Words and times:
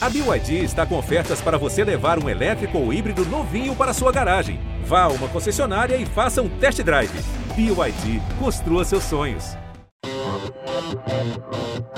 A 0.00 0.08
BYD 0.08 0.62
está 0.62 0.86
com 0.86 0.96
ofertas 0.96 1.40
para 1.40 1.58
você 1.58 1.82
levar 1.82 2.22
um 2.22 2.28
elétrico 2.28 2.78
ou 2.78 2.92
híbrido 2.92 3.24
novinho 3.26 3.74
para 3.74 3.92
sua 3.92 4.12
garagem. 4.12 4.60
Vá 4.84 5.02
a 5.02 5.08
uma 5.08 5.26
concessionária 5.26 5.96
e 5.96 6.06
faça 6.06 6.40
um 6.40 6.48
test 6.48 6.80
drive. 6.82 7.10
BYD, 7.56 8.22
construa 8.38 8.84
seus 8.84 9.02
sonhos. 9.02 9.56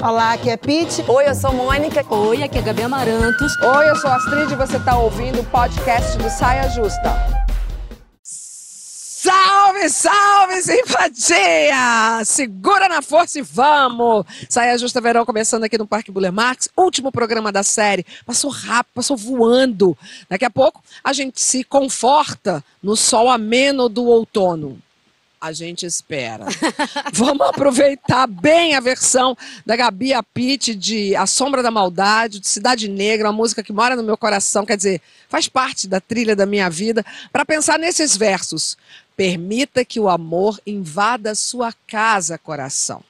Olá, 0.02 0.32
aqui 0.32 0.48
é 0.48 0.56
Pete. 0.56 1.04
Oi, 1.06 1.28
eu 1.28 1.34
sou 1.34 1.52
Mônica. 1.52 2.02
Oi, 2.08 2.42
aqui 2.42 2.58
é 2.58 2.62
Gabi 2.62 2.82
Amarantos. 2.84 3.54
Oi, 3.62 3.90
eu 3.90 3.97
sou 3.97 4.10
Astrid 4.10 4.51
e 4.51 4.56
você 4.56 4.78
está 4.78 4.96
ouvindo 4.96 5.40
o 5.42 5.44
podcast 5.44 6.17
do 6.17 6.30
Saia 6.30 6.71
Justa. 6.71 7.40
Salve, 9.88 9.88
salve, 9.88 10.62
simpatia! 10.62 12.22
Segura 12.24 12.87
na 12.88 13.01
força 13.01 13.38
e 13.38 13.42
vamos! 13.42 14.26
Saia 14.49 14.76
Justa 14.76 15.01
Verão 15.01 15.24
começando 15.24 15.65
aqui 15.65 15.79
no 15.79 15.87
Parque 15.87 16.10
Buller 16.10 16.33
Marx, 16.33 16.69
último 16.77 17.10
programa 17.10 17.51
da 17.51 17.62
série. 17.62 18.05
Passou 18.27 18.51
rápido, 18.51 18.93
passou 18.95 19.16
voando. 19.16 19.97
Daqui 20.29 20.45
a 20.45 20.51
pouco 20.51 20.83
a 21.03 21.15
gente 21.15 21.41
se 21.41 21.65
conforta 21.65 22.62
no 22.83 22.95
sol 22.95 23.30
ameno 23.30 23.89
do 23.89 24.05
outono. 24.05 24.79
A 25.41 25.53
gente 25.53 25.87
espera. 25.87 26.45
Vamos 27.15 27.48
aproveitar 27.48 28.27
bem 28.27 28.75
a 28.75 28.81
versão 28.81 29.34
da 29.65 29.75
Gabi 29.75 30.12
Apite 30.12 30.75
de 30.75 31.17
A 31.17 31.27
Sombra 31.27 31.62
da 31.62 31.70
Maldade, 31.70 32.41
de 32.41 32.48
Cidade 32.48 32.87
Negra, 32.87 33.28
uma 33.28 33.33
música 33.33 33.62
que 33.62 33.73
mora 33.73 33.97
no 33.97 34.03
meu 34.03 34.19
coração, 34.19 34.67
quer 34.67 34.77
dizer, 34.77 35.01
faz 35.31 35.48
parte 35.48 35.89
da 35.89 35.98
trilha 35.98 36.37
da 36.37 36.45
minha 36.45 36.69
vida, 36.69 37.03
para 37.33 37.47
pensar 37.47 37.78
nesses 37.78 38.15
versos. 38.15 38.77
Permita 39.20 39.84
que 39.84 40.01
o 40.01 40.09
amor 40.09 40.59
invada 40.66 41.34
sua 41.34 41.74
casa, 41.87 42.38
coração. 42.38 43.05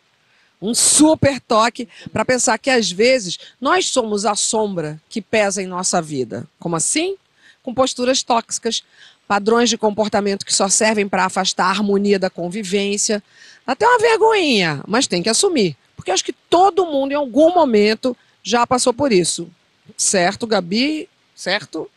Um 0.60 0.74
super 0.74 1.40
toque 1.40 1.88
para 2.12 2.24
pensar 2.24 2.58
que 2.58 2.68
às 2.68 2.90
vezes 2.90 3.38
nós 3.60 3.86
somos 3.86 4.26
a 4.26 4.34
sombra 4.34 5.00
que 5.08 5.22
pesa 5.22 5.62
em 5.62 5.68
nossa 5.68 6.02
vida. 6.02 6.48
Como 6.58 6.74
assim? 6.74 7.14
Com 7.62 7.72
posturas 7.72 8.24
tóxicas, 8.24 8.82
padrões 9.28 9.70
de 9.70 9.78
comportamento 9.78 10.44
que 10.44 10.52
só 10.52 10.68
servem 10.68 11.08
para 11.08 11.26
afastar 11.26 11.66
a 11.66 11.70
harmonia 11.70 12.18
da 12.18 12.28
convivência. 12.28 13.22
Até 13.64 13.86
uma 13.86 14.00
vergonhinha, 14.00 14.82
mas 14.88 15.06
tem 15.06 15.22
que 15.22 15.28
assumir. 15.28 15.76
Porque 15.94 16.10
acho 16.10 16.24
que 16.24 16.32
todo 16.32 16.86
mundo 16.86 17.12
em 17.12 17.14
algum 17.14 17.54
momento 17.54 18.16
já 18.42 18.66
passou 18.66 18.92
por 18.92 19.12
isso. 19.12 19.48
Certo, 19.96 20.44
Gabi? 20.44 21.08
Certo? 21.36 21.88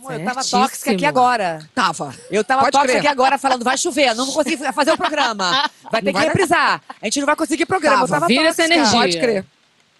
Amor, 0.00 0.12
eu 0.14 0.24
tava 0.24 0.42
tóxica 0.44 0.90
aqui 0.92 1.04
agora. 1.04 1.68
Tava. 1.74 2.14
Eu 2.30 2.42
tava 2.42 2.62
Pode 2.62 2.72
tóxica 2.72 2.92
crer. 2.92 2.98
aqui 3.00 3.06
agora 3.08 3.36
falando, 3.36 3.62
vai 3.62 3.76
chover, 3.76 4.14
não 4.14 4.24
vou 4.24 4.34
conseguir 4.34 4.72
fazer 4.72 4.92
o 4.92 4.96
programa. 4.96 5.68
Vai 5.92 6.00
ter 6.00 6.12
Não 6.12 6.20
que 6.20 6.26
reprisar. 6.26 6.80
A 7.02 7.06
gente 7.06 7.18
não 7.18 7.26
vai 7.26 7.34
conseguir 7.34 7.66
programa. 7.66 8.04
Eu 8.04 8.08
Tava. 8.08 8.20
tava 8.20 8.26
Vira 8.28 8.48
essa 8.48 8.62
tóxica. 8.62 8.74
energia. 8.74 9.00
Pode 9.00 9.18
crer. 9.18 9.44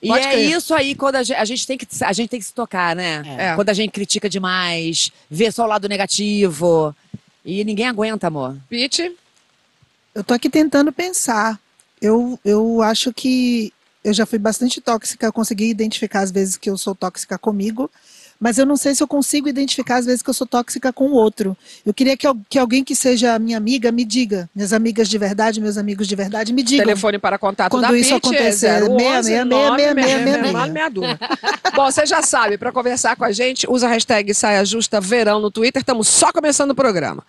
E 0.00 0.08
Pode 0.08 0.24
é 0.26 0.30
crer. 0.30 0.50
isso 0.56 0.72
aí 0.72 0.94
quando 0.94 1.16
a 1.16 1.22
gente, 1.24 1.36
a 1.36 1.44
gente 1.44 1.66
tem 1.66 1.76
que 1.76 1.86
a 2.04 2.12
gente 2.12 2.28
tem 2.30 2.38
que 2.38 2.46
se 2.46 2.54
tocar, 2.54 2.94
né? 2.94 3.22
É. 3.36 3.54
Quando 3.56 3.68
a 3.68 3.72
gente 3.74 3.90
critica 3.90 4.28
demais, 4.30 5.10
vê 5.28 5.50
só 5.50 5.64
o 5.64 5.66
lado 5.66 5.88
negativo. 5.88 6.94
E 7.44 7.64
ninguém 7.64 7.88
aguenta, 7.88 8.28
amor. 8.28 8.56
Pete? 8.68 9.14
Eu 10.14 10.22
tô 10.22 10.32
aqui 10.32 10.48
tentando 10.48 10.92
pensar. 10.92 11.58
Eu, 12.00 12.38
eu 12.44 12.80
acho 12.82 13.12
que 13.12 13.72
eu 14.04 14.12
já 14.14 14.24
fui 14.24 14.38
bastante 14.38 14.80
tóxica, 14.80 15.26
eu 15.26 15.32
consegui 15.32 15.68
identificar 15.68 16.20
as 16.20 16.30
vezes 16.30 16.56
que 16.56 16.70
eu 16.70 16.78
sou 16.78 16.94
tóxica 16.94 17.36
comigo, 17.36 17.90
mas 18.40 18.56
eu 18.56 18.64
não 18.64 18.76
sei 18.76 18.94
se 18.94 19.02
eu 19.02 19.06
consigo 19.06 19.48
identificar 19.48 19.96
as 19.96 20.06
vezes 20.06 20.22
que 20.22 20.30
eu 20.30 20.34
sou 20.34 20.46
tóxica 20.46 20.90
com 20.90 21.08
o 21.08 21.12
outro. 21.12 21.54
Eu 21.84 21.92
queria 21.92 22.16
que, 22.16 22.26
que 22.48 22.58
alguém 22.58 22.82
que 22.82 22.96
seja 22.96 23.38
minha 23.38 23.58
amiga 23.58 23.92
me 23.92 24.02
diga, 24.02 24.48
minhas 24.54 24.72
amigas 24.72 25.10
de 25.10 25.18
verdade, 25.18 25.60
meus 25.60 25.76
amigos 25.76 26.08
de 26.08 26.16
verdade, 26.16 26.50
me 26.50 26.62
digam. 26.62 26.86
Telefone 26.86 27.18
para 27.18 27.38
contato 27.38 27.70
Quando 27.70 27.82
da 27.88 27.98
isso 27.98 28.14
Pete 28.14 28.28
acontecer, 28.28 28.66
é 28.66 28.82
011 28.82 28.90
meia, 28.96 29.44
meia, 29.44 29.44
meia, 29.44 29.74
meia, 29.74 29.94
meia, 29.94 30.18
meia, 30.24 30.52
meia. 30.52 30.66
meia 30.68 30.88
dúvida. 30.88 31.18
Bom, 31.76 31.84
você 31.84 32.06
já 32.06 32.22
sabe, 32.22 32.56
para 32.56 32.72
conversar 32.72 33.14
com 33.14 33.24
a 33.24 33.30
gente, 33.30 33.68
usa 33.68 33.86
a 33.86 33.90
hashtag 33.90 34.32
Saia 34.32 34.64
Justa 34.64 35.02
Verão 35.02 35.38
no 35.38 35.50
Twitter. 35.50 35.80
Estamos 35.82 36.08
só 36.08 36.32
começando 36.32 36.70
o 36.70 36.74
programa. 36.74 37.22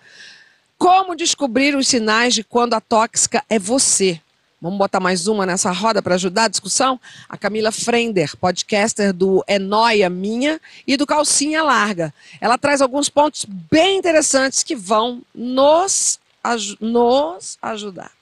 Como 0.78 1.14
descobrir 1.14 1.76
os 1.76 1.88
sinais 1.88 2.32
de 2.32 2.42
quando 2.42 2.72
a 2.72 2.80
tóxica 2.80 3.44
é 3.50 3.58
você? 3.58 4.18
Vamos 4.62 4.78
botar 4.78 5.00
mais 5.00 5.26
uma 5.26 5.44
nessa 5.44 5.72
roda 5.72 6.00
para 6.00 6.14
ajudar 6.14 6.44
a 6.44 6.48
discussão? 6.48 7.00
A 7.28 7.36
Camila 7.36 7.72
Frender, 7.72 8.36
podcaster 8.36 9.12
do 9.12 9.42
É 9.48 9.58
Noia 9.58 10.08
Minha 10.08 10.60
e 10.86 10.96
do 10.96 11.04
Calcinha 11.04 11.64
Larga. 11.64 12.14
Ela 12.40 12.56
traz 12.56 12.80
alguns 12.80 13.08
pontos 13.08 13.44
bem 13.68 13.98
interessantes 13.98 14.62
que 14.62 14.76
vão 14.76 15.20
nos, 15.34 16.20
aju- 16.44 16.76
nos 16.80 17.58
ajudar. 17.60 18.12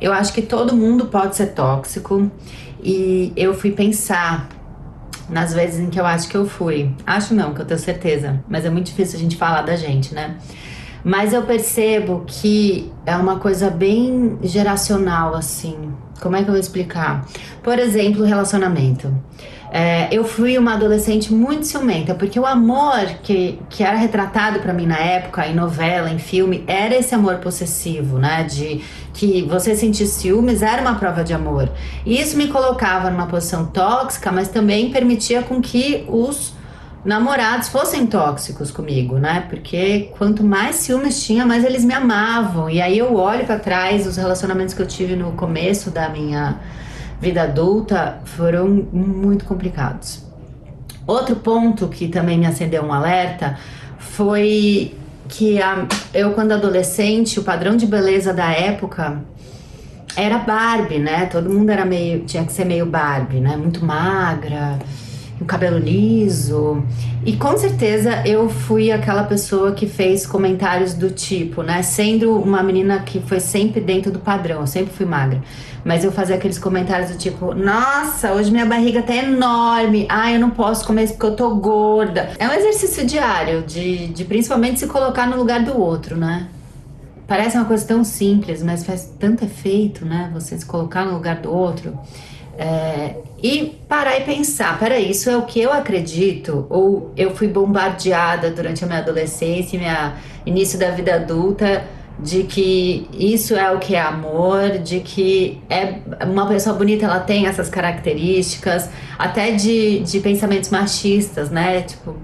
Eu 0.00 0.12
acho 0.12 0.32
que 0.32 0.42
todo 0.42 0.76
mundo 0.76 1.06
pode 1.06 1.34
ser 1.34 1.48
tóxico 1.48 2.30
e 2.80 3.32
eu 3.34 3.52
fui 3.52 3.72
pensar 3.72 4.48
nas 5.28 5.52
vezes 5.52 5.80
em 5.80 5.90
que 5.90 5.98
eu 5.98 6.06
acho 6.06 6.28
que 6.28 6.36
eu 6.36 6.48
fui. 6.48 6.94
Acho 7.04 7.34
não, 7.34 7.52
que 7.52 7.60
eu 7.60 7.66
tenho 7.66 7.80
certeza, 7.80 8.40
mas 8.48 8.64
é 8.64 8.70
muito 8.70 8.86
difícil 8.86 9.18
a 9.18 9.20
gente 9.20 9.36
falar 9.36 9.62
da 9.62 9.74
gente, 9.74 10.14
né? 10.14 10.38
Mas 11.08 11.32
eu 11.32 11.40
percebo 11.40 12.24
que 12.26 12.92
é 13.06 13.16
uma 13.16 13.38
coisa 13.38 13.70
bem 13.70 14.38
geracional, 14.42 15.34
assim. 15.34 15.90
Como 16.20 16.36
é 16.36 16.42
que 16.42 16.50
eu 16.50 16.52
vou 16.52 16.60
explicar? 16.60 17.26
Por 17.62 17.78
exemplo, 17.78 18.26
relacionamento. 18.26 19.10
É, 19.72 20.08
eu 20.12 20.22
fui 20.22 20.58
uma 20.58 20.74
adolescente 20.74 21.32
muito 21.32 21.66
ciumenta, 21.66 22.14
porque 22.14 22.38
o 22.38 22.44
amor 22.44 23.06
que, 23.22 23.58
que 23.70 23.82
era 23.82 23.96
retratado 23.96 24.60
pra 24.60 24.74
mim 24.74 24.84
na 24.84 24.98
época, 24.98 25.46
em 25.46 25.54
novela, 25.54 26.10
em 26.10 26.18
filme, 26.18 26.62
era 26.66 26.94
esse 26.94 27.14
amor 27.14 27.36
possessivo, 27.36 28.18
né? 28.18 28.44
De 28.44 28.84
que 29.14 29.40
você 29.44 29.74
sentir 29.74 30.06
ciúmes 30.06 30.60
era 30.60 30.82
uma 30.82 30.96
prova 30.96 31.24
de 31.24 31.32
amor. 31.32 31.70
E 32.04 32.20
isso 32.20 32.36
me 32.36 32.48
colocava 32.48 33.08
numa 33.08 33.26
posição 33.26 33.64
tóxica, 33.64 34.30
mas 34.30 34.48
também 34.48 34.90
permitia 34.90 35.40
com 35.40 35.58
que 35.58 36.04
os 36.06 36.57
namorados 37.04 37.68
fossem 37.68 38.06
tóxicos 38.06 38.70
comigo, 38.70 39.18
né? 39.18 39.46
Porque 39.48 40.10
quanto 40.18 40.42
mais 40.44 40.76
ciúmes 40.76 41.22
tinha, 41.24 41.46
mais 41.46 41.64
eles 41.64 41.84
me 41.84 41.94
amavam. 41.94 42.68
E 42.68 42.80
aí 42.80 42.98
eu 42.98 43.14
olho 43.16 43.44
pra 43.46 43.58
trás, 43.58 44.06
os 44.06 44.16
relacionamentos 44.16 44.74
que 44.74 44.82
eu 44.82 44.86
tive 44.86 45.14
no 45.16 45.32
começo 45.32 45.90
da 45.90 46.08
minha 46.08 46.56
vida 47.20 47.42
adulta 47.42 48.18
foram 48.24 48.68
muito 48.92 49.44
complicados. 49.44 50.22
Outro 51.06 51.36
ponto 51.36 51.88
que 51.88 52.08
também 52.08 52.38
me 52.38 52.46
acendeu 52.46 52.82
um 52.84 52.92
alerta 52.92 53.56
foi 53.98 54.94
que 55.28 55.60
a- 55.60 55.86
eu, 56.12 56.32
quando 56.32 56.52
adolescente, 56.52 57.38
o 57.40 57.42
padrão 57.44 57.76
de 57.76 57.86
beleza 57.86 58.32
da 58.32 58.50
época 58.52 59.20
era 60.16 60.38
Barbie, 60.38 60.98
né? 60.98 61.26
Todo 61.26 61.48
mundo 61.48 61.70
era 61.70 61.84
meio, 61.84 62.20
tinha 62.24 62.44
que 62.44 62.52
ser 62.52 62.64
meio 62.64 62.86
Barbie, 62.86 63.40
né? 63.40 63.56
Muito 63.56 63.84
magra, 63.84 64.78
o 65.40 65.44
cabelo 65.44 65.78
liso. 65.78 66.82
E 67.24 67.36
com 67.36 67.56
certeza 67.56 68.22
eu 68.26 68.48
fui 68.48 68.90
aquela 68.90 69.24
pessoa 69.24 69.72
que 69.72 69.86
fez 69.86 70.26
comentários 70.26 70.94
do 70.94 71.10
tipo, 71.10 71.62
né? 71.62 71.82
Sendo 71.82 72.36
uma 72.36 72.62
menina 72.62 73.00
que 73.00 73.20
foi 73.20 73.40
sempre 73.40 73.80
dentro 73.80 74.10
do 74.10 74.18
padrão, 74.18 74.60
eu 74.60 74.66
sempre 74.66 74.92
fui 74.92 75.06
magra. 75.06 75.42
Mas 75.84 76.04
eu 76.04 76.12
fazia 76.12 76.36
aqueles 76.36 76.58
comentários 76.58 77.10
do 77.10 77.18
tipo, 77.18 77.54
nossa, 77.54 78.32
hoje 78.32 78.50
minha 78.50 78.66
barriga 78.66 79.02
tá 79.02 79.14
enorme. 79.14 80.06
Ai, 80.08 80.36
eu 80.36 80.40
não 80.40 80.50
posso 80.50 80.86
comer 80.86 81.04
isso 81.04 81.14
porque 81.14 81.26
eu 81.26 81.36
tô 81.36 81.54
gorda. 81.56 82.30
É 82.38 82.48
um 82.48 82.52
exercício 82.52 83.06
diário 83.06 83.62
de, 83.62 84.08
de 84.08 84.24
principalmente 84.24 84.80
se 84.80 84.86
colocar 84.86 85.26
no 85.26 85.36
lugar 85.36 85.62
do 85.62 85.78
outro, 85.80 86.16
né? 86.16 86.48
Parece 87.26 87.56
uma 87.56 87.66
coisa 87.66 87.86
tão 87.86 88.02
simples, 88.04 88.62
mas 88.62 88.84
faz 88.84 89.12
tanto 89.18 89.44
efeito, 89.44 90.04
né? 90.04 90.30
Você 90.32 90.58
se 90.58 90.64
colocar 90.64 91.04
no 91.04 91.12
lugar 91.12 91.36
do 91.36 91.52
outro. 91.52 91.98
É, 92.60 93.14
e 93.40 93.78
parar 93.88 94.18
e 94.18 94.24
pensar, 94.24 94.76
peraí, 94.80 95.12
isso 95.12 95.30
é 95.30 95.36
o 95.36 95.42
que 95.42 95.60
eu 95.60 95.72
acredito? 95.72 96.66
Ou 96.68 97.12
eu 97.16 97.34
fui 97.34 97.46
bombardeada 97.46 98.50
durante 98.50 98.82
a 98.82 98.86
minha 98.86 98.98
adolescência 98.98 99.76
e 99.76 100.50
início 100.50 100.76
da 100.76 100.90
vida 100.90 101.14
adulta 101.14 101.84
de 102.18 102.42
que 102.42 103.08
isso 103.12 103.54
é 103.54 103.70
o 103.70 103.78
que 103.78 103.94
é 103.94 104.00
amor, 104.00 104.78
de 104.78 104.98
que 105.00 105.62
é 105.70 106.00
uma 106.24 106.48
pessoa 106.48 106.74
bonita, 106.74 107.06
ela 107.06 107.20
tem 107.20 107.46
essas 107.46 107.68
características, 107.68 108.90
até 109.16 109.52
de, 109.52 110.00
de 110.00 110.18
pensamentos 110.18 110.68
machistas, 110.70 111.48
né? 111.48 111.82
Tipo, 111.82 112.16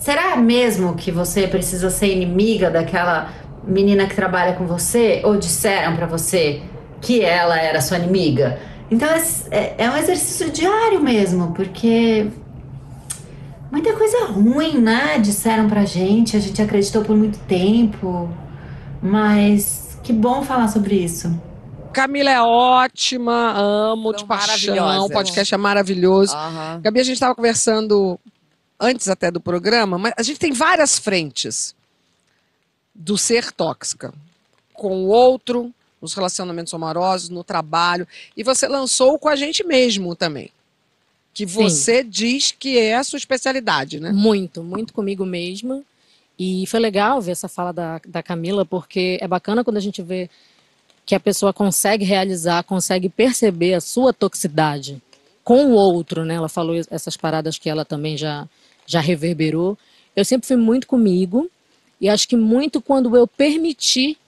será 0.00 0.34
mesmo 0.36 0.94
que 0.94 1.10
você 1.10 1.46
precisa 1.46 1.90
ser 1.90 2.10
inimiga 2.10 2.70
daquela 2.70 3.30
menina 3.62 4.06
que 4.06 4.14
trabalha 4.14 4.54
com 4.54 4.66
você? 4.66 5.20
Ou 5.24 5.36
disseram 5.36 5.94
pra 5.94 6.06
você 6.06 6.62
que 7.02 7.22
ela 7.22 7.60
era 7.60 7.82
sua 7.82 7.98
inimiga? 7.98 8.58
Então 8.90 9.08
é, 9.50 9.74
é 9.84 9.90
um 9.90 9.96
exercício 9.96 10.50
diário 10.50 11.00
mesmo, 11.00 11.52
porque 11.52 12.30
muita 13.70 13.92
coisa 13.92 14.26
ruim, 14.26 14.78
né? 14.78 15.18
Disseram 15.18 15.68
pra 15.68 15.84
gente, 15.84 16.36
a 16.36 16.40
gente 16.40 16.60
acreditou 16.60 17.04
por 17.04 17.16
muito 17.16 17.38
tempo, 17.40 18.28
mas 19.02 19.98
que 20.02 20.12
bom 20.12 20.42
falar 20.42 20.68
sobre 20.68 20.94
isso. 20.96 21.38
Camila 21.92 22.30
é 22.30 22.40
ótima, 22.40 23.54
amo 23.56 24.12
de 24.12 24.24
paixão, 24.24 25.04
o 25.04 25.10
podcast 25.10 25.54
é 25.54 25.58
maravilhoso. 25.58 26.34
Aham. 26.34 26.80
Gabi, 26.82 27.00
a 27.00 27.02
gente 27.02 27.14
estava 27.14 27.34
conversando 27.34 28.18
antes 28.80 29.08
até 29.08 29.30
do 29.30 29.40
programa, 29.40 29.98
mas 29.98 30.14
a 30.16 30.22
gente 30.22 30.38
tem 30.38 30.52
várias 30.52 30.98
frentes 30.98 31.74
do 32.94 33.18
ser 33.18 33.52
tóxica. 33.52 34.12
Com 34.72 35.04
o 35.04 35.08
outro, 35.08 35.74
nos 36.00 36.14
relacionamentos 36.14 36.72
amorosos, 36.72 37.28
no 37.28 37.42
trabalho. 37.44 38.06
E 38.36 38.42
você 38.42 38.66
lançou 38.68 39.18
com 39.18 39.28
a 39.28 39.36
gente 39.36 39.64
mesmo 39.64 40.14
também. 40.14 40.50
que 41.34 41.46
você 41.46 42.02
diz 42.02 42.50
que 42.50 42.78
é 42.78 42.96
a 42.96 43.04
sua 43.04 43.16
especialidade, 43.16 44.00
né? 44.00 44.10
Muito, 44.10 44.62
muito 44.62 44.92
comigo 44.92 45.24
mesma. 45.24 45.82
E 46.38 46.66
foi 46.66 46.80
legal 46.80 47.20
ver 47.20 47.32
essa 47.32 47.48
fala 47.48 47.72
da, 47.72 48.00
da 48.06 48.22
Camila, 48.22 48.64
porque 48.64 49.18
é 49.20 49.28
bacana 49.28 49.62
quando 49.62 49.76
a 49.76 49.80
gente 49.80 50.02
vê 50.02 50.28
que 51.06 51.14
a 51.14 51.20
pessoa 51.20 51.52
consegue 51.52 52.04
realizar, 52.04 52.62
consegue 52.64 53.08
perceber 53.08 53.74
a 53.74 53.80
sua 53.80 54.12
toxicidade 54.12 55.00
com 55.42 55.66
o 55.66 55.72
outro, 55.72 56.24
né? 56.24 56.34
Ela 56.34 56.48
falou 56.48 56.76
essas 56.90 57.16
paradas 57.16 57.56
que 57.58 57.70
ela 57.70 57.84
também 57.84 58.16
já, 58.16 58.46
já 58.86 59.00
reverberou. 59.00 59.78
Eu 60.14 60.24
sempre 60.24 60.46
fui 60.46 60.56
muito 60.56 60.86
comigo 60.86 61.50
e 62.00 62.08
acho 62.08 62.28
que 62.28 62.36
muito 62.36 62.80
quando 62.80 63.16
eu 63.16 63.26
permiti 63.26 64.18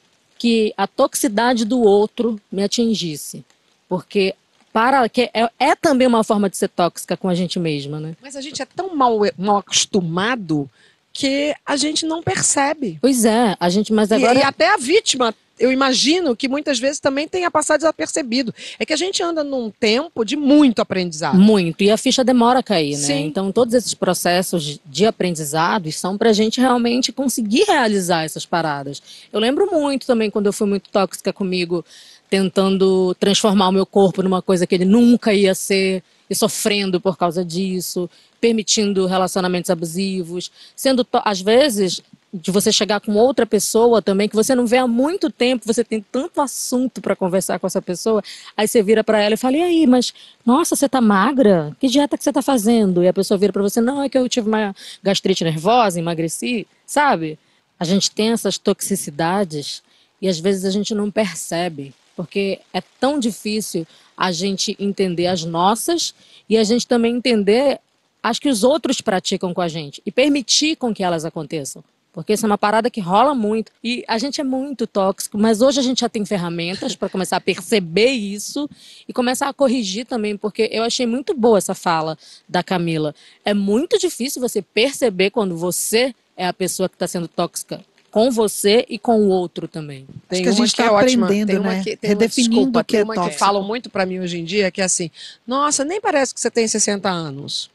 que 0.40 0.72
a 0.74 0.86
toxicidade 0.86 1.66
do 1.66 1.82
outro 1.82 2.40
me 2.50 2.62
atingisse. 2.64 3.44
Porque 3.86 4.34
para 4.72 5.06
que 5.06 5.30
é, 5.34 5.50
é 5.58 5.76
também 5.76 6.08
uma 6.08 6.24
forma 6.24 6.48
de 6.48 6.56
ser 6.56 6.68
tóxica 6.68 7.14
com 7.14 7.28
a 7.28 7.34
gente 7.34 7.58
mesma, 7.60 8.00
né? 8.00 8.16
Mas 8.22 8.34
a 8.34 8.40
gente 8.40 8.62
é 8.62 8.64
tão 8.64 8.96
mal, 8.96 9.18
mal 9.36 9.58
acostumado 9.58 10.68
que 11.12 11.54
a 11.66 11.76
gente 11.76 12.06
não 12.06 12.22
percebe. 12.22 12.98
Pois 13.02 13.26
é, 13.26 13.54
a 13.60 13.68
gente, 13.68 13.92
mas 13.92 14.10
E- 14.10 14.14
agora 14.14 14.38
E, 14.38 14.42
até 14.42 14.72
a 14.72 14.78
vítima, 14.78 15.34
eu 15.60 15.70
imagino 15.70 16.34
que 16.34 16.48
muitas 16.48 16.78
vezes 16.80 16.98
também 16.98 17.28
tenha 17.28 17.50
passado 17.50 17.80
desapercebido. 17.80 18.52
É 18.78 18.86
que 18.86 18.92
a 18.92 18.96
gente 18.96 19.22
anda 19.22 19.44
num 19.44 19.70
tempo 19.70 20.24
de 20.24 20.34
muito 20.34 20.80
aprendizado. 20.80 21.38
Muito, 21.38 21.84
e 21.84 21.90
a 21.90 21.96
ficha 21.98 22.24
demora 22.24 22.60
a 22.60 22.62
cair, 22.62 22.96
né? 22.96 23.06
Sim. 23.06 23.26
Então, 23.26 23.52
todos 23.52 23.74
esses 23.74 23.92
processos 23.94 24.80
de- 24.86 25.06
aprendizado 25.06 25.92
são 25.92 26.16
para 26.16 26.30
a 26.30 26.32
gente 26.32 26.60
realmente 26.60 27.12
conseguir 27.12 27.64
realizar 27.64 28.24
essas 28.24 28.46
paradas. 28.46 29.02
Eu 29.32 29.38
lembro 29.38 29.70
muito 29.70 30.06
também 30.06 30.30
quando 30.30 30.46
eu 30.46 30.52
fui 30.52 30.66
muito 30.66 30.88
tóxica 30.90 31.32
comigo, 31.32 31.84
tentando 32.30 33.14
transformar 33.20 33.68
o 33.68 33.72
meu 33.72 33.84
corpo 33.84 34.22
numa 34.22 34.40
coisa 34.40 34.66
que 34.66 34.74
ele 34.74 34.84
nunca 34.84 35.34
ia 35.34 35.54
ser, 35.54 36.02
e 36.28 36.34
sofrendo 36.34 37.00
por 37.00 37.18
causa 37.18 37.44
disso, 37.44 38.08
permitindo 38.40 39.04
relacionamentos 39.06 39.68
abusivos, 39.68 40.50
sendo, 40.76 41.04
às 41.12 41.40
vezes, 41.40 42.00
de 42.32 42.50
você 42.50 42.70
chegar 42.72 43.00
com 43.00 43.14
outra 43.14 43.44
pessoa 43.44 44.00
também 44.00 44.28
que 44.28 44.36
você 44.36 44.54
não 44.54 44.66
vê 44.66 44.78
há 44.78 44.86
muito 44.86 45.30
tempo, 45.30 45.66
você 45.66 45.82
tem 45.82 46.04
tanto 46.12 46.40
assunto 46.40 47.00
para 47.00 47.16
conversar 47.16 47.58
com 47.58 47.66
essa 47.66 47.82
pessoa, 47.82 48.22
aí 48.56 48.68
você 48.68 48.82
vira 48.82 49.02
para 49.02 49.20
ela 49.20 49.34
e 49.34 49.36
fala: 49.36 49.56
"E 49.56 49.62
aí, 49.62 49.86
mas 49.86 50.14
nossa, 50.46 50.76
você 50.76 50.88
tá 50.88 51.00
magra? 51.00 51.76
Que 51.80 51.88
dieta 51.88 52.16
que 52.16 52.22
você 52.22 52.32
tá 52.32 52.42
fazendo?" 52.42 53.02
E 53.02 53.08
a 53.08 53.12
pessoa 53.12 53.36
vira 53.36 53.52
para 53.52 53.62
você: 53.62 53.80
"Não, 53.80 54.02
é 54.02 54.08
que 54.08 54.16
eu 54.16 54.28
tive 54.28 54.48
uma 54.48 54.74
gastrite 55.02 55.42
nervosa, 55.42 55.98
emagreci", 55.98 56.66
sabe? 56.86 57.38
A 57.78 57.84
gente 57.84 58.10
tem 58.10 58.30
essas 58.30 58.58
toxicidades 58.58 59.82
e 60.22 60.28
às 60.28 60.38
vezes 60.38 60.64
a 60.64 60.70
gente 60.70 60.94
não 60.94 61.10
percebe, 61.10 61.92
porque 62.14 62.60
é 62.72 62.82
tão 63.00 63.18
difícil 63.18 63.86
a 64.16 64.30
gente 64.30 64.76
entender 64.78 65.26
as 65.26 65.44
nossas 65.44 66.14
e 66.48 66.56
a 66.56 66.62
gente 66.62 66.86
também 66.86 67.16
entender 67.16 67.80
as 68.22 68.38
que 68.38 68.48
os 68.48 68.62
outros 68.62 69.00
praticam 69.00 69.54
com 69.54 69.62
a 69.62 69.68
gente 69.68 70.02
e 70.04 70.12
permitir 70.12 70.76
com 70.76 70.94
que 70.94 71.02
elas 71.02 71.24
aconteçam. 71.24 71.82
Porque 72.12 72.32
isso 72.32 72.44
é 72.44 72.48
uma 72.48 72.58
parada 72.58 72.90
que 72.90 73.00
rola 73.00 73.34
muito. 73.34 73.70
E 73.82 74.04
a 74.08 74.18
gente 74.18 74.40
é 74.40 74.44
muito 74.44 74.86
tóxico, 74.86 75.38
mas 75.38 75.62
hoje 75.62 75.78
a 75.78 75.82
gente 75.82 76.00
já 76.00 76.08
tem 76.08 76.24
ferramentas 76.24 76.96
para 76.96 77.08
começar 77.08 77.36
a 77.36 77.40
perceber 77.40 78.10
isso 78.10 78.68
e 79.08 79.12
começar 79.12 79.48
a 79.48 79.52
corrigir 79.52 80.06
também, 80.06 80.36
porque 80.36 80.68
eu 80.72 80.82
achei 80.82 81.06
muito 81.06 81.34
boa 81.34 81.58
essa 81.58 81.74
fala 81.74 82.18
da 82.48 82.62
Camila. 82.62 83.14
É 83.44 83.54
muito 83.54 83.98
difícil 83.98 84.40
você 84.42 84.60
perceber 84.60 85.30
quando 85.30 85.56
você 85.56 86.14
é 86.36 86.46
a 86.46 86.52
pessoa 86.52 86.88
que 86.88 86.96
está 86.96 87.06
sendo 87.06 87.28
tóxica 87.28 87.80
com 88.10 88.30
você 88.30 88.84
e 88.88 88.98
com 88.98 89.20
o 89.20 89.28
outro 89.28 89.68
também. 89.68 90.06
Tem 90.28 90.42
que 90.42 90.48
a 90.48 90.52
gente 90.52 90.74
que 90.74 90.82
é 90.82 90.86
tá 90.86 90.92
ótima. 90.92 91.26
aprendendo, 91.26 91.48
tem 91.48 91.60
né? 91.60 91.82
que, 91.84 91.96
tem 91.96 92.10
uma, 92.10 92.20
Redefinindo 92.20 92.54
desculpa, 92.56 92.80
o 92.80 92.84
que 92.84 92.92
tem 92.92 93.00
é 93.00 93.04
uma 93.04 93.14
que 93.14 93.20
tóxico. 93.20 93.38
falam 93.38 93.62
muito 93.62 93.88
pra 93.88 94.04
mim 94.04 94.18
hoje 94.18 94.38
em 94.38 94.44
dia, 94.44 94.70
que 94.70 94.80
é 94.80 94.84
assim, 94.84 95.10
nossa, 95.46 95.84
nem 95.84 96.00
parece 96.00 96.34
que 96.34 96.40
você 96.40 96.50
tem 96.50 96.66
60 96.66 97.08
anos. 97.08 97.70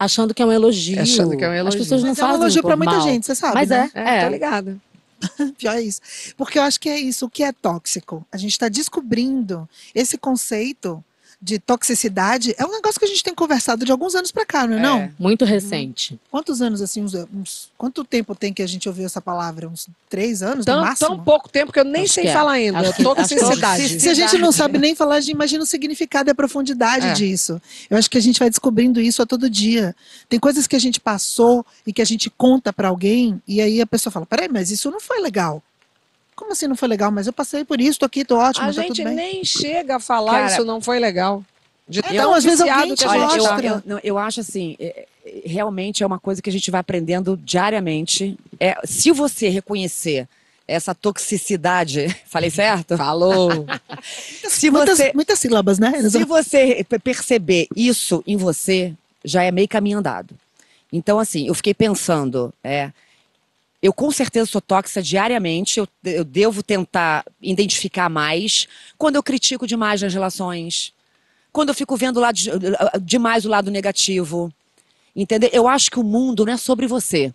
Achando 0.00 0.32
que 0.34 0.42
é 0.42 0.46
um 0.46 0.50
elogio. 0.52 1.00
Achando 1.00 1.36
que 1.36 1.44
é 1.44 1.48
um 1.48 1.52
As 1.52 1.58
elogio. 1.58 1.80
pessoas 1.80 2.02
não 2.02 2.08
Mas 2.10 2.18
é 2.18 2.22
um 2.22 2.26
fazem 2.26 2.40
elogio 2.40 2.62
por 2.62 2.68
pra 2.68 2.76
muita 2.78 2.92
mal. 2.94 3.02
gente, 3.02 3.26
você 3.26 3.34
sabe, 3.34 3.54
Mas 3.54 3.68
né? 3.68 3.90
é, 3.94 4.00
É, 4.00 4.16
é. 4.16 4.24
tô 4.24 4.30
ligada. 4.32 4.76
Pior 5.58 5.76
é 5.76 5.82
isso. 5.82 6.00
Porque 6.38 6.58
eu 6.58 6.62
acho 6.62 6.80
que 6.80 6.88
é 6.88 6.98
isso. 6.98 7.26
O 7.26 7.30
que 7.30 7.42
é 7.44 7.52
tóxico? 7.52 8.26
A 8.32 8.38
gente 8.38 8.52
está 8.52 8.68
descobrindo 8.70 9.68
esse 9.94 10.16
conceito 10.16 11.04
de 11.42 11.58
toxicidade. 11.58 12.54
É 12.58 12.66
um 12.66 12.70
negócio 12.72 12.98
que 12.98 13.04
a 13.06 13.08
gente 13.08 13.22
tem 13.24 13.34
conversado 13.34 13.84
de 13.84 13.90
alguns 13.90 14.14
anos 14.14 14.30
para 14.30 14.44
cá, 14.44 14.66
não 14.66 14.76
é, 14.76 14.80
não? 14.82 14.98
É, 14.98 15.10
muito 15.18 15.44
recente. 15.44 16.20
Quantos 16.30 16.60
anos, 16.60 16.82
assim, 16.82 17.02
uns, 17.02 17.14
uns- 17.14 17.70
quanto 17.78 18.04
tempo 18.04 18.34
tem 18.34 18.52
que 18.52 18.60
a 18.62 18.66
gente 18.66 18.86
ouviu 18.88 19.06
essa 19.06 19.22
palavra? 19.22 19.66
Uns 19.66 19.88
três 20.08 20.42
anos, 20.42 20.58
no 20.58 20.64
Tão, 20.66 20.80
máximo? 20.82 21.08
tão 21.08 21.24
pouco 21.24 21.48
tempo 21.48 21.72
que 21.72 21.80
eu 21.80 21.84
nem 21.84 22.02
Acho 22.04 22.12
sei 22.12 22.26
é. 22.26 22.32
falar 22.32 22.52
ainda. 22.52 22.78
Acho 22.80 22.92
que- 22.94 23.02
Toxicidade. 23.02 23.82
acho 23.84 23.94
que- 23.94 24.00
Se 24.00 24.08
a 24.10 24.14
gente 24.14 24.36
não 24.36 24.52
sabe 24.52 24.76
nem 24.78 24.94
falar, 24.94 25.14
a 25.16 25.20
gente 25.20 25.34
imagina 25.34 25.62
o 25.62 25.66
significado 25.66 26.28
e 26.28 26.32
a 26.32 26.34
profundidade 26.34 27.06
É. 27.06 27.12
disso. 27.14 27.60
Eu 27.88 27.96
acho 27.96 28.10
que 28.10 28.18
a 28.18 28.22
gente 28.22 28.38
vai 28.38 28.50
descobrindo 28.50 29.00
isso 29.00 29.22
a 29.22 29.26
todo 29.26 29.48
dia. 29.48 29.96
Tem 30.28 30.38
coisas 30.38 30.66
que 30.66 30.76
a 30.76 30.80
gente 30.80 31.00
passou 31.00 31.64
e 31.86 31.92
que 31.92 32.02
a 32.02 32.06
gente 32.06 32.28
conta 32.28 32.70
para 32.72 32.88
alguém, 32.88 33.40
e 33.48 33.60
aí 33.62 33.80
a 33.80 33.86
pessoa 33.86 34.12
fala: 34.12 34.26
peraí, 34.26 34.48
mas 34.50 34.70
isso 34.70 34.90
não 34.90 35.00
foi 35.00 35.20
legal. 35.20 35.62
Como 36.34 36.52
assim 36.52 36.66
não 36.66 36.76
foi 36.76 36.88
legal? 36.88 37.10
Mas 37.10 37.26
eu 37.26 37.32
passei 37.32 37.64
por 37.64 37.80
isso, 37.80 37.98
tô 37.98 38.06
aqui, 38.06 38.24
tô 38.24 38.36
ótimo, 38.38 38.64
A 38.64 38.72
tá 38.72 38.72
gente 38.72 38.88
tudo 38.88 39.04
bem. 39.04 39.14
nem 39.14 39.44
chega 39.44 39.96
a 39.96 40.00
falar 40.00 40.32
Cara, 40.32 40.52
isso 40.52 40.64
não 40.64 40.80
foi 40.80 40.98
legal. 40.98 41.44
De 41.88 41.98
É, 41.98 42.02
tão 42.02 42.14
não, 42.16 42.34
às 42.34 42.44
vezes 42.44 42.60
alguém 42.60 42.94
te 42.94 43.04
Olha, 43.06 43.18
eu, 43.18 43.28
tá. 43.42 43.48
mostra. 43.50 43.66
eu, 43.66 43.82
não, 43.84 44.00
eu 44.02 44.16
acho 44.18 44.40
assim, 44.40 44.76
é, 44.78 45.06
é, 45.26 45.42
realmente 45.44 46.02
é 46.02 46.06
uma 46.06 46.18
coisa 46.20 46.40
que 46.40 46.48
a 46.48 46.52
gente 46.52 46.70
vai 46.70 46.80
aprendendo 46.80 47.36
diariamente. 47.36 48.38
É, 48.58 48.76
se 48.84 49.10
você 49.10 49.48
reconhecer 49.48 50.26
essa 50.68 50.94
toxicidade, 50.94 52.06
falei 52.26 52.48
certo? 52.48 52.96
Falou. 52.96 53.66
Se 54.48 54.70
muitas, 54.70 54.98
você, 54.98 55.12
muitas 55.14 55.38
sílabas, 55.40 55.78
né? 55.80 55.92
se 56.08 56.24
você 56.24 56.84
pe- 56.88 56.98
perceber 57.00 57.66
isso 57.74 58.22
em 58.26 58.36
você, 58.36 58.92
já 59.24 59.42
é 59.42 59.50
meio 59.50 59.68
caminho 59.68 59.98
andado. 59.98 60.34
Então, 60.92 61.18
assim, 61.18 61.48
eu 61.48 61.54
fiquei 61.54 61.74
pensando, 61.74 62.52
é, 62.62 62.90
eu 63.82 63.92
com 63.92 64.10
certeza 64.10 64.50
sou 64.50 64.60
tóxica 64.60 65.02
diariamente, 65.02 65.78
eu, 65.80 65.88
eu 66.04 66.24
devo 66.24 66.62
tentar 66.62 67.24
identificar 67.40 68.08
mais 68.10 68.66
quando 68.98 69.16
eu 69.16 69.22
critico 69.22 69.66
demais 69.66 70.02
nas 70.02 70.12
relações, 70.12 70.92
quando 71.52 71.70
eu 71.70 71.74
fico 71.74 71.96
vendo 71.96 72.20
lá 72.20 72.30
de- 72.30 72.50
demais 73.02 73.44
o 73.44 73.48
lado 73.48 73.70
negativo, 73.70 74.52
entendeu? 75.16 75.50
Eu 75.52 75.66
acho 75.66 75.90
que 75.90 75.98
o 75.98 76.04
mundo 76.04 76.44
não 76.44 76.52
é 76.52 76.56
sobre 76.56 76.86
você. 76.86 77.32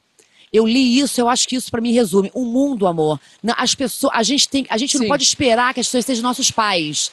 Eu 0.53 0.65
li 0.65 0.99
isso, 0.99 1.19
eu 1.19 1.27
acho 1.27 1.47
que 1.47 1.55
isso 1.57 1.69
para 1.69 1.81
mim 1.81 1.91
resume. 1.91 2.31
O 2.33 2.45
mundo, 2.45 2.87
amor. 2.87 3.19
As 3.57 3.75
pessoas, 3.75 4.13
a 4.15 4.23
gente 4.23 4.47
tem, 4.47 4.65
a 4.69 4.77
gente 4.77 4.97
não 4.97 5.07
pode 5.07 5.23
esperar 5.23 5.73
que 5.73 5.81
as 5.81 5.87
pessoas 5.87 6.05
sejam 6.05 6.23
nossos 6.23 6.49
pais. 6.49 7.11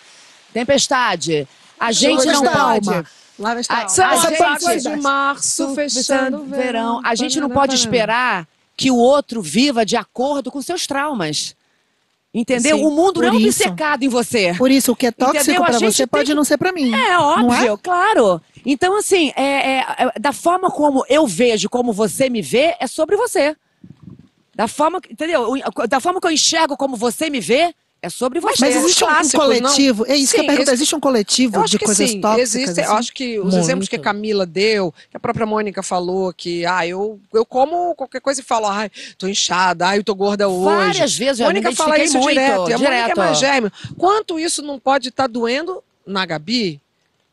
Tempestade. 0.53 1.49
A 1.81 1.91
gente 1.91 2.25
não 2.27 2.43
pode. 2.43 2.89
Ah, 2.91 2.95
alma. 3.81 3.89
São 3.89 4.05
A 4.05 4.13
as 4.13 4.23
gente- 4.63 4.83
de 4.83 4.97
março, 4.97 5.75
fechando 5.75 6.43
o 6.43 6.45
verão. 6.45 7.01
A 7.03 7.15
gente 7.17 7.41
não 7.41 7.51
pode 7.51 7.75
esperar 7.75 8.47
que 8.77 8.91
o 8.91 8.97
outro 8.97 9.41
viva 9.43 9.85
de 9.85 9.97
acordo 9.97 10.51
com 10.51 10.61
seus 10.63 10.87
traumas. 10.87 11.55
Entendeu? 12.35 12.79
Sim, 12.79 12.85
o 12.85 12.91
mundo 12.91 13.21
não 13.21 13.29
é 13.29 13.33
obcecado 13.37 14.05
em 14.05 14.09
você. 14.09 14.55
Por 14.57 14.71
isso, 14.71 14.93
o 14.93 14.97
que 14.97 15.07
é 15.07 15.11
tóxico 15.13 15.63
para 15.63 15.79
você 15.79 15.99
tem 15.99 16.07
pode 16.07 16.35
não 16.35 16.45
ser 16.45 16.57
para 16.57 16.73
mim. 16.73 16.95
É 16.95 17.19
óbvio, 17.19 17.77
claro. 17.77 18.41
Então, 18.65 18.97
assim, 18.97 19.33
é, 19.37 19.43
é- 19.43 19.85
é- 19.99 20.19
da 20.19 20.33
forma 20.33 20.71
como 20.71 21.05
eu 21.11 21.27
vejo, 21.27 21.69
como 21.69 21.93
você 21.93 22.31
me 22.31 22.41
vê, 22.41 22.75
é 22.81 22.87
sobre 22.87 23.17
você. 23.17 23.55
Da 24.55 24.67
forma, 24.67 24.99
entendeu? 25.11 25.47
Da 25.89 26.01
forma 26.01 26.21
que 26.21 26.27
eu 26.27 26.31
enxergo 26.31 26.75
como 26.77 26.97
você 26.97 27.29
me 27.29 27.41
vê, 27.41 27.75
é 28.03 28.09
sobre 28.11 28.41
você. 28.41 28.57
Mas 28.61 28.75
existe 28.77 29.05
um 29.05 29.07
clássicos, 29.07 29.47
coletivo, 29.47 30.05
é 30.09 30.17
isso 30.17 30.33
que 30.35 30.39
eu 30.41 30.43
Sim, 30.43 30.47
pergunto, 30.49 30.63
esse- 30.69 30.75
existe 30.75 30.97
um 30.97 31.01
coletivo 31.01 31.57
Eu 31.61 31.65
de 31.65 31.79
coisas 31.79 32.11
sim, 32.11 32.21
tóxicas? 32.21 32.55
existe. 32.57 32.81
Eu 32.81 32.85
assim? 32.87 32.95
acho 32.95 33.13
que 33.13 33.39
os 33.39 33.45
Muito. 33.45 33.59
exemplos 33.59 33.89
que 33.89 33.95
a 33.97 33.99
Camila 34.01 34.45
deu, 34.45 34.93
que 35.09 35.17
a 35.17 35.21
própria 35.21 35.47
Mônica 35.47 35.83
falou, 35.85 36.33
que 36.33 36.67
ah, 36.67 36.85
eu, 36.87 37.21
eu 37.33 37.47
como 37.47 37.95
qualquer 37.95 38.21
coisa 38.21 38.41
e 38.41 38.45
falo, 38.45 38.67
ai, 38.67 38.91
tô 39.17 39.29
inchada, 39.29 39.87
ai, 39.87 39.99
eu 39.99 40.05
tô 40.05 40.15
gorda 40.17 40.49
hoje. 40.49 40.75
Várias 40.75 41.17
vezes 41.17 41.39
eu 41.41 41.47
Mônica 41.47 41.73
fala 41.73 41.97
isso 41.99 42.19
muito, 42.19 42.31
direto. 42.35 42.71
E 42.71 42.75
a 42.75 42.79
Mônica 42.79 43.13
é 43.13 43.15
mais 43.15 43.39
gêmeo. 43.39 43.73
Quanto 43.97 44.39
isso 44.39 44.63
não 44.63 44.81
pode 44.81 45.09
estar 45.11 45.29
doendo 45.29 45.83
na 46.05 46.27
Gabi? 46.27 46.81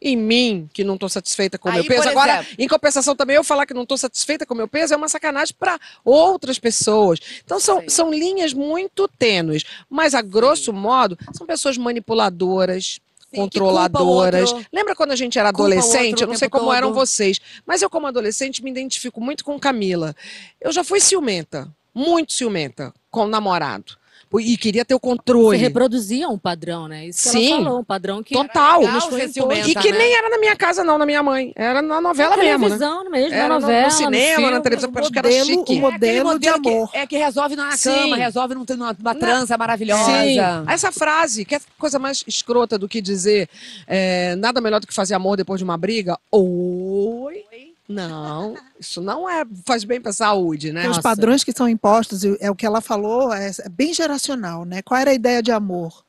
Em 0.01 0.15
mim, 0.15 0.70
que 0.74 0.84
não 0.84 0.94
estou 0.94 1.10
satisfeita 1.10 1.58
com 1.58 1.68
o 1.70 1.74
meu 1.74 1.84
peso. 1.84 2.08
Agora, 2.08 2.36
exemplo- 2.39 2.56
em 2.58 2.68
compensação 2.70 3.15
também, 3.15 3.36
eu 3.36 3.44
falar 3.44 3.65
que 3.65 3.74
não 3.74 3.84
estou 3.84 3.98
satisfeita 3.98 4.46
com 4.46 4.53
o 4.53 4.58
meu 4.58 4.68
peso 4.68 4.94
é 4.94 4.98
uma 4.98 5.10
sacanagem 5.10 5.53
para 5.60 5.77
outras 6.06 6.58
pessoas. 6.58 7.20
Então, 7.44 7.60
são, 7.60 7.82
Sim. 7.82 7.89
são 7.89 8.10
linhas 8.13 8.53
muito 8.53 9.10
tênues. 9.10 9.65
Mas, 9.89 10.15
a 10.15 10.22
grosso 10.22 10.72
modo, 10.72 11.18
são 11.34 11.46
pessoas 11.46 11.77
manipuladoras, 11.77 13.00
Sim, 13.29 13.36
controladoras. 13.41 14.53
Lembra 14.72 14.96
quando 14.96 15.12
a 15.12 15.15
gente 15.15 15.38
era 15.38 15.50
adolescente? 15.50 16.22
Eu 16.22 16.27
não 16.27 16.36
sei 16.36 16.48
como 16.50 16.72
eram 16.74 16.89
todo. 16.89 16.96
vocês, 16.96 17.39
mas 17.65 17.82
eu, 17.82 17.89
como 17.89 18.08
adolescente, 18.08 18.63
me 18.63 18.72
identifico 18.72 19.20
muito 19.20 19.44
com 19.44 19.60
Camila. 19.60 20.15
Eu 20.62 20.72
já 20.72 20.84
fui 20.84 21.00
ciumenta, 21.00 21.68
muito 21.94 22.32
ciumenta, 22.34 22.94
com 23.12 23.25
o 23.25 23.27
namorado. 23.27 23.99
E 24.39 24.57
queria 24.57 24.83
ter 24.86 24.93
o 24.93 24.98
Você 24.98 25.01
controle. 25.09 25.57
reproduzia 25.57 26.27
um 26.29 26.38
padrão, 26.38 26.88
né? 26.88 27.07
Isso 27.07 27.24
que 27.31 27.38
Sim. 27.39 27.53
ela 27.53 27.63
falou, 27.63 27.79
um 27.79 27.83
padrão 27.83 28.21
que 28.21 28.33
Total. 28.36 28.81
era 28.83 28.93
Legal 28.93 28.98
imposto. 29.27 29.69
E 29.69 29.75
que 29.75 29.91
né? 29.91 29.98
nem 29.98 30.13
era 30.15 30.29
na 30.29 30.38
minha 30.38 30.55
casa, 30.55 30.83
não, 30.83 30.98
na 30.98 31.05
minha 31.05 31.24
mãe. 31.24 31.51
Era 31.55 31.81
na 31.81 32.00
novela 32.01 32.36
na 32.38 32.43
mesmo, 32.43 32.59
né? 32.69 32.77
televisão 32.77 33.09
mesmo, 33.09 33.33
Era 33.33 33.48
na 33.48 33.55
no- 33.55 33.62
novela, 33.62 33.86
no 33.86 33.91
cinema, 33.91 34.36
filme. 34.36 34.51
na 34.51 34.62
televisão, 34.62 34.91
porque 34.91 35.09
que 35.12 35.19
era 35.19 35.27
modelo- 35.29 35.45
chique. 35.45 35.59
o 35.81 35.89
É 35.89 35.95
aquele 35.95 36.24
modelo 36.24 36.39
de 36.39 36.62
que- 36.62 36.69
amor. 36.69 36.89
é 36.93 37.07
que 37.07 37.17
resolve 37.17 37.55
na 37.55 37.71
Sim. 37.71 37.89
cama, 37.93 38.15
resolve 38.17 38.55
num, 38.55 38.65
numa, 38.69 38.93
numa 38.93 39.13
Na- 39.13 39.15
transa 39.15 39.57
maravilhosa. 39.57 40.03
Sim. 40.05 40.38
Essa 40.67 40.91
frase, 40.91 41.45
que 41.45 41.55
é 41.55 41.59
coisa 41.77 41.98
mais 41.98 42.24
escrota 42.27 42.77
do 42.77 42.88
que 42.88 43.01
dizer 43.01 43.50
é, 43.88 44.36
nada 44.36 44.59
melhor 44.62 44.79
do 44.79 44.88
que 44.88 44.93
fazer 44.93 45.13
amor 45.15 45.38
depois 45.38 45.59
de 45.59 45.63
uma 45.63 45.77
briga. 45.77 46.17
Oi? 46.31 47.43
Não, 47.89 48.55
isso 48.79 49.01
não 49.01 49.27
é 49.27 49.43
faz 49.65 49.84
bem 49.84 50.00
pra 50.00 50.13
saúde, 50.13 50.72
né? 50.72 50.81
Os 50.81 50.98
Nossa. 50.98 51.01
padrões 51.01 51.43
que 51.43 51.51
são 51.51 51.67
impostos, 51.67 52.24
é 52.39 52.51
o 52.51 52.55
que 52.55 52.63
ela 52.63 52.81
falou, 52.81 53.34
é, 53.34 53.50
é 53.50 53.69
bem 53.69 53.91
geracional, 53.96 54.63
né? 54.63 54.84
Qual 54.84 55.00
era 55.00 55.10
a 55.10 55.13
ideia 55.13 55.41
de 55.41 55.51
amor? 55.51 56.05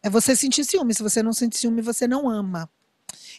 É 0.00 0.08
você 0.08 0.36
sentir 0.36 0.64
ciúme. 0.64 0.94
Se 0.94 1.02
você 1.02 1.24
não 1.24 1.32
sente 1.32 1.56
ciúme, 1.58 1.82
você 1.82 2.06
não 2.06 2.30
ama. 2.30 2.70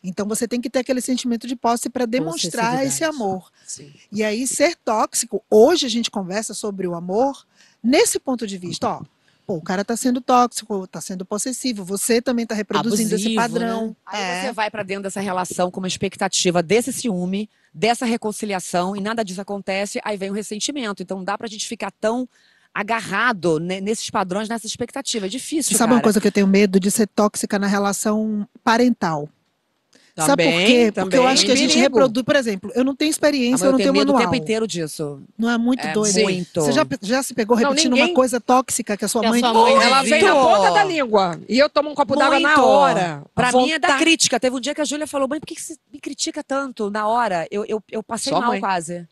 Então 0.04 0.28
você 0.28 0.46
tem 0.46 0.60
que 0.60 0.70
ter 0.70 0.80
aquele 0.80 1.00
sentimento 1.00 1.48
de 1.48 1.56
posse 1.56 1.90
para 1.90 2.06
demonstrar 2.06 2.86
esse 2.86 3.04
amor. 3.04 3.50
Sim. 3.66 3.94
E 4.12 4.24
aí, 4.24 4.46
ser 4.46 4.75
tóxico, 4.75 5.42
hoje 5.50 5.86
a 5.86 5.90
gente 5.90 6.12
conversa 6.12 6.54
sobre 6.54 6.86
o 6.88 6.96
amor 6.96 7.46
nesse 7.82 8.20
ponto 8.20 8.46
de 8.46 8.58
vista, 8.58 8.90
ó. 8.90 9.04
Pô, 9.46 9.56
o 9.58 9.62
cara 9.62 9.86
tá 9.86 9.96
sendo 9.96 10.20
tóxico, 10.22 10.88
tá 10.88 11.00
sendo 11.00 11.24
possessivo, 11.24 11.84
você 11.86 12.20
também 12.22 12.48
tá 12.48 12.56
reproduzindo 12.56 13.14
esse 13.14 13.38
Abusivo, 13.38 13.42
padrão. 13.42 13.96
Aí 14.06 14.20
É. 14.22 14.42
você 14.42 14.52
vai 14.54 14.72
pra 14.72 14.82
dentro 14.82 15.04
dessa 15.04 15.20
relação 15.22 15.70
com 15.70 15.80
uma 15.80 15.88
expectativa 15.88 16.64
desse 16.64 16.92
ciúme, 16.92 17.48
dessa 17.74 18.06
reconciliação, 18.06 18.96
e 18.96 19.02
nada 19.02 19.24
disso 19.24 19.42
acontece, 19.42 20.00
aí 20.04 20.18
vem 20.18 20.32
o 20.32 20.34
ressentimento. 20.34 21.04
Então 21.04 21.18
não 21.18 21.24
dá 21.24 21.38
pra 21.38 21.48
gente 21.48 21.68
ficar 21.68 21.92
tão 21.92 22.28
agarrado 22.74 23.60
ne- 23.60 23.80
nesses 23.80 24.10
padrões, 24.10 24.50
nessa 24.50 24.66
expectativa. 24.68 25.28
É 25.28 25.30
difícil, 25.30 25.78
Sabe 25.78 25.90
cara. 25.90 25.94
uma 25.98 26.02
coisa 26.02 26.20
que 26.20 26.28
eu 26.28 26.32
tenho 26.32 26.48
medo 26.48 26.80
de 26.80 26.90
ser 26.92 27.08
tóxica 27.08 27.58
na 27.60 27.68
relação 27.68 28.48
parental? 28.64 29.30
Sabe 30.18 30.44
por 30.46 30.50
Também, 30.50 30.66
quê? 30.66 30.92
Porque 30.94 31.00
eu 31.18 31.20
também. 31.22 31.28
acho 31.34 31.46
que 31.46 31.52
a 31.52 31.56
gente 31.56 31.78
reproduz, 31.78 32.24
por 32.26 32.38
exemplo, 32.38 32.72
eu 32.74 32.86
não 32.86 32.96
tenho 32.96 33.10
Ah, 33.10 33.12
experiência, 33.12 33.52
mas 33.52 33.62
eu 33.64 33.72
não 33.72 33.78
tenho 33.78 33.92
tenho 33.92 34.00
medo 34.02 34.14
manual. 34.14 34.30
o 34.30 34.32
tempo 34.32 34.42
inteiro 34.42 34.66
disso. 34.66 35.20
Não 35.38 35.50
é 35.50 35.58
muito 35.58 35.86
É 35.86 35.92
doido. 35.92 36.22
muito. 36.22 36.62
Você 36.62 36.72
já, 36.72 36.88
já 37.02 37.22
se 37.22 37.34
pegou 37.34 37.58
Não, 37.60 37.70
repetindo 37.72 37.92
ninguém- 37.92 38.10
uma 38.12 38.16
coisa 38.16 38.40
tóxica 38.40 38.96
que 38.96 39.04
a 39.04 39.10
sua 39.10 39.20
Que 39.20 39.28
a 39.28 39.30
mãe 39.32 39.40
sua 39.42 39.54
mãe 39.54 39.74
Ela 39.74 40.04
vem 40.04 40.24
na 40.24 40.34
ponta 40.34 40.72
da 40.72 40.84
língua. 40.86 41.38
E 41.50 41.60
eu 41.60 41.70
tomo 41.70 41.90
um 41.90 41.94
copo 41.96 42.16
d'água 42.16 42.40
na 42.40 42.64
hora. 42.64 43.24
Pra 43.36 43.50
A 43.50 43.52
mim 43.52 43.72
é 43.72 43.78
da 43.78 43.98
crítica. 43.98 44.40
Teve 44.40 44.56
um 44.56 44.60
dia 44.62 44.74
que 44.74 44.80
a 44.80 44.86
Júlia 44.86 45.06
falou, 45.06 45.28
mãe, 45.28 45.38
por 45.38 45.48
que 45.48 45.60
você 45.62 45.76
me 45.92 46.00
critica 46.00 46.42
tanto 46.42 46.90
na 46.90 47.06
hora? 47.08 47.46
Eu, 47.52 47.66
eu, 47.66 47.84
eu 47.92 48.02
passei 48.02 48.32
mal 48.32 48.44
mãe. 48.52 48.62
quase. 48.62 49.06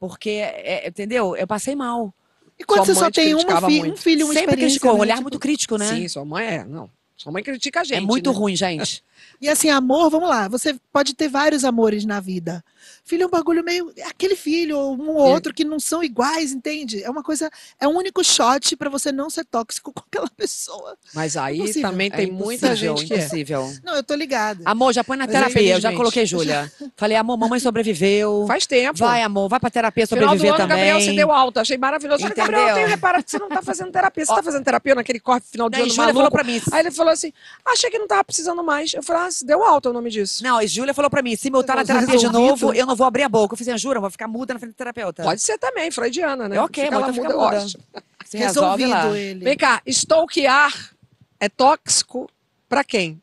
Porque, 0.00 0.30
é, 0.30 0.88
entendeu? 0.88 1.36
Eu 1.36 1.46
passei 1.46 1.76
mal. 1.76 2.12
E 2.58 2.64
quando 2.64 2.84
Sua 2.84 2.94
você 2.94 3.00
só 3.00 3.10
te 3.12 3.20
tem 3.20 3.30
criticava 3.32 3.66
fi- 3.68 3.78
muito. 3.78 3.94
um 3.94 3.96
filho, 3.96 4.24
uma 4.26 4.34
Sempre 4.34 4.56
criticou, 4.56 4.96
um 4.96 4.98
olhar 4.98 5.14
Tipo, 5.18 5.22
muito 5.24 5.38
crítico, 5.38 5.76
né? 5.78 5.86
Sim, 5.88 6.08
sua 6.08 6.24
mãe 6.24 6.46
é. 6.46 6.64
Não. 6.64 6.90
Sua 7.16 7.32
mãe 7.32 7.42
critica 7.42 7.80
a 7.80 7.84
gente. 7.84 7.96
é 7.96 8.00
muito 8.00 8.30
né? 8.30 8.36
ruim, 8.36 8.56
gente. 8.56 9.02
E 9.38 9.50
assim, 9.50 9.68
amor, 9.68 10.08
vamos 10.08 10.30
lá. 10.30 10.48
Você 10.48 10.78
pode 10.90 11.14
ter 11.14 11.28
vários 11.28 11.62
amores 11.62 12.06
na 12.06 12.20
vida. 12.20 12.64
Filho 13.06 13.22
é 13.22 13.26
um 13.26 13.30
bagulho 13.30 13.62
meio. 13.64 13.92
Aquele 14.06 14.34
filho, 14.34 14.76
ou 14.76 14.94
um 14.96 15.10
ou 15.10 15.16
outro 15.28 15.54
que 15.54 15.64
não 15.64 15.78
são 15.78 16.02
iguais, 16.02 16.52
entende? 16.52 17.02
É 17.04 17.08
uma 17.08 17.22
coisa. 17.22 17.48
É 17.80 17.86
um 17.86 17.96
único 17.96 18.22
shot 18.24 18.74
pra 18.76 18.90
você 18.90 19.12
não 19.12 19.30
ser 19.30 19.44
tóxico 19.44 19.92
com 19.94 20.02
aquela 20.08 20.28
pessoa. 20.28 20.96
Mas 21.14 21.36
aí 21.36 21.58
Impossível. 21.58 21.82
também 21.90 22.08
É 22.12 22.16
tem 22.16 22.30
muita 22.30 22.74
gente 22.74 23.04
que 23.06 23.14
é. 23.14 23.18
impossível. 23.18 23.72
Não, 23.84 23.94
eu 23.94 24.02
tô 24.02 24.14
ligada. 24.14 24.60
Amor, 24.64 24.92
já 24.92 25.04
põe 25.04 25.16
na 25.16 25.24
Mas 25.24 25.32
terapia. 25.34 25.74
Eu 25.76 25.80
já 25.80 25.92
coloquei 25.92 26.26
Júlia. 26.26 26.70
Falei, 26.96 27.16
amor, 27.16 27.36
mamãe 27.36 27.60
sobreviveu. 27.60 28.44
Faz 28.48 28.66
tempo. 28.66 28.98
Vai, 28.98 29.22
amor, 29.22 29.48
vai 29.48 29.60
pra 29.60 29.70
terapia 29.70 30.04
Final 30.06 30.20
do 30.20 30.24
sobreviver 30.24 30.54
ano, 30.54 30.68
também. 30.68 30.76
Gabriel 30.86 31.00
se 31.00 31.16
deu 31.16 31.30
alta. 31.30 31.60
Achei 31.60 31.78
maravilhoso. 31.78 32.22
Só 32.22 32.28
que, 32.28 32.34
Gabriel, 32.34 32.60
eu 32.60 32.64
Entendeu? 32.66 32.82
tenho 32.84 32.88
reparado 32.96 33.22
que 33.24 33.30
você 33.30 33.38
não 33.38 33.48
tá 33.48 33.62
fazendo 33.62 33.92
terapia. 33.92 34.24
Você 34.26 34.32
Ó. 34.32 34.34
tá 34.36 34.42
fazendo 34.42 34.64
terapia 34.64 34.94
naquele 34.96 35.20
corte 35.20 35.46
final 35.48 35.70
de 35.70 35.76
Não, 35.78 35.84
ano 35.84 35.90
Júlia 35.92 36.12
maluco? 36.12 36.18
falou 36.18 36.30
pra 36.32 36.42
mim. 36.44 36.60
Aí 36.72 36.80
ele 36.80 36.90
falou 36.90 37.12
assim, 37.12 37.32
achei 37.64 37.88
que 37.88 37.98
não 38.00 38.08
tava 38.08 38.24
precisando 38.24 38.64
mais. 38.64 38.92
Eu 38.94 39.02
falei, 39.02 39.22
ah, 39.22 39.30
se 39.30 39.46
deu 39.46 39.62
alta 39.62 39.90
o 39.90 39.92
nome 39.92 40.10
disso. 40.10 40.42
Não, 40.42 40.60
e 40.60 40.66
Júlia 40.66 40.92
falou 40.92 41.08
pra 41.10 41.22
mim: 41.22 41.36
se 41.36 41.44
me 41.44 41.52
botar 41.52 41.76
na 41.76 41.84
Você 41.84 41.92
terapia 41.92 42.16
de 42.18 42.28
novo, 42.28 42.72
eu 42.72 42.84
não 42.86 42.95
vou 42.96 43.06
abrir 43.06 43.22
a 43.22 43.28
boca. 43.28 43.54
Eu 43.54 43.58
fiz, 43.58 43.80
jura, 43.80 43.98
eu 43.98 44.00
vou 44.00 44.10
ficar 44.10 44.26
muda 44.28 44.54
na 44.54 44.60
frente 44.60 44.72
do 44.72 44.76
terapeuta. 44.76 45.22
Pode 45.22 45.40
ser 45.40 45.58
também, 45.58 45.90
freudiana, 45.90 46.48
né? 46.48 46.56
É 46.56 46.60
ok, 46.60 46.84
Fica 46.84 46.98
lá 46.98 47.08
então 47.10 47.14
muda, 47.14 47.28
fica 47.28 47.40
muda. 47.44 47.56
ótimo. 47.64 47.82
Se 48.24 48.36
resolve 48.38 48.86
lá. 48.86 48.96
Resolvido 49.02 49.16
ele. 49.16 49.44
Vem 49.44 49.56
cá, 49.56 49.80
stalkear 49.86 50.90
é 51.38 51.48
tóxico 51.48 52.28
pra 52.68 52.82
quem? 52.82 53.20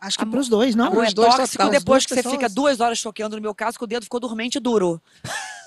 Acho 0.00 0.18
que 0.18 0.26
pros 0.26 0.48
dois, 0.50 0.74
não? 0.74 0.86
É 1.02 1.06
Os 1.06 1.14
dois 1.14 1.34
tóxico 1.34 1.64
total. 1.64 1.70
depois 1.70 2.04
que 2.04 2.14
duas 2.14 2.22
você 2.22 2.28
fica 2.30 2.40
pessoas. 2.42 2.54
duas 2.54 2.80
horas 2.80 2.98
choqueando. 2.98 3.36
No 3.36 3.42
meu 3.42 3.54
caso, 3.54 3.78
que 3.78 3.84
o 3.84 3.86
dedo 3.86 4.02
ficou 4.04 4.20
dormente 4.20 4.56
e 4.56 4.60
duro. 4.60 5.00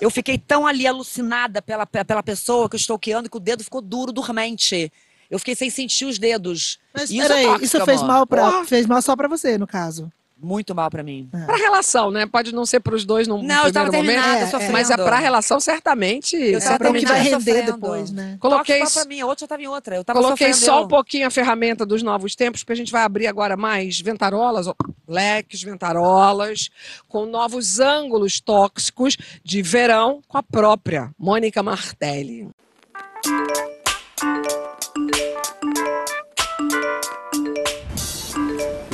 Eu 0.00 0.10
fiquei 0.10 0.38
tão 0.38 0.64
ali 0.64 0.86
alucinada 0.86 1.60
pela, 1.60 1.84
pela 1.84 2.22
pessoa 2.22 2.68
que 2.68 2.76
eu 2.76 2.78
estou 2.78 2.96
que 2.98 3.10
o 3.36 3.40
dedo 3.40 3.64
ficou 3.64 3.80
duro, 3.80 4.12
dormente. 4.12 4.92
Eu 5.28 5.40
fiquei 5.40 5.56
sem 5.56 5.68
sentir 5.70 6.04
os 6.04 6.18
dedos. 6.20 6.78
Mas 6.94 7.10
Isso 7.10 7.20
é 7.20 7.26
peraí, 7.26 7.44
tóxico, 7.46 7.64
isso 7.64 7.84
fez 7.84 7.98
amor. 8.00 8.12
mal, 8.12 8.26
pra, 8.28 8.44
Porra. 8.50 8.64
fez 8.64 8.86
mal 8.86 9.02
só 9.02 9.16
pra 9.16 9.26
você, 9.26 9.58
no 9.58 9.66
caso. 9.66 10.10
Muito 10.40 10.72
mal 10.72 10.88
pra 10.88 11.02
mim. 11.02 11.28
Pra 11.46 11.56
relação, 11.56 12.12
né? 12.12 12.24
Pode 12.24 12.54
não 12.54 12.64
ser 12.64 12.78
pros 12.78 13.04
dois 13.04 13.26
num 13.26 13.42
Não, 13.42 13.66
eu 13.66 13.72
tava 13.72 13.90
primeiro 13.90 14.22
momento. 14.22 14.42
é, 14.42 14.46
sofrendo. 14.46 14.72
Mas 14.72 14.88
é 14.90 14.96
pra 14.96 15.18
relação, 15.18 15.58
certamente. 15.58 16.36
Eu 16.36 16.58
É 16.58 16.60
tava 16.60 16.60
certamente 16.70 17.06
vai 17.06 17.20
render 17.20 17.38
sofrendo. 17.40 17.72
depois, 17.72 18.10
né? 18.12 18.36
Coloquei, 18.38 18.78
Tóxico 18.78 19.00
pra 19.00 19.08
mim, 19.08 19.20
a 19.20 19.26
outra 19.26 19.40
já 19.44 19.48
tava 19.48 19.62
em 19.62 19.66
outra. 19.66 19.96
Eu 19.96 20.04
tava 20.04 20.20
coloquei 20.20 20.52
sofrendo, 20.52 20.64
só 20.78 20.84
um 20.84 20.88
pouquinho 20.88 21.26
a 21.26 21.30
ferramenta 21.30 21.84
dos 21.84 22.04
novos 22.04 22.36
tempos, 22.36 22.62
porque 22.62 22.72
a 22.72 22.76
gente 22.76 22.92
vai 22.92 23.02
abrir 23.02 23.26
agora 23.26 23.56
mais 23.56 24.00
ventarolas, 24.00 24.68
ó, 24.68 24.74
leques, 25.08 25.60
ventarolas, 25.62 26.68
com 27.08 27.26
novos 27.26 27.80
ângulos 27.80 28.38
tóxicos 28.40 29.16
de 29.42 29.60
verão 29.60 30.20
com 30.28 30.38
a 30.38 30.42
própria 30.42 31.10
Mônica 31.18 31.62
Martelli. 31.64 32.48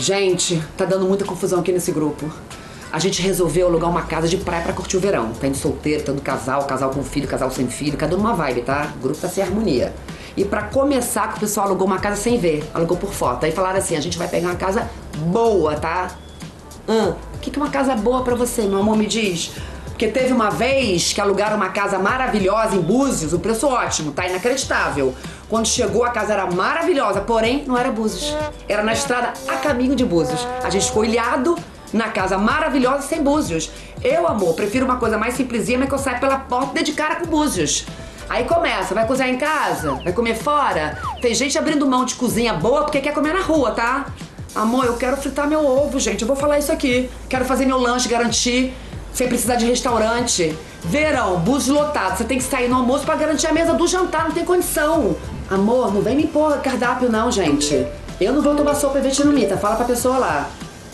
Gente, 0.05 0.63
tá 0.77 0.85
dando 0.85 1.07
muita 1.07 1.25
confusão 1.25 1.61
aqui 1.61 1.73
nesse 1.73 1.91
grupo. 1.91 2.31
A 2.93 2.99
gente 2.99 3.23
resolveu 3.23 3.67
alugar 3.69 3.89
uma 3.89 4.03
casa 4.03 4.29
de 4.29 4.37
praia 4.37 4.63
pra 4.63 4.75
curtir 4.75 4.99
o 4.99 5.01
verão. 5.01 5.33
Tem 5.33 5.51
de 5.51 5.57
solteiro, 5.57 6.05
tem 6.05 6.15
do 6.15 6.21
casal, 6.21 6.63
casal 6.67 6.91
com 6.91 7.03
filho, 7.03 7.27
casal 7.27 7.51
sem 7.51 7.69
filho, 7.69 7.97
cada 7.97 8.15
um 8.15 8.19
numa 8.19 8.35
vibe, 8.35 8.61
tá? 8.61 8.93
O 8.97 8.99
grupo 9.01 9.19
tá 9.19 9.31
sem 9.31 9.43
harmonia. 9.43 9.95
E 10.37 10.45
pra 10.45 10.65
começar, 10.65 11.35
o 11.35 11.41
pessoal 11.41 11.69
alugou 11.69 11.87
uma 11.87 11.99
casa 11.99 12.17
sem 12.21 12.37
ver, 12.39 12.69
alugou 12.75 12.99
por 12.99 13.15
foto. 13.15 13.47
Aí 13.47 13.53
falaram 13.53 13.79
assim: 13.79 13.97
a 13.97 14.01
gente 14.01 14.19
vai 14.19 14.29
pegar 14.29 14.49
uma 14.49 14.57
casa 14.57 14.91
boa, 15.17 15.75
tá? 15.77 16.11
Hum, 16.87 17.15
o 17.37 17.39
que, 17.41 17.51
que 17.51 17.59
é 17.59 17.63
uma 17.63 17.71
casa 17.71 17.97
boa 17.97 18.23
pra 18.23 18.35
você, 18.35 18.61
meu 18.65 18.81
amor, 18.81 18.99
me 18.99 19.07
diz? 19.07 19.53
Porque 19.95 20.09
teve 20.09 20.33
uma 20.33 20.51
vez 20.51 21.13
que 21.13 21.21
alugaram 21.21 21.57
uma 21.57 21.69
casa 21.69 22.01
maravilhosa 22.01 22.75
em 22.75 22.81
Búzios, 22.81 23.33
o 23.33 23.39
preço 23.39 23.69
ótimo, 23.69 24.11
tá 24.11 24.27
inacreditável. 24.27 25.15
Quando 25.49 25.69
chegou, 25.69 26.03
a 26.03 26.11
casa 26.11 26.33
era 26.33 26.47
maravilhosa, 26.47 27.21
porém 27.21 27.63
não 27.65 27.79
era 27.79 27.93
Búzios. 27.93 28.35
Era 28.69 28.83
na 28.83 28.93
estrada 28.93 29.33
a 29.47 29.55
caminho 29.55 29.95
de 29.95 30.05
Búzios. 30.05 30.45
A 30.65 30.69
gente 30.69 30.87
ficou 30.87 31.05
ilhado 31.05 31.57
na 31.93 32.09
casa 32.09 32.37
maravilhosa 32.37 33.03
sem 33.03 33.23
Búzios. 33.23 33.71
Eu, 34.03 34.27
amor, 34.27 34.55
prefiro 34.55 34.85
uma 34.85 34.97
coisa 34.97 35.17
mais 35.17 35.35
simplesinha, 35.35 35.79
mas 35.79 35.89
que 35.89 35.95
eu 35.95 35.99
saia 35.99 36.19
pela 36.19 36.39
porta 36.39 36.83
de 36.83 36.91
cara 36.91 37.15
com 37.15 37.27
Búzios. 37.27 37.87
Aí 38.29 38.47
começa, 38.47 38.97
vai 38.97 39.07
cozinhar 39.07 39.31
em 39.31 39.39
casa? 39.39 39.93
Vai 40.03 40.13
comer 40.13 40.35
fora? 40.35 40.99
Tem 41.23 41.33
gente 41.33 41.57
abrindo 41.57 41.87
mão 41.87 42.05
de 42.05 42.17
cozinha 42.17 42.53
boa 42.53 42.83
porque 42.83 43.01
quer 43.01 43.15
comer 43.15 43.33
na 43.33 43.43
rua, 43.43 43.71
tá? 43.71 44.07
Amor, 44.57 44.87
eu 44.87 44.97
quero 44.97 45.17
fritar 45.17 45.47
meu 45.47 45.65
ovo, 45.65 46.01
gente. 46.01 46.23
Eu 46.23 46.27
vou 46.27 46.37
falar 46.37 46.59
isso 46.59 46.73
aqui. 46.73 47.09
Quero 47.29 47.45
fazer 47.45 47.65
meu 47.65 47.79
lanche, 47.79 48.09
garantir, 48.09 48.75
sem 49.15 49.29
precisar 49.29 49.55
de 49.55 49.65
restaurante. 49.65 50.59
Verão, 50.83 51.39
bus 51.39 51.69
lotado. 51.69 52.19
Você 52.19 52.25
tem 52.25 52.37
que 52.37 52.45
sair 52.45 52.69
no 52.69 52.77
almoço 52.77 53.07
pra 53.07 53.15
garantir 53.15 53.47
a 53.47 53.53
mesa 53.53 53.73
do 53.73 53.87
jantar. 53.87 54.25
Não 54.25 54.33
tem 54.33 54.45
condição. 54.45 55.17
Amor, 55.51 55.95
não 55.95 56.03
vem 56.03 56.17
me 56.17 56.25
impor 56.25 56.59
cardápio, 56.59 57.09
não, 57.09 57.31
gente. 57.31 57.87
Eu 58.21 58.33
não 58.33 58.43
vou 58.43 58.55
tomar 58.55 58.75
sopa 58.75 58.99
e 58.99 59.03
vietnamita. 59.03 59.57
Fala 59.57 59.77
pra 59.77 59.87
pessoa 59.87 60.19
lá. 60.19 60.51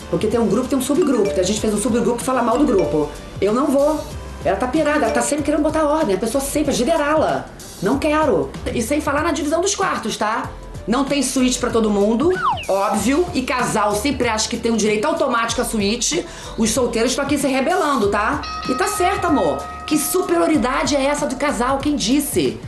Porque 0.09 0.27
tem 0.27 0.39
um 0.39 0.47
grupo, 0.47 0.67
tem 0.67 0.77
um 0.77 0.81
subgrupo. 0.81 1.37
A 1.37 1.43
gente 1.43 1.59
fez 1.59 1.73
um 1.73 1.77
subgrupo 1.77 2.19
que 2.19 2.23
fala 2.23 2.43
mal 2.43 2.57
do 2.57 2.65
grupo. 2.65 3.09
Eu 3.41 3.53
não 3.53 3.67
vou. 3.67 3.99
Ela 4.45 4.55
tá 4.55 4.67
pirada, 4.67 5.05
ela 5.05 5.13
tá 5.13 5.21
sempre 5.21 5.43
querendo 5.43 5.61
botar 5.61 5.83
ordem. 5.83 6.15
A 6.15 6.17
pessoa 6.17 6.41
sempre, 6.43 6.73
generá-la. 6.73 7.45
Não 7.81 7.97
quero. 7.97 8.51
E 8.73 8.81
sem 8.81 9.01
falar 9.01 9.23
na 9.23 9.31
divisão 9.31 9.61
dos 9.61 9.75
quartos, 9.75 10.15
tá? 10.17 10.49
Não 10.87 11.05
tem 11.05 11.21
suíte 11.21 11.59
pra 11.59 11.69
todo 11.69 11.89
mundo, 11.89 12.31
óbvio. 12.67 13.25
E 13.33 13.41
casal 13.43 13.95
sempre 13.95 14.27
acha 14.27 14.49
que 14.49 14.57
tem 14.57 14.71
um 14.71 14.77
direito 14.77 15.05
automático 15.05 15.61
à 15.61 15.65
suíte. 15.65 16.25
Os 16.57 16.71
solteiros 16.71 17.11
estão 17.11 17.23
aqui 17.25 17.37
se 17.37 17.47
rebelando, 17.47 18.09
tá? 18.09 18.41
E 18.69 18.75
tá 18.75 18.87
certo, 18.87 19.25
amor. 19.25 19.57
Que 19.85 19.97
superioridade 19.97 20.95
é 20.95 21.03
essa 21.03 21.27
do 21.27 21.35
casal? 21.35 21.77
Quem 21.77 21.95
disse? 21.95 22.59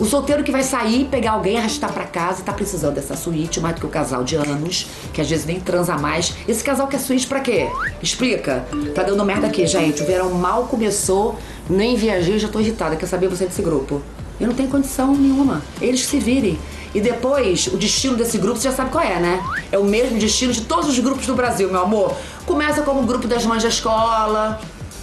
O 0.00 0.04
solteiro 0.04 0.42
que 0.42 0.50
vai 0.50 0.62
sair, 0.62 1.04
pegar 1.04 1.32
alguém, 1.32 1.58
arrastar 1.58 1.92
pra 1.92 2.04
casa 2.04 2.42
tá 2.42 2.52
precisando 2.52 2.94
dessa 2.94 3.14
suíte 3.14 3.60
mais 3.60 3.74
do 3.74 3.80
que 3.82 3.86
o 3.86 3.90
casal 3.90 4.24
de 4.24 4.34
anos, 4.34 4.86
que 5.12 5.20
às 5.20 5.28
vezes 5.28 5.46
nem 5.46 5.60
transa 5.60 5.96
mais. 5.96 6.34
Esse 6.48 6.64
casal 6.64 6.88
quer 6.88 6.98
suíte 6.98 7.26
pra 7.26 7.40
quê? 7.40 7.68
Explica. 8.02 8.66
Tá 8.94 9.02
dando 9.02 9.24
merda 9.24 9.46
aqui, 9.46 9.66
gente. 9.66 10.02
O 10.02 10.06
verão 10.06 10.30
mal 10.30 10.64
começou, 10.64 11.38
nem 11.70 11.94
viajei, 11.94 12.38
já 12.38 12.48
tô 12.48 12.58
irritada. 12.58 12.96
Quer 12.96 13.06
saber 13.06 13.28
você 13.28 13.46
desse 13.46 13.62
grupo? 13.62 14.02
Eu 14.40 14.48
não 14.48 14.54
tenho 14.54 14.68
condição 14.68 15.14
nenhuma. 15.14 15.62
Eles 15.80 16.04
se 16.04 16.18
virem. 16.18 16.58
E 16.94 17.00
depois, 17.00 17.68
o 17.68 17.76
destino 17.76 18.16
desse 18.16 18.36
grupo, 18.38 18.58
você 18.58 18.68
já 18.68 18.74
sabe 18.74 18.90
qual 18.90 19.04
é, 19.04 19.18
né? 19.18 19.42
É 19.70 19.78
o 19.78 19.84
mesmo 19.84 20.18
destino 20.18 20.52
de 20.52 20.62
todos 20.62 20.88
os 20.88 20.98
grupos 20.98 21.26
do 21.26 21.34
Brasil, 21.34 21.70
meu 21.70 21.82
amor. 21.82 22.14
Começa 22.44 22.82
como 22.82 23.00
o 23.00 23.06
grupo 23.06 23.26
das 23.26 23.46
mães 23.46 23.62
da 23.62 23.68
escola, 23.68 24.60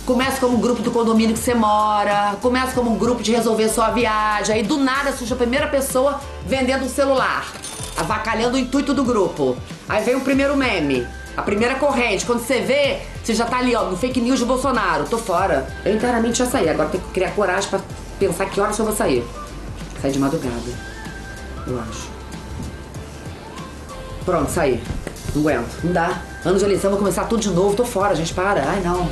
Começa 0.09 0.39
como 0.39 0.57
um 0.57 0.59
grupo 0.59 0.81
do 0.81 0.89
condomínio 0.89 1.35
que 1.35 1.39
você 1.39 1.53
mora, 1.53 2.35
começa 2.41 2.73
como 2.73 2.91
um 2.91 2.97
grupo 2.97 3.21
de 3.21 3.31
resolver 3.31 3.69
sua 3.69 3.91
viagem, 3.91 4.55
aí 4.55 4.63
do 4.63 4.75
nada 4.75 5.11
surge 5.11 5.31
a 5.31 5.35
primeira 5.35 5.67
pessoa 5.67 6.19
vendendo 6.47 6.83
um 6.83 6.89
celular, 6.89 7.45
avacalhando 7.95 8.57
o 8.57 8.59
intuito 8.59 8.91
do 8.91 9.03
grupo. 9.03 9.55
Aí 9.87 10.03
vem 10.03 10.15
o 10.15 10.21
primeiro 10.21 10.57
meme, 10.57 11.05
a 11.37 11.43
primeira 11.43 11.75
corrente. 11.75 12.25
Quando 12.25 12.39
você 12.39 12.59
vê, 12.59 13.01
você 13.23 13.35
já 13.35 13.45
tá 13.45 13.59
ali, 13.59 13.75
ó, 13.75 13.83
no 13.83 13.95
fake 13.95 14.19
news 14.19 14.39
de 14.39 14.45
Bolsonaro. 14.45 15.05
Tô 15.05 15.19
fora. 15.19 15.67
Eu 15.85 15.93
inteiramente 15.93 16.39
já 16.39 16.47
saí. 16.47 16.67
Agora 16.67 16.89
tem 16.89 16.99
que 16.99 17.09
criar 17.09 17.29
coragem 17.35 17.69
pra 17.69 17.79
pensar 18.17 18.47
que 18.47 18.59
horas 18.59 18.79
eu 18.79 18.85
vou 18.85 18.95
sair. 18.95 19.23
Sair 20.01 20.11
de 20.11 20.17
madrugada. 20.17 20.89
Eu 21.69 21.79
acho. 21.79 22.09
Pronto, 24.25 24.49
saí. 24.49 24.81
Não 25.35 25.41
aguento. 25.41 25.83
Não 25.83 25.93
dá. 25.93 26.21
Ano 26.43 26.57
de 26.57 26.65
eleição, 26.65 26.89
vou 26.89 26.99
começar 26.99 27.25
tudo 27.25 27.41
de 27.41 27.49
novo. 27.49 27.75
Tô 27.75 27.85
fora, 27.85 28.15
gente. 28.15 28.33
Para. 28.33 28.67
Ai, 28.67 28.81
não. 28.81 29.07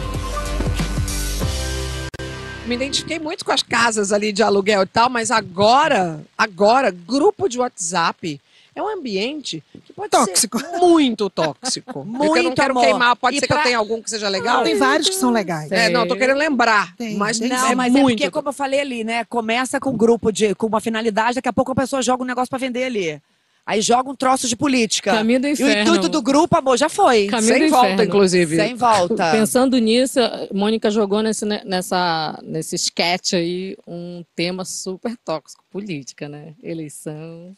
Me 2.65 2.75
identifiquei 2.75 3.19
muito 3.19 3.45
com 3.45 3.51
as 3.51 3.63
casas 3.63 4.11
ali 4.11 4.33
de 4.33 4.43
aluguel 4.43 4.83
e 4.83 4.85
tal, 4.85 5.09
mas 5.09 5.31
agora, 5.31 6.19
agora, 6.37 6.91
grupo 6.91 7.47
de 7.47 7.57
WhatsApp 7.57 8.41
é 8.77 8.81
um 8.83 8.87
ambiente 8.89 9.63
que 9.85 9.93
pode 9.93 10.09
Tóxico. 10.09 10.59
ser 10.59 10.67
muito 10.77 11.29
tóxico. 11.29 12.05
Porque 12.05 12.09
eu 12.09 12.43
não 12.43 12.43
Muito, 12.43 12.55
quero 12.55 12.71
amor. 12.71 12.83
queimar, 12.83 13.15
pode 13.15 13.37
E 13.37 13.39
ser 13.39 13.47
que 13.47 13.53
pra- 13.53 13.61
eu 13.61 13.65
tenha 13.65 13.77
algum 13.77 14.01
que 14.01 14.09
seja 14.09 14.29
legal. 14.29 14.57
Não, 14.57 14.63
tem 14.63 14.75
vários 14.75 15.09
que 15.09 15.15
são 15.15 15.31
legais. 15.31 15.71
É, 15.71 15.89
não, 15.89 16.07
tô 16.07 16.15
querendo 16.15 16.37
lembrar, 16.37 16.95
Tem, 16.95 17.15
mas 17.15 17.39
tem 17.39 17.49
Não, 17.49 17.67
é 17.67 17.75
mas 17.75 17.93
é 17.95 17.99
muito. 17.99 18.17
porque, 18.17 18.31
como 18.31 18.49
eu 18.49 18.53
falei 18.53 18.79
ali, 18.79 19.03
né? 19.03 19.25
Começa 19.25 19.79
com 19.79 19.89
um 19.91 19.97
grupo 19.97 20.31
de, 20.31 20.53
com 20.55 20.67
uma 20.67 20.79
finalidade, 20.81 21.35
daqui 21.35 21.49
a 21.49 21.53
pouco 21.53 21.71
a 21.71 21.75
pessoa 21.75 22.01
joga 22.01 22.23
um 22.23 22.25
negócio 22.27 22.49
pra 22.49 22.59
vender 22.59 22.83
ali. 22.83 23.21
Aí 23.65 23.81
joga 23.81 24.09
um 24.09 24.15
troço 24.15 24.47
de 24.47 24.55
política. 24.55 25.11
Caminho 25.11 25.41
do 25.41 25.47
E 25.47 25.49
o 25.49 25.53
inferno. 25.53 25.81
intuito 25.81 26.07
do 26.07 26.21
grupo, 26.21 26.55
amor, 26.55 26.77
já 26.77 26.87
foi. 26.87 27.27
Caminho 27.27 27.53
Sem 27.53 27.65
do 27.65 27.69
volta, 27.69 27.85
inferno. 27.87 28.03
inclusive. 28.05 28.55
Sem 28.55 28.75
volta. 28.75 29.29
Pensando 29.35 29.77
nisso, 29.77 30.19
Mônica 30.53 30.89
jogou 30.89 31.21
nesse, 31.21 31.43
ne- 31.45 31.61
nessa, 31.65 32.39
nesse 32.43 32.75
sketch 32.77 33.33
aí 33.33 33.75
um 33.85 34.23
tema 34.37 34.63
super 34.63 35.17
tóxico, 35.25 35.65
política, 35.69 36.29
né? 36.29 36.53
Eleição. 36.63 37.53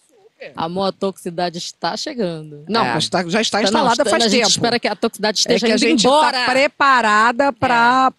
Amor, 0.56 0.86
a 0.88 0.92
toxicidade 0.92 1.58
está 1.58 1.96
chegando. 1.98 2.64
Não, 2.68 2.86
É. 2.86 2.94
mas 2.94 3.10
tá- 3.10 3.28
já 3.28 3.42
está 3.42 3.58
Não, 3.60 3.64
instalada 3.66 3.94
está- 3.94 4.06
faz 4.10 4.24
a 4.24 4.28
gente 4.28 4.40
tempo. 4.40 4.50
espera 4.50 4.80
que 4.80 4.88
a 4.88 4.96
toxicidade 4.96 5.40
É 5.40 5.42
esteja 5.42 5.66
que 5.68 5.72
a 5.74 5.78
gente 5.78 6.06
embora. 6.08 6.40
está 6.40 6.52
preparada 6.52 7.54
para 7.54 8.12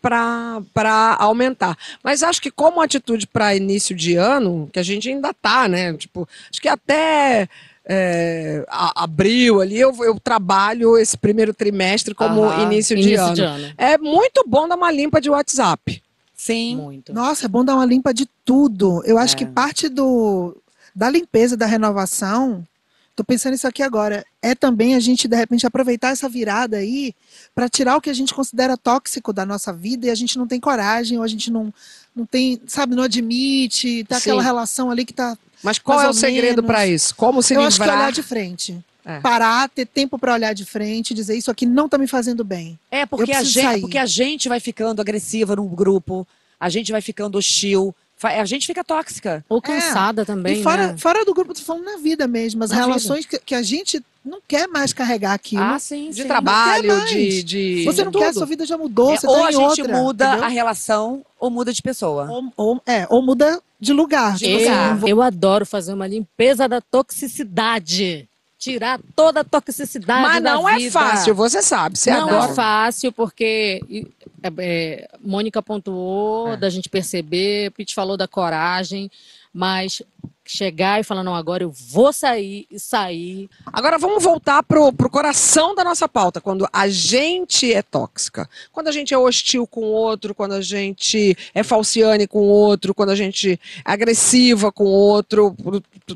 para 0.73 1.17
aumentar. 1.19 1.77
Mas 2.03 2.23
acho 2.23 2.41
que 2.43 2.51
como 2.51 2.81
atitude 2.81 3.27
para 3.27 3.55
início 3.55 3.95
de 3.97 4.17
ano, 4.17 4.69
que 4.73 4.79
a 4.79 4.83
gente 4.83 5.09
ainda 5.09 5.33
tá, 5.35 5.67
né? 5.69 5.93
Tipo, 5.95 6.29
acho 6.51 6.61
que 6.61 6.69
até 6.69 7.49
é, 7.93 8.65
a- 8.69 9.03
abril 9.05 9.61
ali 9.61 9.81
eu, 9.81 9.93
eu 10.05 10.21
trabalho 10.21 10.97
esse 10.99 11.17
primeiro 11.17 11.53
trimestre 11.53 12.15
como 12.15 12.45
Aham, 12.45 12.63
início, 12.65 12.95
de, 12.95 13.03
Início 13.03 13.25
ano. 13.25 13.35
de 13.35 13.43
ano. 13.43 13.73
É 13.77 13.99
muito 13.99 14.45
bom 14.47 14.69
dar 14.69 14.77
uma 14.77 14.93
limpa 14.93 15.21
de 15.21 15.29
WhatsApp. 15.31 16.01
Sim. 16.37 16.77
Muito. 16.77 17.13
Nossa, 17.13 17.47
é 17.47 17.49
bom 17.49 17.65
dar 17.65 17.75
uma 17.75 17.85
limpa 17.85 18.15
de 18.15 18.27
tudo. 18.45 19.03
Eu 19.05 19.19
acho 19.19 19.35
É. 19.35 19.39
que 19.39 19.47
parte 19.47 19.89
do, 19.89 20.57
da 20.95 21.09
limpeza, 21.11 21.57
da 21.57 21.67
renovação, 21.67 22.67
tô 23.15 23.25
pensando 23.25 23.55
isso 23.55 23.67
aqui 23.67 23.83
agora, 23.83 24.25
é 24.41 24.55
também 24.55 24.95
a 24.95 25.01
gente, 25.01 25.29
de 25.29 25.37
repente, 25.37 25.67
aproveitar 25.67 26.09
essa 26.09 26.29
virada 26.29 26.79
aí 26.79 27.15
para 27.55 27.69
tirar 27.69 27.97
o 27.97 28.01
que 28.01 28.11
a 28.11 28.15
gente 28.15 28.33
considera 28.33 28.77
tóxico 28.77 29.33
da 29.33 29.45
nossa 29.45 29.73
vida 29.73 30.07
e 30.07 30.11
a 30.11 30.15
gente 30.15 30.39
não 30.39 30.47
tem 30.47 30.59
coragem, 30.59 31.19
ou 31.19 31.25
a 31.25 31.29
gente 31.29 31.51
não, 31.51 31.73
não 32.15 32.25
tem, 32.25 32.61
sabe, 32.67 32.95
não 32.95 33.03
admite, 33.03 34.05
tá 34.05 34.17
aquela 34.17 34.41
Sim. 34.41 34.47
relação 34.47 34.91
ali 34.91 35.05
que 35.05 35.13
tá. 35.13 35.37
Mas 35.63 35.79
qual 35.79 36.01
é 36.01 36.09
o 36.09 36.15
segredo 36.15 36.63
para 36.63 36.87
isso? 36.87 37.15
Como 37.15 37.43
se 37.43 37.55
Eu 37.55 37.61
acho 37.61 37.77
que 37.77 37.83
livrar? 37.83 38.01
olhar 38.01 38.13
de 38.13 38.23
frente. 38.23 38.79
É. 39.05 39.19
Parar, 39.21 39.69
ter 39.69 39.87
tempo 39.87 40.19
para 40.19 40.35
olhar 40.35 40.55
de 40.55 40.65
frente, 40.65 41.15
dizer 41.15 41.37
isso 41.37 41.51
aqui 41.51 41.67
não 41.67 41.89
tá 41.89 41.99
me 41.99 42.07
fazendo 42.07 42.45
bem. 42.45 42.79
É, 42.91 43.07
porque 43.07 43.33
a, 43.33 43.43
gente, 43.43 43.65
sair. 43.65 43.81
porque 43.81 43.99
a 43.99 44.07
gente 44.07 44.49
vai 44.49 44.61
ficando 44.61 45.01
agressiva 45.01 45.57
num 45.57 45.67
grupo, 45.67 46.27
a 46.59 46.69
gente 46.69 46.93
vai 46.93 47.01
ficando 47.01 47.39
hostil, 47.39 47.95
a 48.23 48.45
gente 48.45 48.67
fica 48.67 48.83
tóxica. 48.85 49.45
Ou 49.49 49.61
cansada 49.63 50.25
também, 50.25 50.61
e 50.61 50.63
fora, 50.63 50.89
né? 50.89 50.99
fora 50.99 51.25
do 51.25 51.33
grupo, 51.35 51.55
tô 51.55 51.61
falando 51.63 51.85
na 51.85 51.97
vida 51.97 52.27
mesmo, 52.27 52.63
as 52.65 52.71
Na 52.71 52.77
relações 52.77 53.25
que, 53.27 53.39
que 53.39 53.55
a 53.55 53.63
gente 53.63 54.03
não 54.25 54.39
quer 54.47 54.67
mais 54.69 54.93
carregar 54.93 55.33
aquilo. 55.33 55.63
Ah, 55.63 55.79
sim, 55.79 56.11
De 56.11 56.23
sim. 56.23 56.29
trabalho, 56.29 56.89
Não 56.89 57.01
quer 57.01 57.07
de, 57.07 57.15
mais. 57.15 57.45
de. 57.45 57.85
você 57.87 58.05
não 58.05 58.11
de 58.13 58.19
quer, 58.19 58.27
tudo. 58.29 58.39
sua 58.39 58.47
vida 58.47 58.67
já 58.67 58.77
mudou, 58.77 59.13
É, 59.13 59.17
você 59.17 59.27
ou 59.27 59.35
tá 59.39 59.47
a 59.47 59.49
em 59.49 59.53
gente 59.53 59.81
outra, 59.83 59.97
muda 59.99 60.27
entendeu? 60.27 60.45
a 60.45 60.49
relação 60.49 61.25
ou 61.39 61.51
muda 61.51 61.73
de 61.73 61.81
pessoa. 61.81 62.29
Ou, 62.31 62.53
ou- 62.57 62.83
é, 62.87 63.07
ou 63.09 63.23
muda 63.23 63.61
de 63.81 63.93
lugar. 63.95 64.35
De 64.35 64.41
Tipo 64.45 64.51
Eu, 64.51 64.59
lugar. 64.61 64.93
assim, 64.97 65.09
eu 65.09 65.23
adoro 65.23 65.65
fazer 65.65 65.95
uma 65.95 66.07
limpeza 66.07 66.69
da 66.69 66.81
toxicidade. 66.83 68.29
Tirar 68.61 69.01
toda 69.17 69.41
a 69.41 69.45
toxicidade 69.45 70.21
Mas 70.23 70.43
não 70.43 70.69
é 70.69 70.77
vida. 70.77 70.91
fácil, 70.93 71.35
você 71.35 71.63
sabe. 71.63 71.99
Você 71.99 72.11
não 72.13 72.29
adora. 72.29 72.53
é 72.53 72.55
fácil, 72.55 73.11
porque 73.11 73.81
é, 74.43 74.53
é, 74.59 75.09
Mônica 75.19 75.63
pontuou 75.63 76.53
É. 76.53 76.57
da 76.59 76.69
gente 76.69 76.87
perceber, 76.91 77.71
Pete 77.71 77.95
falou 77.95 78.19
da 78.19 78.29
coragem, 78.29 79.11
mas 79.53 80.03
chegar 80.51 81.01
e 81.01 81.05
falar, 81.05 81.23
não, 81.23 81.35
agora 81.35 81.63
eu 81.63 81.71
vou 81.71 82.13
sair 82.13 82.67
e 82.71 82.79
sair. 82.79 83.49
Agora 83.67 83.99
vamos 83.99 84.23
voltar 84.23 84.63
pro, 84.63 84.93
pro 84.93 85.09
coração 85.09 85.75
da 85.75 85.85
nossa 85.85 86.09
pauta, 86.09 86.41
quando 86.41 86.67
a 86.73 86.89
gente 86.89 87.73
é 87.73 87.83
tóxica. 87.83 88.49
Quando 88.73 88.89
a 88.89 88.93
gente 88.93 89.15
é 89.15 89.19
hostil 89.19 89.67
com 89.67 89.83
o 89.83 89.93
outro, 89.93 90.35
quando 90.35 90.53
a 90.53 90.61
gente 90.61 91.37
é 91.55 91.63
falciane 91.63 92.27
com 92.27 92.41
o 92.41 92.49
outro, 92.49 92.95
quando 92.95 93.11
a 93.11 93.15
gente 93.15 93.53
é 93.53 93.59
agressiva 93.85 94.73
com 94.73 94.85
o 94.85 94.91
outro, 94.91 95.55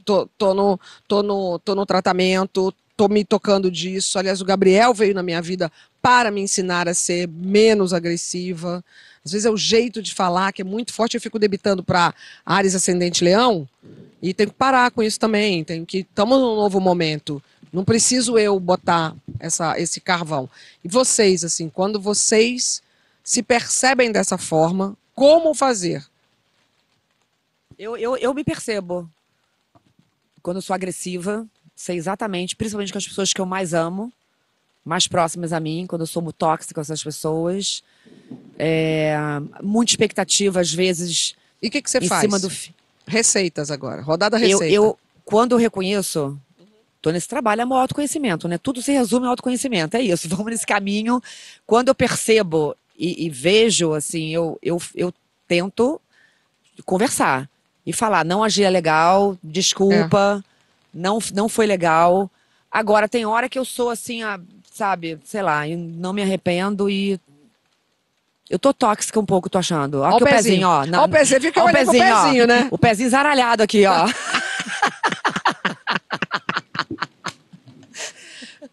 tô, 0.04 0.26
tô, 0.37 0.54
no, 0.54 0.80
tô, 1.06 1.22
no, 1.22 1.59
tô 1.61 1.74
no 1.74 1.87
tratamento, 1.87 2.74
tô 2.96 3.09
me 3.09 3.24
tocando 3.24 3.70
disso. 3.70 4.18
Aliás, 4.18 4.40
o 4.40 4.44
Gabriel 4.44 4.92
veio 4.92 5.14
na 5.14 5.22
minha 5.22 5.40
vida 5.40 5.70
para 6.02 6.30
me 6.30 6.40
ensinar 6.40 6.88
a 6.88 6.94
ser 6.94 7.28
menos 7.28 7.92
agressiva. 7.92 8.85
Às 9.24 9.32
vezes 9.32 9.46
é 9.46 9.50
o 9.50 9.56
jeito 9.56 10.02
de 10.02 10.12
falar 10.12 10.52
que 10.52 10.60
é 10.60 10.64
muito 10.64 10.92
forte. 10.92 11.14
Eu 11.14 11.20
fico 11.20 11.38
debitando 11.38 11.82
para 11.82 12.14
Ares 12.44 12.74
Ascendente 12.74 13.24
Leão 13.24 13.66
e 14.20 14.34
tenho 14.34 14.50
que 14.50 14.56
parar 14.56 14.90
com 14.90 15.02
isso 15.02 15.18
também. 15.18 15.64
Tenho 15.64 15.87
que 15.87 15.98
estamos 15.98 16.38
num 16.38 16.56
novo 16.56 16.78
momento. 16.78 17.42
Não 17.72 17.84
preciso 17.84 18.38
eu 18.38 18.60
botar 18.60 19.16
essa, 19.40 19.80
esse 19.80 20.00
carvão. 20.00 20.48
E 20.84 20.88
vocês, 20.88 21.42
assim, 21.42 21.68
quando 21.68 21.98
vocês 21.98 22.82
se 23.22 23.42
percebem 23.42 24.12
dessa 24.12 24.37
forma, 24.37 24.96
como 25.14 25.54
fazer? 25.54 26.04
Eu, 27.78 27.96
eu, 27.96 28.16
eu 28.16 28.34
me 28.34 28.44
percebo. 28.44 29.10
Quando 30.42 30.58
eu 30.58 30.62
sou 30.62 30.74
agressiva, 30.74 31.46
sei 31.74 31.96
exatamente, 31.96 32.54
principalmente 32.54 32.92
com 32.92 32.98
as 32.98 33.08
pessoas 33.08 33.32
que 33.32 33.40
eu 33.40 33.46
mais 33.46 33.72
amo, 33.72 34.12
mais 34.84 35.08
próximas 35.08 35.52
a 35.52 35.58
mim, 35.58 35.87
quando 35.88 36.02
eu 36.02 36.06
sou 36.06 36.22
muito 36.22 36.37
tóxica 36.37 36.74
com 36.74 36.80
essas 36.80 37.02
pessoas. 37.02 37.82
É, 38.58 39.16
muita 39.62 39.92
expectativa, 39.92 40.60
às 40.60 40.72
vezes, 40.72 41.34
E 41.60 41.68
o 41.68 41.70
que, 41.70 41.82
que 41.82 41.90
você 41.90 41.98
em 41.98 42.08
faz? 42.08 42.20
cima 42.20 42.38
do. 42.38 42.48
Receitas 43.06 43.70
agora. 43.70 44.00
Rodada 44.02 44.38
Eu, 44.38 44.58
receita. 44.58 44.74
eu, 44.74 44.98
quando 45.24 45.52
eu 45.52 45.58
reconheço, 45.58 46.38
tô 47.02 47.10
nesse 47.10 47.28
trabalho, 47.28 47.62
é 47.62 47.64
meu 47.64 47.76
autoconhecimento, 47.76 48.48
né? 48.48 48.56
Tudo 48.56 48.80
se 48.80 48.92
resume 48.92 49.26
ao 49.26 49.32
autoconhecimento, 49.32 49.96
é 49.96 50.02
isso. 50.02 50.28
Vamos 50.30 50.46
nesse 50.46 50.66
caminho. 50.66 51.20
Quando 51.66 51.88
eu 51.88 51.94
percebo 51.94 52.76
e, 52.98 53.26
e 53.26 53.30
vejo, 53.30 53.92
assim, 53.92 54.30
eu, 54.30 54.58
eu, 54.62 54.80
eu 54.94 55.12
tento 55.46 56.00
conversar 56.84 57.48
e 57.86 57.92
falar, 57.92 58.24
não 58.24 58.42
agi 58.42 58.66
legal, 58.68 59.36
desculpa, 59.42 60.42
não, 60.92 61.18
não 61.34 61.48
foi 61.48 61.66
legal. 61.66 62.30
Agora, 62.70 63.08
tem 63.08 63.26
hora 63.26 63.48
que 63.48 63.58
eu 63.58 63.64
sou 63.64 63.90
assim, 63.90 64.22
a, 64.22 64.40
sabe, 64.72 65.18
sei 65.24 65.42
lá, 65.42 65.68
eu 65.68 65.76
não 65.76 66.12
me 66.12 66.22
arrependo 66.22 66.88
e. 66.88 67.20
Eu 68.50 68.59
tô 68.59 68.74
tóxica 68.74 69.18
um 69.18 69.24
pouco, 69.24 69.48
tô 69.48 69.59
achando. 69.59 70.00
Olha 70.00 70.11
Ó 70.11 70.12
o 70.12 70.16
aqui 70.16 70.24
o 70.24 70.26
pezinho. 70.26 70.42
pezinho, 70.54 70.68
ó. 70.68 70.87
na- 70.87 71.00
Ó 71.02 71.04
o 71.07 71.09
pezinho, 71.09 71.40
eu 71.44 71.52
ó 71.57 71.61
o 71.61 71.68
olhei 71.68 71.83
pro 71.85 71.92
pezinho, 71.92 72.14
ó. 72.14 72.22
pezinho, 72.24 72.46
né? 72.46 72.68
O 72.70 72.78
pezinho 72.78 73.11
zaralhado 73.11 73.62
aqui, 73.62 73.87
ó. 73.87 74.07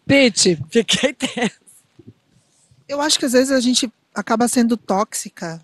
Pete, 0.06 0.58
Fiquei 0.70 1.12
tensa. 1.14 1.52
Eu 2.88 3.00
acho 3.00 3.18
que 3.18 3.24
às 3.24 3.32
vezes 3.32 3.50
a 3.50 3.60
gente 3.60 3.90
acaba 4.14 4.46
sendo 4.48 4.76
tóxica. 4.76 5.60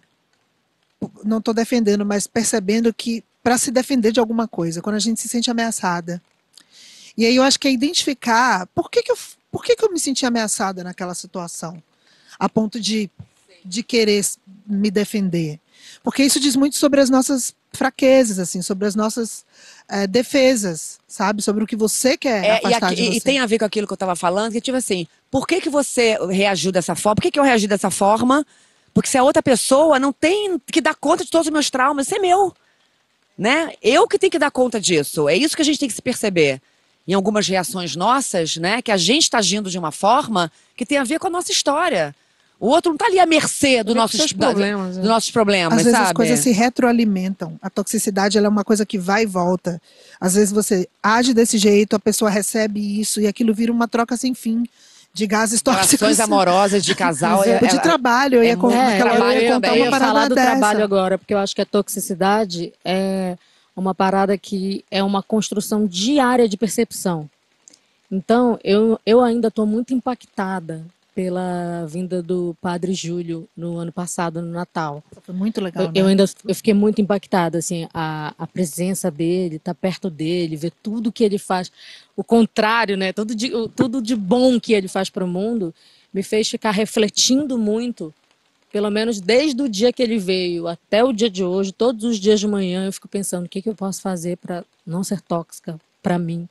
Não 1.24 1.38
estou 1.38 1.52
defendendo, 1.52 2.04
mas 2.04 2.26
percebendo 2.26 2.92
que 2.92 3.22
para 3.42 3.58
se 3.58 3.70
defender 3.70 4.12
de 4.12 4.20
alguma 4.20 4.48
coisa, 4.48 4.80
quando 4.82 4.96
a 4.96 5.00
gente 5.00 5.20
se 5.20 5.28
sente 5.28 5.50
ameaçada. 5.50 6.20
E 7.16 7.26
aí 7.26 7.36
eu 7.36 7.42
acho 7.42 7.58
que 7.58 7.68
é 7.68 7.70
identificar 7.70 8.66
por 8.68 8.90
que, 8.90 9.02
que, 9.02 9.12
eu, 9.12 9.18
por 9.50 9.62
que, 9.64 9.76
que 9.76 9.84
eu 9.84 9.92
me 9.92 9.98
senti 9.98 10.24
ameaçada 10.24 10.82
naquela 10.84 11.14
situação, 11.14 11.82
a 12.38 12.48
ponto 12.48 12.80
de, 12.80 13.10
de 13.64 13.82
querer 13.82 14.24
me 14.66 14.90
defender. 14.90 15.58
Porque 16.02 16.22
isso 16.22 16.38
diz 16.40 16.54
muito 16.56 16.76
sobre 16.76 17.00
as 17.00 17.10
nossas 17.10 17.54
fraquezas, 17.72 18.38
assim, 18.38 18.62
sobre 18.62 18.86
as 18.88 18.94
nossas 18.94 19.44
eh, 19.88 20.06
defesas, 20.06 20.98
sabe? 21.06 21.42
Sobre 21.42 21.64
o 21.64 21.66
que 21.66 21.76
você 21.76 22.16
quer 22.16 22.44
É, 22.44 22.48
e, 22.48 22.50
afastar 22.66 22.86
aqui- 22.88 22.94
de 22.96 23.02
e- 23.02 23.06
você. 23.12 23.16
e 23.16 23.20
tem 23.20 23.38
a 23.40 23.46
ver 23.46 23.58
com 23.58 23.64
aquilo 23.64 23.86
que 23.86 23.92
eu 23.92 23.96
estava 23.96 24.16
falando, 24.16 24.52
que 24.52 24.60
tipo 24.60 24.76
assim, 24.76 25.06
por 25.30 25.46
que, 25.46 25.60
que 25.60 25.68
você 25.70 26.16
reagiu 26.30 26.72
dessa 26.72 26.94
forma? 26.94 27.16
Por 27.16 27.22
que, 27.22 27.30
que 27.30 27.38
eu 27.38 27.42
reagi 27.44 27.66
dessa 27.66 27.90
forma? 27.90 28.46
Porque 28.94 29.08
se 29.08 29.18
a 29.18 29.22
outra 29.22 29.42
pessoa 29.42 29.98
não 29.98 30.12
tem 30.12 30.58
que 30.66 30.80
dar 30.80 30.94
conta 30.94 31.24
de 31.24 31.30
todos 31.30 31.46
os 31.46 31.52
meus 31.52 31.70
traumas, 31.70 32.06
isso 32.06 32.16
é 32.16 32.18
meu. 32.18 32.54
Né? 33.36 33.72
Eu 33.82 34.08
que 34.08 34.18
tenho 34.18 34.30
que 34.32 34.38
dar 34.38 34.50
conta 34.50 34.80
disso. 34.80 35.28
É 35.28 35.36
isso 35.36 35.54
que 35.54 35.62
a 35.62 35.64
gente 35.64 35.78
tem 35.78 35.88
que 35.88 35.94
se 35.94 36.02
perceber. 36.02 36.60
Em 37.06 37.14
algumas 37.14 37.46
reações 37.46 37.94
nossas, 37.96 38.56
né? 38.56 38.82
Que 38.82 38.90
a 38.92 38.96
gente 38.96 39.22
está 39.22 39.38
agindo 39.38 39.70
de 39.70 39.78
uma 39.78 39.90
forma 39.92 40.50
que 40.76 40.84
tem 40.84 40.98
a 40.98 41.04
ver 41.04 41.18
com 41.18 41.28
a 41.28 41.30
nossa 41.30 41.50
história. 41.52 42.14
O 42.60 42.66
outro 42.68 42.90
não 42.90 42.96
tá 42.98 43.06
ali 43.06 43.20
à 43.20 43.26
mercê 43.26 43.84
do 43.84 43.94
nossos, 43.94 44.18
seus 44.18 44.32
da- 44.32 44.48
problemas, 44.48 44.96
dos 44.96 45.04
é. 45.06 45.08
nossos 45.08 45.30
problemas, 45.30 45.78
Às 45.78 45.84
vezes 45.84 45.92
sabe? 45.96 46.06
as 46.08 46.12
coisas 46.12 46.40
se 46.40 46.50
retroalimentam. 46.50 47.56
A 47.62 47.70
toxicidade 47.70 48.36
ela 48.36 48.46
é 48.46 48.50
uma 48.50 48.64
coisa 48.64 48.84
que 48.84 48.98
vai 48.98 49.22
e 49.22 49.26
volta. 49.26 49.80
Às 50.20 50.34
vezes 50.34 50.50
você 50.52 50.88
age 51.02 51.32
desse 51.32 51.56
jeito, 51.56 51.94
a 51.94 52.00
pessoa 52.00 52.28
recebe 52.30 52.80
isso 53.00 53.20
e 53.20 53.26
aquilo 53.28 53.54
vira 53.54 53.70
uma 53.70 53.86
troca 53.86 54.16
sem 54.16 54.34
fim 54.34 54.64
de 55.14 55.26
gases 55.26 55.62
tóxicos. 55.62 56.00
Relações 56.00 56.18
amorosas 56.26 56.84
de 56.84 56.94
casal. 56.96 57.44
É- 57.44 57.58
de 57.60 57.76
é- 57.76 57.78
trabalho, 57.78 58.36
eu 58.38 58.44
ia, 58.44 58.52
é 58.52 58.56
muito 58.56 58.74
naquela 58.74 59.10
hora 59.12 59.14
eu 59.14 59.18
trabalho 59.18 59.40
ia 59.42 59.52
contar 59.54 59.68
uma 59.72 59.76
ia 59.78 59.90
falar 59.92 60.28
do 60.28 60.34
dessa. 60.34 60.50
trabalho 60.50 60.82
agora, 60.84 61.16
porque 61.18 61.34
eu 61.34 61.38
acho 61.38 61.54
que 61.54 61.62
a 61.62 61.66
toxicidade 61.66 62.72
é 62.84 63.36
uma 63.76 63.94
parada 63.94 64.36
que 64.36 64.84
é 64.90 65.00
uma 65.04 65.22
construção 65.22 65.86
diária 65.86 66.48
de 66.48 66.56
percepção. 66.56 67.30
Então, 68.10 68.58
eu, 68.64 68.98
eu 69.06 69.20
ainda 69.20 69.46
estou 69.46 69.64
muito 69.66 69.94
impactada 69.94 70.84
pela 71.18 71.84
vinda 71.84 72.22
do 72.22 72.56
Padre 72.60 72.94
Júlio 72.94 73.48
no 73.56 73.76
ano 73.76 73.90
passado, 73.90 74.40
no 74.40 74.52
Natal. 74.52 75.02
Foi 75.22 75.34
muito 75.34 75.60
legal, 75.60 75.86
Eu, 75.86 75.88
né? 75.88 76.00
eu 76.00 76.06
ainda 76.06 76.24
eu 76.46 76.54
fiquei 76.54 76.72
muito 76.72 77.00
impactada, 77.02 77.58
assim, 77.58 77.88
a, 77.92 78.32
a 78.38 78.46
presença 78.46 79.10
dele, 79.10 79.56
estar 79.56 79.74
perto 79.74 80.08
dele, 80.08 80.54
ver 80.54 80.70
tudo 80.80 81.10
que 81.10 81.24
ele 81.24 81.36
faz, 81.36 81.72
o 82.16 82.22
contrário, 82.22 82.96
né? 82.96 83.12
Tudo 83.12 83.34
de, 83.34 83.50
tudo 83.74 84.00
de 84.00 84.14
bom 84.14 84.60
que 84.60 84.72
ele 84.72 84.86
faz 84.86 85.10
para 85.10 85.24
o 85.24 85.26
mundo, 85.26 85.74
me 86.14 86.22
fez 86.22 86.48
ficar 86.48 86.70
refletindo 86.70 87.58
muito, 87.58 88.14
pelo 88.72 88.88
menos 88.88 89.20
desde 89.20 89.60
o 89.60 89.68
dia 89.68 89.92
que 89.92 90.04
ele 90.04 90.18
veio 90.20 90.68
até 90.68 91.02
o 91.02 91.12
dia 91.12 91.28
de 91.28 91.42
hoje, 91.42 91.72
todos 91.72 92.04
os 92.04 92.20
dias 92.20 92.38
de 92.38 92.46
manhã, 92.46 92.86
eu 92.86 92.92
fico 92.92 93.08
pensando 93.08 93.46
o 93.46 93.48
que, 93.48 93.60
que 93.60 93.68
eu 93.68 93.74
posso 93.74 94.00
fazer 94.00 94.36
para 94.36 94.64
não 94.86 95.02
ser 95.02 95.20
tóxica 95.20 95.80
para 96.00 96.16
mim, 96.16 96.48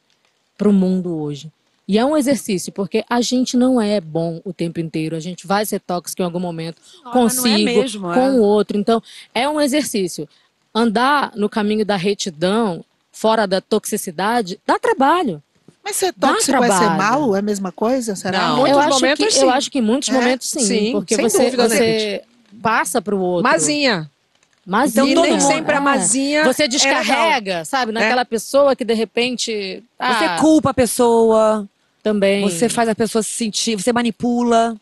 para 0.58 0.68
o 0.68 0.74
mundo 0.74 1.16
hoje. 1.16 1.50
E 1.88 1.98
é 1.98 2.04
um 2.04 2.18
exercício, 2.18 2.72
porque 2.72 3.06
a 3.10 3.22
gente 3.22 3.56
não 3.56 3.82
é 3.82 4.02
bom 4.02 4.42
o 4.44 4.52
tempo 4.52 4.80
inteiro. 4.80 5.16
A 5.16 5.20
gente 5.22 5.48
vai 5.48 5.66
ser 5.66 5.80
tóxico 5.80 6.22
em 6.22 6.26
algum 6.26 6.40
momento, 6.40 6.82
não 7.04 7.12
é 7.12 7.14
consigo, 7.14 7.64
mesmo, 7.64 8.12
é. 8.12 8.14
com 8.14 8.30
o 8.32 8.42
outro. 8.42 8.78
Então, 8.78 9.02
é 9.34 9.48
um 9.48 9.62
exercício. 9.62 10.28
Andar 10.76 11.32
no 11.36 11.48
caminho 11.48 11.86
da 11.86 11.96
retidão, 11.96 12.84
fora 13.12 13.48
da 13.48 13.62
toxicidade, 13.62 14.60
dá 14.68 14.78
trabalho. 14.78 15.42
Mas 15.82 15.96
ser 15.96 16.12
tóxico 16.12 16.42
é 16.42 16.44
ser 16.44 16.68
trabalho. 16.68 16.98
mal? 16.98 17.36
É 17.36 17.40
a 17.40 17.42
mesma 17.42 17.72
coisa? 17.72 18.14
Será? 18.18 18.50
Não. 18.50 18.58
Muitos 18.58 18.72
eu, 18.78 18.80
acho 18.80 19.00
momentos, 19.00 19.26
que, 19.26 19.32
sim. 19.32 19.42
eu 19.42 19.50
acho 19.50 19.72
que 19.72 19.80
em 19.80 19.82
muitos 19.82 20.10
É? 20.10 20.12
momentos 20.12 20.50
sim, 20.50 20.60
Sim, 20.60 20.92
porque 20.92 21.16
sem 21.16 21.30
você, 21.30 21.46
dúvida, 21.46 21.70
você 21.70 22.24
passa 22.62 23.02
para 23.02 23.16
o 23.16 23.20
outro. 23.20 23.50
Mazinha. 23.50 24.12
Mazinha. 24.66 25.06
e 25.10 25.16
todo 25.16 25.24
nem 25.24 25.32
mundo- 25.32 25.48
sempre 25.48 25.74
a 25.74 25.78
é. 25.78 25.80
mazinha. 25.80 26.44
Você 26.44 26.64
é 26.64 26.68
descarrega, 26.68 27.64
sabe, 27.64 27.94
naquela 27.94 28.26
pessoa 28.26 28.76
que 28.76 28.84
de 28.84 28.94
repente. 28.94 29.82
Você 29.98 30.26
ah, 30.26 30.38
culpa 30.42 30.72
a 30.72 30.74
pessoa, 30.74 31.66
também. 32.08 32.42
você 32.42 32.70
faz 32.70 32.88
a 32.90 32.96
pessoa 32.96 33.22
se 33.24 33.32
sentir, 33.32 33.76
você 33.76 33.92
manipula. 33.94 34.76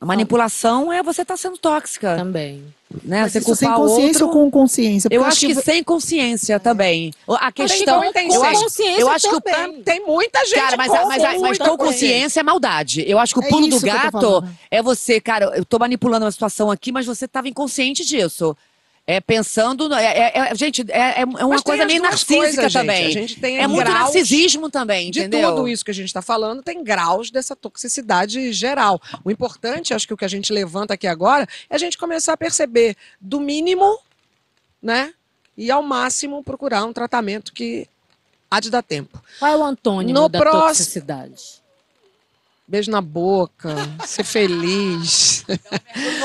A 0.00 0.04
manipulação 0.04 0.92
é 0.92 1.00
você 1.00 1.22
estar 1.22 1.36
sendo 1.36 1.56
tóxica, 1.56 2.16
Também. 2.16 2.60
né? 3.04 3.22
Mas 3.22 3.32
você 3.32 3.38
isso 3.38 3.54
sem 3.54 3.70
consciência 3.72 4.24
outro. 4.26 4.38
ou 4.40 4.44
com 4.44 4.50
consciência? 4.50 5.08
Eu 5.12 5.22
acho 5.24 5.46
que 5.46 5.54
vo- 5.54 5.62
sem 5.62 5.84
consciência 5.84 6.58
também. 6.58 7.12
A 7.28 7.52
que 7.52 7.62
questão, 7.62 8.02
com- 8.02 8.12
tem 8.12 8.34
eu 8.34 8.42
acho, 8.42 8.62
consciência 8.64 9.00
eu 9.00 9.08
acho 9.08 9.28
que 9.28 9.34
o. 9.36 9.40
Tem 9.84 10.04
muita 10.04 10.44
gente 10.44 10.54
Cara, 10.56 10.76
mas, 10.76 10.88
com 10.88 11.06
mas, 11.06 11.22
mas, 11.22 11.40
muita 11.40 11.68
com 11.70 11.76
consciência 11.76 12.40
é 12.40 12.42
maldade. 12.42 13.04
Eu 13.08 13.16
acho 13.20 13.32
que 13.32 13.38
o 13.40 13.44
É 13.44 13.48
pulo 13.48 13.68
do 13.68 13.80
que 13.80 13.88
eu 13.88 14.10
tô 14.10 14.40
gato 14.40 14.48
é 14.72 14.82
você, 14.82 15.20
cara, 15.20 15.52
eu 15.56 15.64
tô 15.64 15.78
manipulando 15.78 16.24
uma 16.24 16.32
situação 16.32 16.68
aqui, 16.68 16.90
mas 16.90 17.06
você 17.06 17.26
estava 17.26 17.48
inconsciente 17.48 18.04
disso. 18.04 18.56
É 19.04 19.20
pensando. 19.20 19.92
é- 19.92 20.04
é- 20.04 20.38
é- 20.50 20.54
gente, 20.54 20.84
é, 20.88 21.22
é 21.22 21.24
uma 21.24 21.48
Mas 21.48 21.62
tem 21.62 21.72
coisa 21.72 21.84
meio 21.86 22.00
narcísica 22.02 22.36
coisas, 22.36 22.54
gente. 22.64 22.72
também. 22.72 23.06
A 23.06 23.10
gente 23.10 23.40
tem 23.40 23.58
é 23.58 23.66
muito 23.66 23.90
narcisismo 23.90 24.70
também, 24.70 25.10
de 25.10 25.18
entendeu? 25.20 25.50
tudo 25.56 25.66
isso 25.68 25.84
que 25.84 25.90
a 25.90 25.94
gente 25.94 26.06
está 26.06 26.22
falando, 26.22 26.62
tem 26.62 26.84
graus 26.84 27.28
dessa 27.30 27.56
toxicidade 27.56 28.52
geral. 28.52 29.00
O 29.24 29.30
importante, 29.30 29.92
acho 29.92 30.06
que 30.06 30.14
o 30.14 30.16
que 30.16 30.24
a 30.24 30.28
gente 30.28 30.52
levanta 30.52 30.94
aqui 30.94 31.08
agora, 31.08 31.48
é 31.68 31.74
a 31.74 31.78
gente 31.78 31.98
começar 31.98 32.34
a 32.34 32.36
perceber 32.36 32.96
do 33.20 33.40
mínimo, 33.40 33.98
né? 34.80 35.12
E 35.56 35.68
ao 35.70 35.82
máximo 35.82 36.42
procurar 36.44 36.84
um 36.84 36.92
tratamento 36.92 37.52
que 37.52 37.88
há 38.48 38.60
de 38.60 38.70
dar 38.70 38.82
tempo. 38.82 39.20
Qual 39.40 39.50
é 39.52 39.56
o 39.56 39.64
antônimo 39.64 40.14
No 40.20 40.28
da 40.28 40.38
próximo- 40.38 40.68
toxicidade? 40.68 41.61
Beijo 42.66 42.90
na 42.90 43.00
boca, 43.00 43.74
ser 44.06 44.24
feliz. 44.24 45.44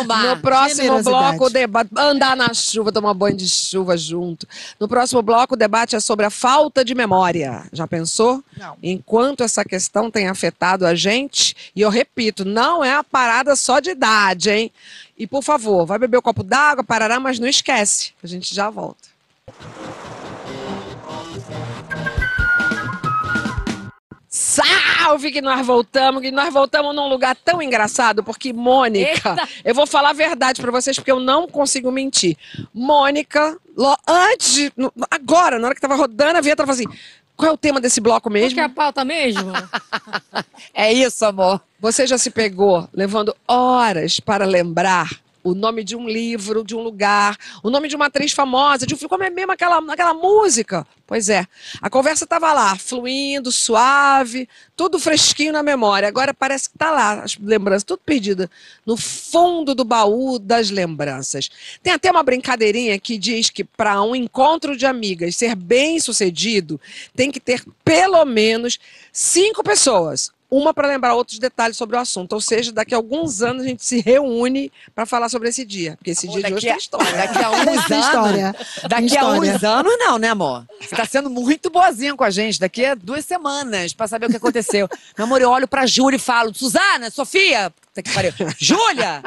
No 0.01 0.37
próximo 0.39 1.03
bloco, 1.03 1.45
o 1.45 1.49
debate. 1.49 1.89
Andar 1.97 2.37
na 2.37 2.53
chuva, 2.53 2.91
tomar 2.91 3.13
banho 3.13 3.35
de 3.35 3.49
chuva 3.49 3.97
junto. 3.97 4.47
No 4.79 4.87
próximo 4.87 5.21
bloco, 5.21 5.55
o 5.55 5.57
debate 5.57 5.95
é 5.95 5.99
sobre 5.99 6.25
a 6.25 6.29
falta 6.29 6.85
de 6.85 6.93
memória. 6.93 7.65
Já 7.73 7.87
pensou? 7.87 8.43
Não. 8.55 8.77
Enquanto 8.81 9.43
essa 9.43 9.65
questão 9.65 10.11
tem 10.11 10.27
afetado 10.27 10.85
a 10.85 10.93
gente, 10.93 11.55
e 11.75 11.81
eu 11.81 11.89
repito, 11.89 12.45
não 12.45 12.83
é 12.83 12.93
a 12.93 13.03
parada 13.03 13.55
só 13.55 13.79
de 13.79 13.89
idade, 13.89 14.49
hein? 14.49 14.71
E 15.17 15.25
por 15.25 15.41
favor, 15.41 15.85
vai 15.85 15.97
beber 15.97 16.17
o 16.17 16.21
copo 16.21 16.43
d'água, 16.43 16.83
parará, 16.83 17.19
mas 17.19 17.39
não 17.39 17.47
esquece. 17.47 18.13
A 18.23 18.27
gente 18.27 18.53
já 18.53 18.69
volta. 18.69 19.07
Salve 24.97 25.31
que 25.31 25.41
nós 25.41 25.65
voltamos, 25.65 26.21
que 26.21 26.31
nós 26.31 26.53
voltamos 26.53 26.95
num 26.95 27.07
lugar 27.07 27.35
tão 27.35 27.61
engraçado, 27.61 28.23
porque 28.23 28.51
Mônica, 28.53 29.35
eu 29.63 29.73
vou 29.75 29.85
falar 29.87 30.09
a 30.09 30.13
verdade 30.13 30.61
pra 30.61 30.71
vocês, 30.71 30.95
porque 30.97 31.11
eu 31.11 31.19
não 31.19 31.47
consigo 31.47 31.91
mentir. 31.91 32.35
Mônica, 32.73 33.57
antes, 34.07 34.53
de- 34.53 34.73
agora, 35.11 35.59
na 35.59 35.67
hora 35.67 35.75
que 35.75 35.81
tava 35.81 35.95
rodando 35.95 36.37
a 36.37 36.41
vinheta, 36.41 36.63
ela 36.63 36.73
falou 36.73 36.81
assim, 36.81 36.99
qual 37.35 37.51
é 37.51 37.53
o 37.53 37.57
tema 37.57 37.79
desse 37.79 38.01
bloco 38.01 38.29
mesmo? 38.29 38.55
que 38.55 38.59
é 38.59 38.63
a 38.63 38.69
pauta 38.69 39.05
mesmo? 39.05 39.51
É 40.73 40.91
isso, 40.93 41.25
amor. 41.25 41.59
Você 41.79 42.05
já 42.05 42.17
se 42.17 42.29
pegou 42.29 42.87
levando 42.93 43.35
horas 43.47 44.19
para 44.19 44.45
lembrar 44.45 45.09
o 45.51 45.55
nome 45.55 45.83
de 45.83 45.95
um 45.95 46.07
livro, 46.07 46.63
de 46.63 46.75
um 46.75 46.81
lugar, 46.81 47.37
o 47.63 47.69
nome 47.69 47.87
de 47.87 47.95
uma 47.95 48.07
atriz 48.07 48.31
famosa, 48.31 48.85
de 48.85 48.93
um 48.93 48.97
filme, 48.97 49.09
como 49.09 49.23
é 49.23 49.29
mesmo 49.29 49.51
aquela, 49.51 49.77
aquela 49.91 50.13
música? 50.13 50.85
Pois 51.05 51.29
é, 51.29 51.47
a 51.81 51.89
conversa 51.89 52.25
estava 52.25 52.51
lá, 52.51 52.75
fluindo, 52.77 53.49
suave, 53.49 54.49
tudo 54.75 54.99
fresquinho 54.99 55.53
na 55.53 55.63
memória. 55.63 56.05
Agora 56.07 56.33
parece 56.33 56.69
que 56.69 56.75
está 56.75 56.91
lá, 56.91 57.23
as 57.23 57.37
lembranças, 57.37 57.85
tudo 57.85 58.01
perdido, 58.05 58.49
no 58.85 58.97
fundo 58.97 59.73
do 59.73 59.85
baú 59.85 60.37
das 60.37 60.69
lembranças. 60.69 61.49
Tem 61.81 61.93
até 61.93 62.11
uma 62.11 62.23
brincadeirinha 62.23 62.99
que 62.99 63.17
diz 63.17 63.49
que 63.49 63.63
para 63.63 64.01
um 64.03 64.13
encontro 64.13 64.75
de 64.75 64.85
amigas 64.85 65.37
ser 65.37 65.55
bem 65.55 65.97
sucedido, 65.99 66.79
tem 67.15 67.31
que 67.31 67.39
ter 67.39 67.63
pelo 67.85 68.25
menos 68.25 68.77
cinco 69.13 69.63
pessoas. 69.63 70.35
Uma 70.49 70.73
para 70.73 70.87
lembrar 70.87 71.13
outros 71.13 71.39
detalhes 71.39 71.75
sobre 71.75 71.97
o 71.97 71.99
assunto. 71.99 72.31
Ou 72.31 72.39
seja, 72.39 72.71
daqui 72.71 72.93
a 72.93 72.97
alguns 72.97 73.41
anos 73.41 73.63
a 73.63 73.67
gente 73.67 73.83
se 73.85 73.99
reúne 73.99 74.71
para 74.95 75.05
falar 75.05 75.27
sobre 75.27 75.49
esse 75.49 75.65
dia. 75.65 75.95
Porque 75.97 76.11
esse 76.11 76.25
dia 76.25 76.41
de 76.43 76.53
hoje 76.53 76.67
a- 76.69 76.71
tem 76.71 76.77
história. 76.79 77.11
Daqui 77.17 77.43
a 77.43 77.51
uns 77.51 77.65
Tem 77.65 77.97
anos. 77.97 78.05
história. 78.07 78.55
Daqui 78.87 79.17
a 79.17 79.25
uns 79.27 79.63
anos, 79.65 79.93
não, 79.99 80.17
né, 80.17 80.29
amor? 80.29 80.65
Você 80.79 80.95
tá 80.95 81.05
sendo 81.05 81.29
muito 81.29 81.69
boazinha 81.69 82.15
com 82.15 82.23
a 82.23 82.29
gente. 82.29 82.59
Daqui 82.61 82.85
a 82.85 82.95
duas 82.95 83.25
semanas 83.25 83.91
pra 83.91 84.07
saber 84.07 84.27
o 84.27 84.29
que 84.29 84.37
aconteceu. 84.37 84.87
Meu 85.17 85.25
amor, 85.27 85.41
eu 85.41 85.49
olho 85.49 85.67
pra 85.67 85.85
Júlia 85.85 86.15
e 86.15 86.19
falo: 86.19 86.53
Suzana, 86.53 87.09
Sofia, 87.11 87.69
puta 87.69 88.01
que 88.01 88.13
pariu. 88.13 88.31
Júlia! 88.57 89.21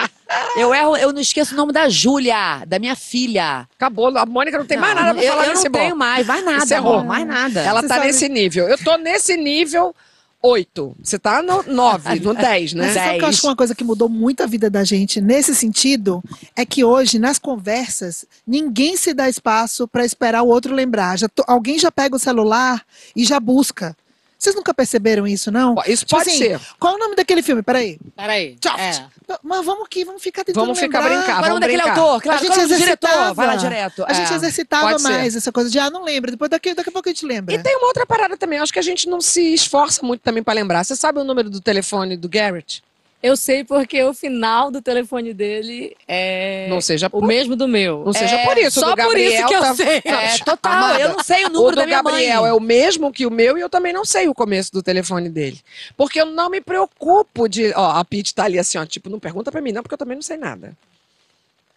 Eu 0.57 0.73
erro, 0.73 0.97
eu 0.97 1.13
não 1.13 1.21
esqueço 1.21 1.53
o 1.55 1.57
nome 1.57 1.73
da 1.73 1.89
Júlia, 1.89 2.63
da 2.67 2.79
minha 2.79 2.97
filha. 2.97 3.69
Acabou. 3.77 4.17
A 4.17 4.25
Mônica 4.25 4.57
não 4.57 4.65
tem 4.65 4.79
mais 4.79 4.95
nada 4.95 5.13
para 5.15 5.23
eu, 5.25 5.33
falar 5.33 5.45
eu 5.45 5.51
nesse 5.51 5.65
não 5.69 5.73
tenho 5.73 5.97
mais, 5.97 6.27
mais 6.27 6.45
nada, 6.45 6.65
Encerrou. 6.65 6.93
amor, 6.95 7.05
mais 7.05 7.27
nada. 7.27 7.61
Ela 7.61 7.83
Você 7.83 7.89
tá 7.89 7.95
sabe- 7.97 8.07
nesse 8.07 8.29
nível. 8.29 8.69
Eu 8.69 8.79
tô 8.79 8.97
nesse 8.97 9.37
nível 9.37 9.95
8. 10.43 10.97
Você 11.03 11.19
tá 11.19 11.43
no 11.43 11.63
9, 11.63 12.21
no 12.21 12.33
10, 12.35 12.73
né? 12.75 12.85
Mas 12.87 12.95
sabe 12.95 13.19
que 13.19 13.25
eu 13.25 13.29
acho 13.29 13.41
que 13.43 13.47
uma 13.47 13.57
coisa 13.57 13.75
que 13.75 13.85
mudou 13.85 14.09
muito 14.09 14.43
a 14.43 14.47
vida 14.47 14.71
da 14.71 14.83
gente 14.85 15.21
nesse 15.21 15.55
sentido 15.55 16.23
é 16.57 16.65
que 16.65 16.83
hoje, 16.83 17.19
nas 17.19 17.39
conversas, 17.39 18.25
ninguém 18.47 18.97
se 18.97 19.13
dá 19.13 19.29
espaço 19.29 19.87
para 19.87 20.05
esperar 20.05 20.43
o 20.43 20.49
outro 20.49 20.75
lembrar. 20.75 21.19
Já 21.19 21.29
to- 21.29 21.45
alguém 21.47 21.79
já 21.79 21.91
pega 21.93 22.17
o 22.17 22.19
celular 22.19 22.83
e 23.15 23.25
já 23.25 23.39
busca. 23.39 23.97
Vocês 24.41 24.57
nunca 24.57 24.73
perceberam 24.73 25.27
isso, 25.27 25.53
não? 25.53 25.75
Isso 25.87 26.07
Tipo 26.07 26.17
pode 26.17 26.31
assim, 26.31 26.39
ser. 26.39 26.61
Qual 26.79 26.95
é 26.95 26.97
o 26.97 26.99
nome 26.99 27.15
daquele 27.15 27.43
filme? 27.43 27.63
Peraí. 27.63 27.99
Peraí. 28.17 28.57
Tchau. 28.59 28.75
É. 28.79 29.07
Mas 29.43 29.67
vamos 29.67 29.85
aqui, 29.85 30.03
vamos 30.03 30.23
ficar 30.23 30.43
tentando 30.45 30.63
Vamos 30.65 30.81
ficar 30.81 31.01
lembrar. 31.01 31.19
brincar. 31.19 31.37
É 31.37 31.39
o 31.39 31.43
vamos 31.43 31.61
daquele 31.61 31.83
brincar. 31.83 31.99
autor? 32.01 32.23
Claro, 32.23 32.39
a 32.41 32.43
gente 32.43 32.59
é 32.59 32.63
exercitava. 32.63 33.15
diretor? 33.15 33.35
Vai 33.35 33.47
lá 33.47 33.57
direto. 33.57 34.05
A 34.09 34.13
gente 34.15 34.33
É. 34.33 34.37
exercitava 34.37 34.89
pode 34.93 35.03
ser. 35.03 35.09
mais 35.11 35.37
essa 35.37 35.53
coisa 35.53 35.69
de, 35.69 35.79
ah, 35.79 35.91
não 35.91 36.03
lembra. 36.05 36.31
Depois 36.31 36.51
daqui, 36.51 36.73
daqui 36.73 36.89
a 36.89 36.93
pouco 36.93 37.07
a 37.07 37.13
gente 37.13 37.27
lembra. 37.27 37.55
E 37.55 37.59
tem 37.63 37.77
uma 37.77 37.87
outra 37.89 38.07
parada 38.07 38.35
também. 38.35 38.59
Acho 38.59 38.73
que 38.73 38.79
a 38.79 38.83
gente 38.83 39.07
não 39.11 39.21
se 39.21 39.53
esforça 39.53 40.05
muito 40.07 40.23
também 40.23 40.43
para 40.43 40.55
lembrar. 40.55 40.85
Você 40.85 40.97
sabe 40.97 41.21
o 41.21 41.25
número 41.25 41.51
do 41.51 41.61
telefone 41.61 42.17
do 42.17 42.27
Garrett? 42.29 42.83
Eu 43.23 43.37
sei 43.37 43.63
porque 43.65 44.03
o 44.03 44.15
final 44.15 44.71
do 44.71 44.81
telefone 44.81 45.35
dele 45.35 45.95
é 46.09 46.67
Não 46.71 46.81
seja 46.81 47.07
o 47.09 47.11
por, 47.11 47.27
mesmo 47.27 47.55
do 47.55 47.69
meu. 47.69 48.03
não 48.05 48.15
seja 48.15 48.35
É 48.37 48.47
por 48.47 48.57
isso. 48.57 48.81
o 48.81 48.83
Só 48.83 48.95
do 48.95 49.03
por 49.03 49.19
isso 49.19 49.47
que 49.47 49.55
eu 49.55 49.61
tá- 49.61 49.75
sei. 49.75 50.01
É, 50.05 50.39
total. 50.39 50.73
Amada, 50.73 51.01
Eu 51.01 51.09
não 51.11 51.23
sei 51.23 51.45
o 51.45 51.49
O 51.49 51.51
número 51.51 51.71
do 51.73 51.77
da 51.81 51.87
minha 51.87 52.03
Gabriel 52.03 52.41
mãe. 52.43 52.51
é 52.51 52.53
o 52.55 52.61
mesmo 52.61 53.13
que 53.13 53.27
o 53.27 53.31
meu 53.31 53.59
e 53.59 53.61
eu 53.61 53.69
também 53.69 53.93
não 53.93 54.07
sei 54.07 54.27
o 54.27 54.35
começo 54.35 54.73
do 54.73 54.83
telefone 54.83 55.29
dele. 55.29 55.61
Porque 55.99 56.19
eu 56.19 56.25
não 56.27 56.49
me 56.49 56.63
preocupo 56.63 57.47
de. 57.47 57.73
Ó, 57.77 57.91
a 57.91 58.03
Pete 58.07 58.35
tá 58.35 58.45
ali 58.45 58.59
assim, 58.59 58.79
ó. 58.79 58.87
Tipo, 58.87 59.11
não 59.11 59.21
pergunta 59.21 59.53
pra 59.53 59.61
mim, 59.61 59.71
não, 59.73 59.83
porque 59.83 59.93
eu 59.95 59.99
também 59.99 60.15
não 60.17 60.23
sei 60.23 60.39
nada. 60.39 60.75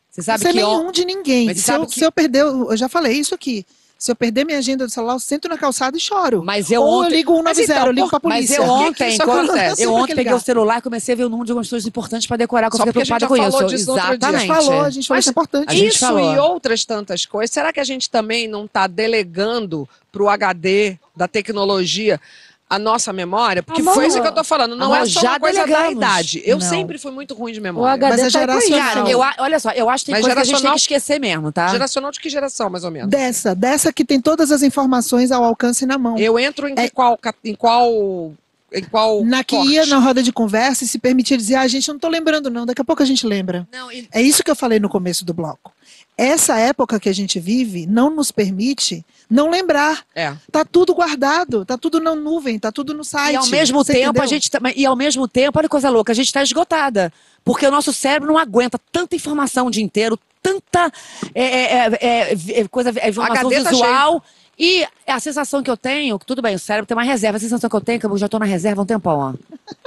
Você 0.10 0.21
sabe 0.21 0.43
Você 0.43 0.47
é 0.47 0.51
que 0.51 0.58
nenhum 0.58 0.91
de 0.93 1.03
ninguém. 1.03 1.45
Mas 1.47 1.58
Se 1.58 1.63
sabe 1.63 1.84
eu, 1.84 1.88
que- 1.88 1.95
se 1.95 2.06
eu 2.06 2.12
perder, 2.12 2.41
eu 2.43 2.77
já 2.77 2.88
falei 2.88 3.13
isso 3.17 3.36
aqui. 3.36 3.65
Se 4.03 4.11
eu 4.11 4.17
perder 4.17 4.43
minha 4.45 4.57
agenda 4.57 4.85
do 4.85 4.91
celular, 4.91 5.13
eu 5.13 5.19
sento 5.19 5.47
na 5.47 5.57
calçada 5.57 5.95
e 5.95 5.99
choro. 5.99 6.43
Mas 6.43 6.69
eu 6.69 6.81
Ou 6.81 6.99
ontem- 7.03 7.13
eu 7.13 7.15
ligo 7.15 7.31
190, 7.31 7.43
Mas 7.61 7.69
então, 7.69 7.85
eu 7.87 7.91
ligo 7.93 8.09
pra 8.09 8.19
por- 8.19 8.27
Mas 8.27 8.47
polícia. 8.47 8.55
eu 8.61 8.65
Por 8.65 8.67
que 8.67 8.93
que 8.95 9.03
ontem, 9.05 9.21
acontece? 9.21 9.69
eu 9.69 9.75
Sempre 9.77 10.01
ontem 10.01 10.15
peguei 10.15 10.33
o 10.33 10.39
celular 10.41 10.79
e 10.79 10.81
comecei 10.81 11.13
a 11.13 11.15
ver 11.15 11.23
o 11.23 11.29
número 11.29 11.45
de 11.45 11.51
algumas 11.53 11.69
coisas 11.69 11.87
importantes 11.87 12.27
para 12.27 12.35
decorar, 12.35 12.69
que 12.69 12.75
eu 12.75 12.79
Só 12.79 12.83
fiquei 12.85 13.01
porque 13.01 13.13
a 13.13 13.17
gente 13.17 13.27
preocupada 13.27 13.45
já 13.45 13.51
com 13.51 13.57
falou 13.59 13.73
isso. 13.73 13.77
disso 13.77 13.93
dia. 13.93 14.03
A 14.03 14.13
Exatamente. 14.13 14.41
gente 14.41 14.47
falou, 14.65 14.81
a 14.83 14.89
gente 14.89 15.07
falou, 15.07 15.17
Mas 15.17 15.23
isso 15.23 15.29
é 15.29 15.31
importante. 15.31 15.87
Isso 15.87 15.99
falou. 15.99 16.33
e 16.35 16.37
outras 16.37 16.83
tantas 16.83 17.25
coisas. 17.25 17.49
Será 17.53 17.71
que 17.71 17.79
a 17.79 17.83
gente 17.85 18.09
também 18.09 18.45
não 18.45 18.65
está 18.65 18.87
delegando 18.87 19.87
para 20.11 20.21
o 20.23 20.27
HD 20.27 20.97
da 21.15 21.25
tecnologia 21.29 22.19
a 22.75 22.79
nossa 22.79 23.12
memória? 23.13 23.62
Porque 23.63 23.81
Amor, 23.81 23.93
foi 23.93 24.07
isso 24.07 24.21
que 24.21 24.27
eu 24.27 24.31
tô 24.31 24.43
falando. 24.43 24.75
Não 24.75 24.95
é 24.95 25.05
só 25.05 25.21
já 25.21 25.29
uma 25.31 25.39
coisa 25.39 25.59
da 25.59 25.65
delegamos. 25.65 25.93
idade. 25.97 26.41
Eu 26.45 26.57
Não. 26.59 26.67
sempre 26.67 26.97
fui 26.97 27.12
muito 27.12 27.33
ruim 27.33 27.53
de 27.53 27.59
O 27.59 27.63
memória. 27.63 27.93
HD 27.93 28.09
Mas 28.12 28.19
é 28.19 28.23
tá 28.23 28.29
geracional. 28.39 28.79
Cara, 28.95 29.09
eu, 29.09 29.23
a- 29.23 29.36
olha 29.39 29.59
só, 29.59 29.71
eu 29.71 29.89
acho 29.89 30.05
que 30.05 30.12
tem 30.12 30.21
Mas 30.21 30.21
coisa 30.25 30.36
que 30.36 30.41
a 30.41 30.45
gente 30.45 30.62
tem 30.62 30.71
que 30.71 30.77
esquecer 30.79 31.19
mesmo, 31.19 31.51
tá? 31.51 31.67
Geracional 31.69 32.12
de 32.12 32.19
que 32.19 32.29
geração, 32.29 32.69
mais 32.69 32.83
ou 32.83 32.91
menos? 32.91 33.09
Dessa, 33.09 33.53
dessa 33.55 33.91
que 33.93 34.03
tem 34.05 34.19
todas 34.19 34.51
as 34.51 34.62
informações 34.63 35.31
ao 35.31 35.43
alcance 35.43 35.86
na 35.86 35.97
mão. 35.97 36.17
Eu 36.17 36.38
entro 36.39 36.67
em 36.67 36.73
É- 36.77 36.89
qual, 36.89 37.19
em 37.43 37.55
qual, 37.55 38.31
em 38.73 38.83
qual 38.83 39.23
Na 39.23 39.43
que 39.43 39.55
corte? 39.55 39.71
ia 39.71 39.86
na 39.86 39.99
roda 39.99 40.23
de 40.23 40.31
conversa 40.33 40.83
e 40.83 40.88
se 40.88 40.97
permitia 40.97 41.38
dizer, 41.38 41.55
ah, 41.55 41.67
gente, 41.67 41.88
eu 41.88 41.93
não 41.93 41.99
tô 41.99 42.07
lembrando 42.09 42.49
não, 42.49 42.65
daqui 42.65 42.81
a 42.81 42.86
pouco 42.86 43.03
a 43.03 43.05
gente 43.05 43.25
lembra. 43.27 43.67
Não, 43.71 43.91
e- 43.91 44.07
É 44.12 44.21
isso 44.21 44.43
que 44.43 44.49
eu 44.49 44.55
falei 44.55 44.79
no 44.79 44.89
começo 44.89 45.23
do 45.23 45.33
bloco. 45.33 45.71
Essa 46.17 46.60
época 46.60 46.99
que 46.99 47.10
a 47.10 47.13
gente 47.13 47.39
vive 47.39 47.88
não 47.88 48.10
nos 48.10 48.32
permite 48.32 49.04
não 49.30 49.49
lembrar. 49.49 50.04
É. 50.15 50.34
Tá 50.52 50.63
tudo 50.63 50.93
guardado, 50.93 51.65
tá 51.65 51.76
tudo 51.76 51.99
na 51.99 52.13
nuvem, 52.13 52.60
tá 52.60 52.71
tudo 52.71 52.93
no 52.93 53.04
site. 53.04 53.34
E 53.34 53.38
ao 53.38 53.47
mesmo 53.47 53.84
tempo, 53.84 53.99
entendeu? 53.99 54.23
a 54.23 54.28
gente 54.28 54.52
também. 54.52 54.73
E 54.76 54.86
ao 54.86 54.95
mesmo 54.95 55.28
tempo, 55.28 55.58
olha 55.58 55.67
que 55.67 55.71
coisa 55.71 55.89
louca, 55.89 56.12
a 56.12 56.15
gente 56.15 56.28
está 56.28 56.43
esgotada. 56.43 57.12
Porque 57.43 57.65
o 57.65 57.71
nosso 57.71 57.91
cérebro 57.91 58.30
não 58.30 58.38
aguenta 58.38 58.80
tanta 58.91 59.15
informação 59.15 59.67
o 59.67 59.71
dia 59.71 59.84
inteiro, 59.84 60.19
tanta 60.41 60.91
é, 61.34 61.43
é, 61.43 61.63
é, 61.63 61.97
é, 62.02 62.60
é, 62.60 62.67
coisa, 62.67 62.91
informação 62.91 63.49
tá 63.49 63.71
visual. 63.71 64.23
e 64.58 64.86
a 65.08 65.19
sensação 65.19 65.63
que 65.63 65.71
eu 65.71 65.76
tenho, 65.76 66.19
que 66.19 66.26
tudo 66.26 66.41
bem, 66.41 66.56
o 66.56 66.60
cérebro 66.60 66.86
tem 66.86 66.95
uma 66.95 67.04
reserva. 67.04 67.38
A 67.38 67.39
sensação 67.39 67.69
que 67.69 67.76
eu 67.76 67.82
tenho 67.82 67.95
é 67.95 67.99
que 67.99 68.06
eu 68.06 68.17
já 68.17 68.28
tô 68.28 68.38
na 68.38 68.45
reserva 68.45 68.82
há 68.82 68.84
um 68.84 68.86
tempão, 68.86 69.17
ó. 69.17 69.34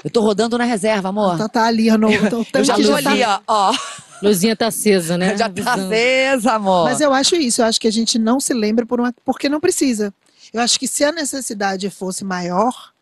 Eu 0.03 0.11
tô 0.11 0.23
rodando 0.23 0.59
na 0.59 0.65
reserva, 0.65 1.11
amor. 1.11 1.35
Então 1.35 1.49
tá 1.49 1.67
ali, 1.67 1.89
no, 1.97 2.11
eu 2.13 2.45
tanque 2.45 2.65
já 2.65 2.75
tô 2.75 2.95
ali, 2.95 3.21
tá- 3.21 3.43
ó. 3.47 3.71
ó. 3.71 3.77
Luzinha 4.23 4.57
tá 4.57 4.69
acesa, 4.69 5.17
né? 5.17 5.37
Já 5.39 5.49
tá 5.49 5.75
acesa, 5.75 6.53
amor. 6.53 6.85
Mas 6.85 7.01
eu 7.01 7.13
acho 7.13 7.37
isso, 7.37 7.63
eu 7.63 7.67
acho 7.67 7.81
que 7.81 7.89
a 7.89 7.93
gente 7.93 8.19
não 8.19 8.41
se 8.41 8.55
lembra 8.55 8.87
por 8.87 9.01
uma, 9.01 9.15
porque 9.25 9.49
não 9.49 9.61
precisa. 9.61 10.13
Eu 10.53 10.61
acho 10.61 10.79
que 10.79 10.89
se 10.89 11.05
a 11.05 11.13
necessidade 11.13 11.91
fosse 11.91 12.25
maior, 12.25 12.93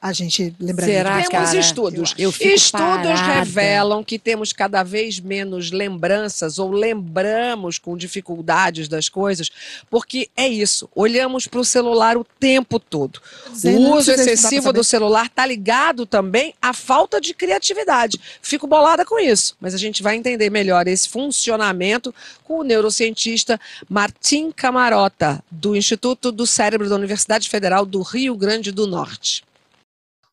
a 0.00 0.12
gente 0.12 0.54
lembraria. 0.60 0.94
Será, 0.94 1.18
disso. 1.18 1.30
Temos 1.30 1.48
cara? 1.48 1.60
estudos. 1.60 2.14
Estudos 2.16 2.70
parada. 2.70 3.32
revelam 3.40 4.04
que 4.04 4.16
temos 4.16 4.52
cada 4.52 4.84
vez 4.84 5.18
menos 5.18 5.72
lembranças 5.72 6.58
ou 6.58 6.70
lembramos 6.70 7.78
com 7.78 7.96
dificuldades 7.96 8.86
das 8.86 9.08
coisas, 9.08 9.50
porque 9.90 10.28
é 10.36 10.46
isso. 10.46 10.88
Olhamos 10.94 11.48
para 11.48 11.58
o 11.58 11.64
celular 11.64 12.16
o 12.16 12.24
tempo 12.38 12.78
todo. 12.78 13.20
Sei, 13.52 13.74
o 13.74 13.96
uso 13.96 14.12
excessivo 14.12 14.72
do 14.72 14.84
celular 14.84 15.26
está 15.26 15.44
ligado 15.44 16.06
também 16.06 16.54
à 16.62 16.72
falta 16.72 17.20
de 17.20 17.34
criatividade. 17.34 18.20
Fico 18.40 18.68
bolada 18.68 19.04
com 19.04 19.18
isso, 19.18 19.56
mas 19.60 19.74
a 19.74 19.78
gente 19.78 20.00
vai 20.00 20.14
entender 20.14 20.48
melhor 20.48 20.86
esse 20.86 21.08
funcionamento 21.08 22.14
com 22.44 22.60
o 22.60 22.64
neurocientista 22.64 23.60
Martim 23.88 24.52
Camarota, 24.52 25.42
do 25.50 25.74
Instituto 25.74 26.30
do 26.30 26.46
Cérebro 26.46 26.88
da 26.88 26.94
Universidade 26.94 27.48
Federal 27.48 27.84
do 27.84 28.00
Rio 28.02 28.36
Grande 28.36 28.70
do 28.70 28.86
Norte. 28.86 29.47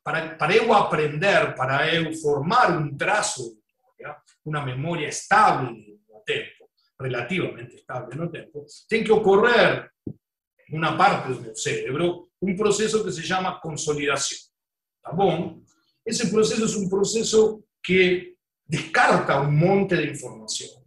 Para, 0.06 0.36
para 0.36 0.56
eu 0.56 0.72
aprender, 0.72 1.56
para 1.56 1.92
eu 1.92 2.14
formar 2.18 2.78
um 2.78 2.96
traço, 2.96 3.58
¿ya? 4.00 4.16
uma 4.46 4.64
memória 4.64 5.08
estável 5.08 5.72
no 5.72 6.20
tempo, 6.24 6.70
relativamente 7.02 7.76
estável 7.76 8.16
no 8.16 8.32
tempo, 8.32 8.64
tem 8.88 9.04
que 9.04 9.12
ocorrer 9.12 9.90
em 10.70 10.78
uma 10.78 10.96
parte 10.96 11.30
do 11.30 11.42
meu 11.42 11.56
cérebro 11.56 12.30
um 12.40 12.56
processo 12.56 13.04
que 13.04 13.12
se 13.12 13.24
chama 13.24 13.60
consolidação. 13.60 14.38
Tá 15.02 15.12
bom? 15.12 15.64
Esse 16.06 16.30
processo 16.30 16.64
é 16.64 16.86
um 16.86 16.88
processo 16.88 17.64
que 17.84 18.36
descarta 18.68 19.42
um 19.42 19.52
monte 19.52 19.98
de 19.98 20.12
informação 20.12 20.86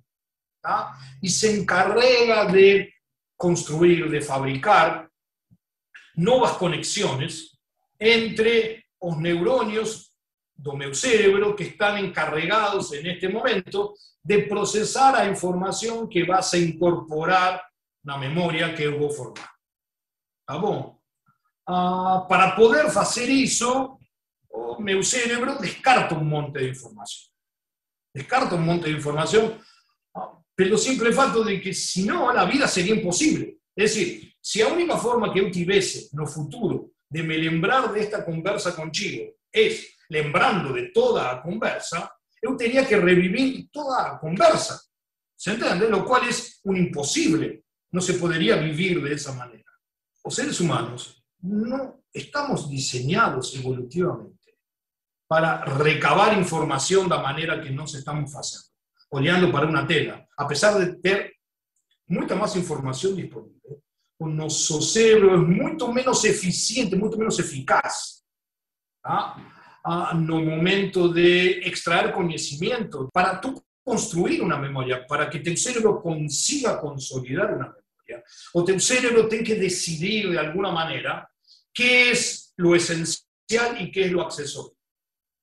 tá? 0.62 0.96
e 1.20 1.28
se 1.28 1.58
encarrega 1.58 2.44
de 2.52 2.92
construir, 3.36 4.08
de 4.08 4.20
fabricar 4.20 5.10
novas 6.16 6.56
conexões 6.56 7.58
entre 8.00 8.84
os 9.00 9.16
neurônios 9.18 10.12
do 10.56 10.76
meu 10.76 10.92
cérebro 10.92 11.54
que 11.54 11.64
están 11.64 11.98
encarregados 11.98 12.92
en 12.92 13.06
este 13.06 13.28
momento 13.28 13.94
de 14.22 14.42
procesar 14.42 15.14
a 15.16 15.26
información 15.26 16.08
que 16.08 16.24
vas 16.24 16.52
a 16.52 16.58
incorporar 16.58 17.62
na 18.02 18.18
memoria 18.18 18.74
que 18.74 18.82
eu 18.82 18.98
vou 18.98 19.10
formar. 19.10 19.50
Tá 20.46 20.58
bom? 20.58 20.98
Ah, 21.66 22.26
para 22.28 22.56
poder 22.56 22.90
fazer 22.90 23.28
isso, 23.28 23.98
o 24.50 24.80
meu 24.80 25.00
descarta 25.00 26.14
um 26.14 26.24
monte 26.24 26.58
de 26.58 26.70
informação. 26.70 27.28
Descarta 28.14 28.54
um 28.54 28.62
monte 28.62 28.84
de 28.84 28.96
informação 28.96 29.58
ah, 30.16 30.32
pelo 30.56 30.76
simple 30.76 31.12
fato 31.12 31.44
de 31.44 31.60
que, 31.60 31.72
senão, 31.72 32.28
a 32.28 32.44
vida 32.44 32.66
seria 32.66 32.94
impossível. 32.94 33.54
Es 33.76 33.94
decir, 33.94 34.32
se 34.42 34.62
a 34.62 34.68
única 34.68 34.96
forma 34.96 35.32
que 35.32 35.38
eu 35.38 35.50
tivesse 35.50 36.10
no 36.16 36.26
futuro 36.26 36.92
de 37.08 37.22
me 37.22 37.38
lembrar 37.38 37.92
desta 37.92 38.24
conversa 38.24 38.74
contigo 38.74 39.34
es 39.50 39.96
lembrando 40.08 40.72
de 40.72 40.90
toda 40.90 41.30
a 41.30 41.42
conversa, 41.42 42.10
eu 42.42 42.56
teria 42.56 42.86
que 42.86 42.96
revivir 42.96 43.68
toda 43.70 44.12
a 44.12 44.18
conversa. 44.18 44.80
¿Se 45.36 45.52
entiende? 45.52 45.88
Lo 45.88 46.04
cual 46.04 46.28
es 46.28 46.60
un 46.64 46.76
imposible. 46.76 47.64
No 47.90 48.00
se 48.00 48.14
podría 48.14 48.56
vivir 48.56 49.02
de 49.02 49.14
esa 49.14 49.32
manera. 49.32 49.64
Os 50.22 50.34
seres 50.34 50.60
humanos 50.60 51.24
no 51.40 52.02
estamos 52.12 52.68
diseñados 52.68 53.54
evolutivamente 53.54 54.58
para 55.26 55.64
recabar 55.64 56.36
información 56.36 57.08
da 57.08 57.22
maneira 57.22 57.60
que 57.60 57.70
nós 57.70 57.94
estamos 57.94 58.32
fazendo, 58.32 58.64
olhando 59.10 59.52
para 59.52 59.68
uma 59.68 59.86
tela, 59.86 60.26
apesar 60.36 60.78
de 60.78 60.96
ter 61.00 61.36
muita 62.08 62.34
mais 62.34 62.56
informação 62.56 63.14
disponível, 63.14 63.82
o 64.18 64.28
nosso 64.28 64.82
cérebro 64.82 65.34
é 65.34 65.36
muito 65.36 65.92
menos 65.92 66.24
eficiente, 66.24 66.96
muito 66.96 67.16
menos 67.16 67.38
eficaz 67.38 68.18
tá? 69.02 69.36
ah, 69.84 70.14
no 70.14 70.44
momento 70.44 71.12
de 71.12 71.60
extrair 71.60 72.12
conhecimento 72.12 73.08
para 73.12 73.36
tu 73.36 73.62
construir 73.84 74.42
uma 74.42 74.58
memória, 74.58 75.06
para 75.06 75.30
que 75.30 75.38
teu 75.38 75.56
cérebro 75.56 76.00
consiga 76.02 76.76
consolidar 76.76 77.46
uma 77.46 77.74
memória. 77.74 78.24
O 78.54 78.62
teu 78.62 78.78
cérebro 78.78 79.28
tem 79.28 79.42
que 79.42 79.54
decidir 79.54 80.30
de 80.30 80.38
alguma 80.38 80.70
maneira 80.70 81.26
que 81.74 82.10
é 82.10 82.12
o 82.62 82.76
essencial 82.76 83.76
e 83.78 83.90
que 83.90 84.00
é 84.00 84.14
o 84.14 84.20
acessório. 84.20 84.76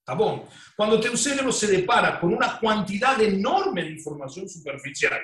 Tá 0.06 0.14
bom? 0.14 0.48
Quando 0.78 1.02
teu 1.02 1.18
cérebro 1.18 1.52
se 1.52 1.66
depara 1.66 2.18
com 2.18 2.28
uma 2.28 2.60
quantidade 2.60 3.24
enorme 3.24 3.84
de 3.84 3.94
informação 3.96 4.48
superficial, 4.48 5.20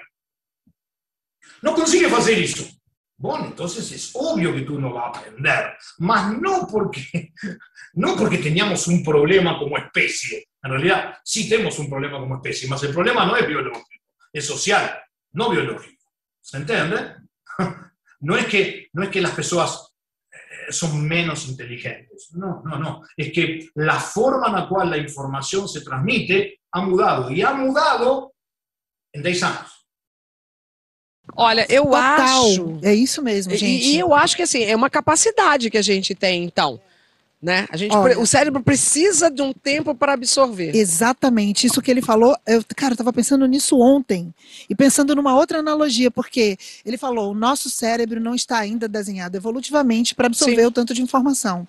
não 1.62 1.76
consegue 1.76 2.10
fazer 2.10 2.40
isso. 2.40 2.81
Bueno, 3.22 3.46
entonces 3.46 3.92
es 3.92 4.12
obvio 4.16 4.52
que 4.52 4.62
tú 4.62 4.82
no 4.82 4.92
vas 4.92 5.06
a 5.06 5.20
aprender, 5.20 5.78
mas 6.00 6.36
no 6.40 6.68
porque, 6.68 7.32
no 7.94 8.16
porque 8.16 8.40
teníamos 8.40 8.88
un 8.88 9.04
problema 9.04 9.60
como 9.60 9.78
especie. 9.78 10.48
En 10.64 10.72
realidad, 10.72 11.18
sí 11.24 11.48
tenemos 11.48 11.78
un 11.78 11.88
problema 11.88 12.18
como 12.18 12.38
especie, 12.38 12.68
mas 12.68 12.82
el 12.82 12.92
problema 12.92 13.24
no 13.28 13.38
es 13.38 13.48
biológico, 13.48 13.88
es 14.34 14.44
social, 14.44 15.00
no 15.34 15.52
biológico. 15.52 16.12
¿Se 16.42 16.58
entiende? 16.58 17.16
No 18.24 18.36
es 18.36 18.46
que, 18.46 18.88
no 18.94 19.02
es 19.02 19.10
que 19.10 19.20
las 19.20 19.32
personas 19.32 19.96
eh, 20.32 20.72
son 20.72 21.08
menos 21.08 21.48
inteligentes, 21.50 22.30
no, 22.34 22.62
no, 22.64 22.78
no. 22.78 23.02
Es 23.18 23.34
que 23.34 23.68
la 23.74 24.00
forma 24.00 24.50
en 24.50 24.54
la 24.54 24.70
cual 24.70 24.92
la 24.92 24.98
información 24.98 25.68
se 25.68 25.82
transmite 25.82 26.62
ha 26.72 26.82
mudado, 26.84 27.32
y 27.32 27.42
ha 27.42 27.52
mudado 27.54 28.36
en 29.12 29.24
10 29.24 29.42
años. 29.42 29.81
Olha, 31.36 31.66
eu 31.70 31.86
Total. 31.86 32.00
acho. 32.00 32.80
É 32.82 32.94
isso 32.94 33.22
mesmo, 33.22 33.54
E- 33.54 33.58
gente. 33.58 33.88
E, 33.88 34.00
eu 34.00 34.14
acho 34.14 34.36
que 34.36 34.42
assim, 34.44 34.64
é 34.64 34.76
uma 34.76 34.90
capacidade 34.90 35.70
que 35.70 35.78
a 35.78 35.82
gente 35.82 36.14
tem, 36.16 36.44
então. 36.44 36.80
Né? 37.42 37.66
A 37.72 37.78
gente, 37.78 37.96
Olha. 37.96 38.20
o 38.20 38.28
cérebro 38.28 38.62
precisa 38.62 39.28
de 39.32 39.42
um 39.42 39.52
tempo 39.52 39.96
para 39.96 40.14
absorver. 40.14 40.76
Exatamente, 40.76 41.66
isso 41.66 41.82
que 41.82 41.90
ele 41.90 42.02
falou, 42.02 42.38
eu, 42.46 42.64
cara, 42.76 42.92
eu 42.92 42.94
estava 42.94 43.12
pensando 43.12 43.48
nisso 43.48 43.80
ontem 43.80 44.32
e 44.70 44.76
pensando 44.76 45.16
numa 45.16 45.36
outra 45.36 45.58
analogia, 45.58 46.12
porque 46.12 46.56
ele 46.86 47.00
falou, 47.00 47.32
o 47.32 47.34
nosso 47.34 47.68
cérebro 47.68 48.20
não 48.20 48.36
está 48.36 48.60
ainda 48.60 48.88
desenhado 48.88 49.36
evolutivamente 49.36 50.14
para 50.14 50.28
absorver 50.28 50.62
Sim. 50.62 50.68
o 50.68 50.72
tanto 50.72 50.94
de 50.94 51.02
informação. 51.02 51.68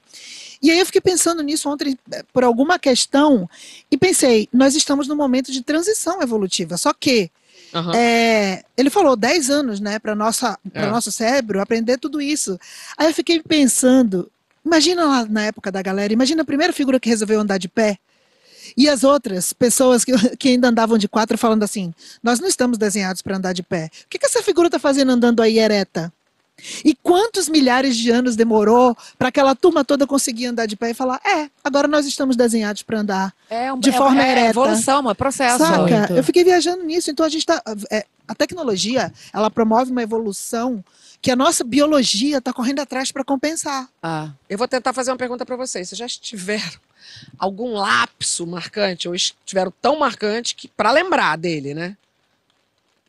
E 0.60 0.70
aí 0.70 0.78
eu 0.78 0.84
fiquei 0.84 1.00
pensando 1.00 1.42
nisso 1.42 1.70
ontem 1.70 1.98
eh, 2.12 2.22
por 2.34 2.44
alguma 2.44 2.78
questão 2.78 3.48
e 3.90 3.96
pensei, 3.96 4.50
nós 4.52 4.74
estamos 4.74 5.08
num 5.08 5.16
momento 5.16 5.50
de 5.50 5.62
transição 5.62 6.20
evolutiva, 6.20 6.76
só 6.76 6.92
que 6.92 7.30
Aham. 7.74 7.92
é, 7.94 8.62
ele 8.76 8.90
falou 8.90 9.16
10 9.16 9.50
anos, 9.50 9.80
né, 9.80 9.98
para 9.98 10.14
nossa, 10.14 10.58
para 10.72 10.86
É. 10.86 10.90
nosso 10.90 11.10
cérebro 11.12 11.60
aprender 11.60 11.98
tudo 11.98 12.20
isso. 12.20 12.58
Aí 12.96 13.08
eu 13.08 13.14
fiquei 13.14 13.42
pensando, 13.42 14.30
imagina 14.64 15.04
lá 15.04 15.24
na 15.24 15.44
época 15.44 15.70
da 15.72 15.80
galera, 15.82 16.12
imagina 16.12 16.42
a 16.42 16.44
primeira 16.44 16.72
figura 16.72 17.00
que 17.00 17.08
resolveu 17.08 17.40
andar 17.40 17.58
de 17.58 17.68
pé. 17.68 17.98
E 18.76 18.88
as 18.88 19.04
outras 19.04 19.52
pessoas 19.52 20.04
que, 20.04 20.12
que 20.36 20.48
ainda 20.50 20.68
andavam 20.68 20.96
de 20.96 21.08
quatro 21.08 21.36
falando 21.36 21.62
assim: 21.62 21.92
nós 22.22 22.38
não 22.40 22.48
estamos 22.48 22.78
desenhados 22.78 23.20
para 23.20 23.36
andar 23.36 23.52
de 23.52 23.62
pé. 23.62 23.90
O 24.04 24.08
que, 24.08 24.18
que 24.18 24.26
essa 24.26 24.42
figura 24.42 24.68
está 24.68 24.78
fazendo 24.78 25.10
andando 25.12 25.42
aí 25.42 25.58
ereta? 25.58 26.12
E 26.84 26.94
quantos 27.02 27.48
milhares 27.48 27.96
de 27.96 28.10
anos 28.10 28.36
demorou 28.36 28.96
para 29.18 29.28
aquela 29.28 29.54
turma 29.54 29.84
toda 29.84 30.06
conseguir 30.06 30.46
andar 30.46 30.66
de 30.66 30.76
pé 30.76 30.90
e 30.90 30.94
falar: 30.94 31.20
é, 31.24 31.50
agora 31.64 31.88
nós 31.88 32.06
estamos 32.06 32.36
desenhados 32.36 32.82
para 32.82 33.00
andar 33.00 33.34
É 33.50 33.72
um- 33.72 33.78
de 33.80 33.90
é- 33.90 33.92
forma 33.92 34.22
é 34.22 34.30
ereta. 34.32 34.50
evolução, 34.50 35.10
é 35.10 35.14
processo. 35.14 35.58
Saca? 35.58 35.98
Muito. 35.98 36.12
Eu 36.12 36.22
fiquei 36.22 36.44
viajando 36.44 36.84
nisso. 36.84 37.10
Então 37.10 37.26
a 37.26 37.28
gente 37.28 37.44
tá. 37.46 37.60
é, 37.90 38.04
a 38.28 38.34
tecnologia, 38.34 39.12
ela 39.32 39.50
promove 39.50 39.90
uma 39.90 40.02
evolução 40.02 40.84
que 41.20 41.30
a 41.30 41.36
nossa 41.36 41.64
biologia 41.64 42.38
está 42.38 42.52
correndo 42.52 42.80
atrás 42.80 43.10
para 43.10 43.24
compensar. 43.24 43.88
Ah. 44.02 44.30
Eu 44.48 44.58
vou 44.58 44.68
tentar 44.68 44.92
fazer 44.92 45.10
uma 45.10 45.16
pergunta 45.16 45.44
para 45.46 45.56
vocês. 45.56 45.88
Vocês 45.88 45.98
já 45.98 46.06
tiveram 46.08 46.78
algum 47.38 47.72
lapso 47.74 48.46
marcante 48.46 49.08
ou 49.08 49.14
estiveram 49.14 49.72
tão 49.82 49.98
marcante 49.98 50.54
que 50.54 50.68
para 50.68 50.90
lembrar 50.92 51.36
dele, 51.36 51.74
né? 51.74 51.96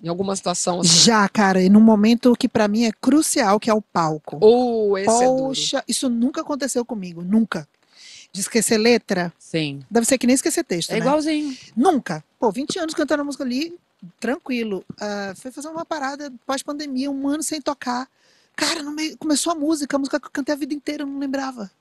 Em 0.04 0.10
alguma 0.10 0.36
situação 0.36 0.82
assim. 0.82 0.90
Já, 1.06 1.28
cara, 1.30 1.62
e 1.62 1.70
num 1.70 1.80
momento 1.80 2.36
que 2.38 2.50
para 2.50 2.68
mim 2.68 2.84
é 2.84 2.92
crucial, 2.92 3.58
que 3.58 3.70
é 3.70 3.74
o 3.74 3.82
palco. 3.82 4.38
Ou 4.42 4.98
esse 4.98 5.24
é. 5.24 5.28
Poxa, 5.28 5.84
isso 5.88 6.10
nunca 6.10 6.42
aconteceu 6.42 6.84
comigo, 6.84 7.24
nunca. 7.24 7.66
De 8.34 8.42
esquecer 8.42 8.78
letra, 8.78 9.32
Sim. 9.40 9.82
deve 9.90 10.06
ser 10.06 10.18
que 10.18 10.28
nem 10.28 10.34
esquecer 10.34 10.64
texto, 10.66 10.90
É 10.90 10.94
né? 10.94 11.00
igualzinho. 11.00 11.56
Nunca. 11.76 12.22
Pô, 12.38 12.52
20 12.52 12.80
anos 12.80 12.94
cantando 12.94 13.22
a 13.22 13.26
música 13.26 13.44
ali, 13.46 13.74
tranquilo. 14.20 14.84
Ah, 15.00 15.34
foi 15.38 15.52
fazer 15.52 15.70
uma 15.70 15.86
parada 15.86 16.34
pós-pandemia, 16.46 17.10
um 17.10 17.28
ano 17.28 17.42
sem 17.44 17.62
tocar. 17.62 18.08
Cara, 18.56 18.84
meio, 18.84 19.18
começou 19.18 19.54
a 19.54 19.56
música, 19.56 19.96
a 19.96 20.00
música 20.00 20.20
que 20.20 20.28
eu 20.28 20.32
cantei 20.32 20.54
a 20.54 20.58
vida 20.58 20.74
inteira, 20.74 21.04
eu 21.04 21.08
não 21.08 21.18
lembrava. 21.20 21.72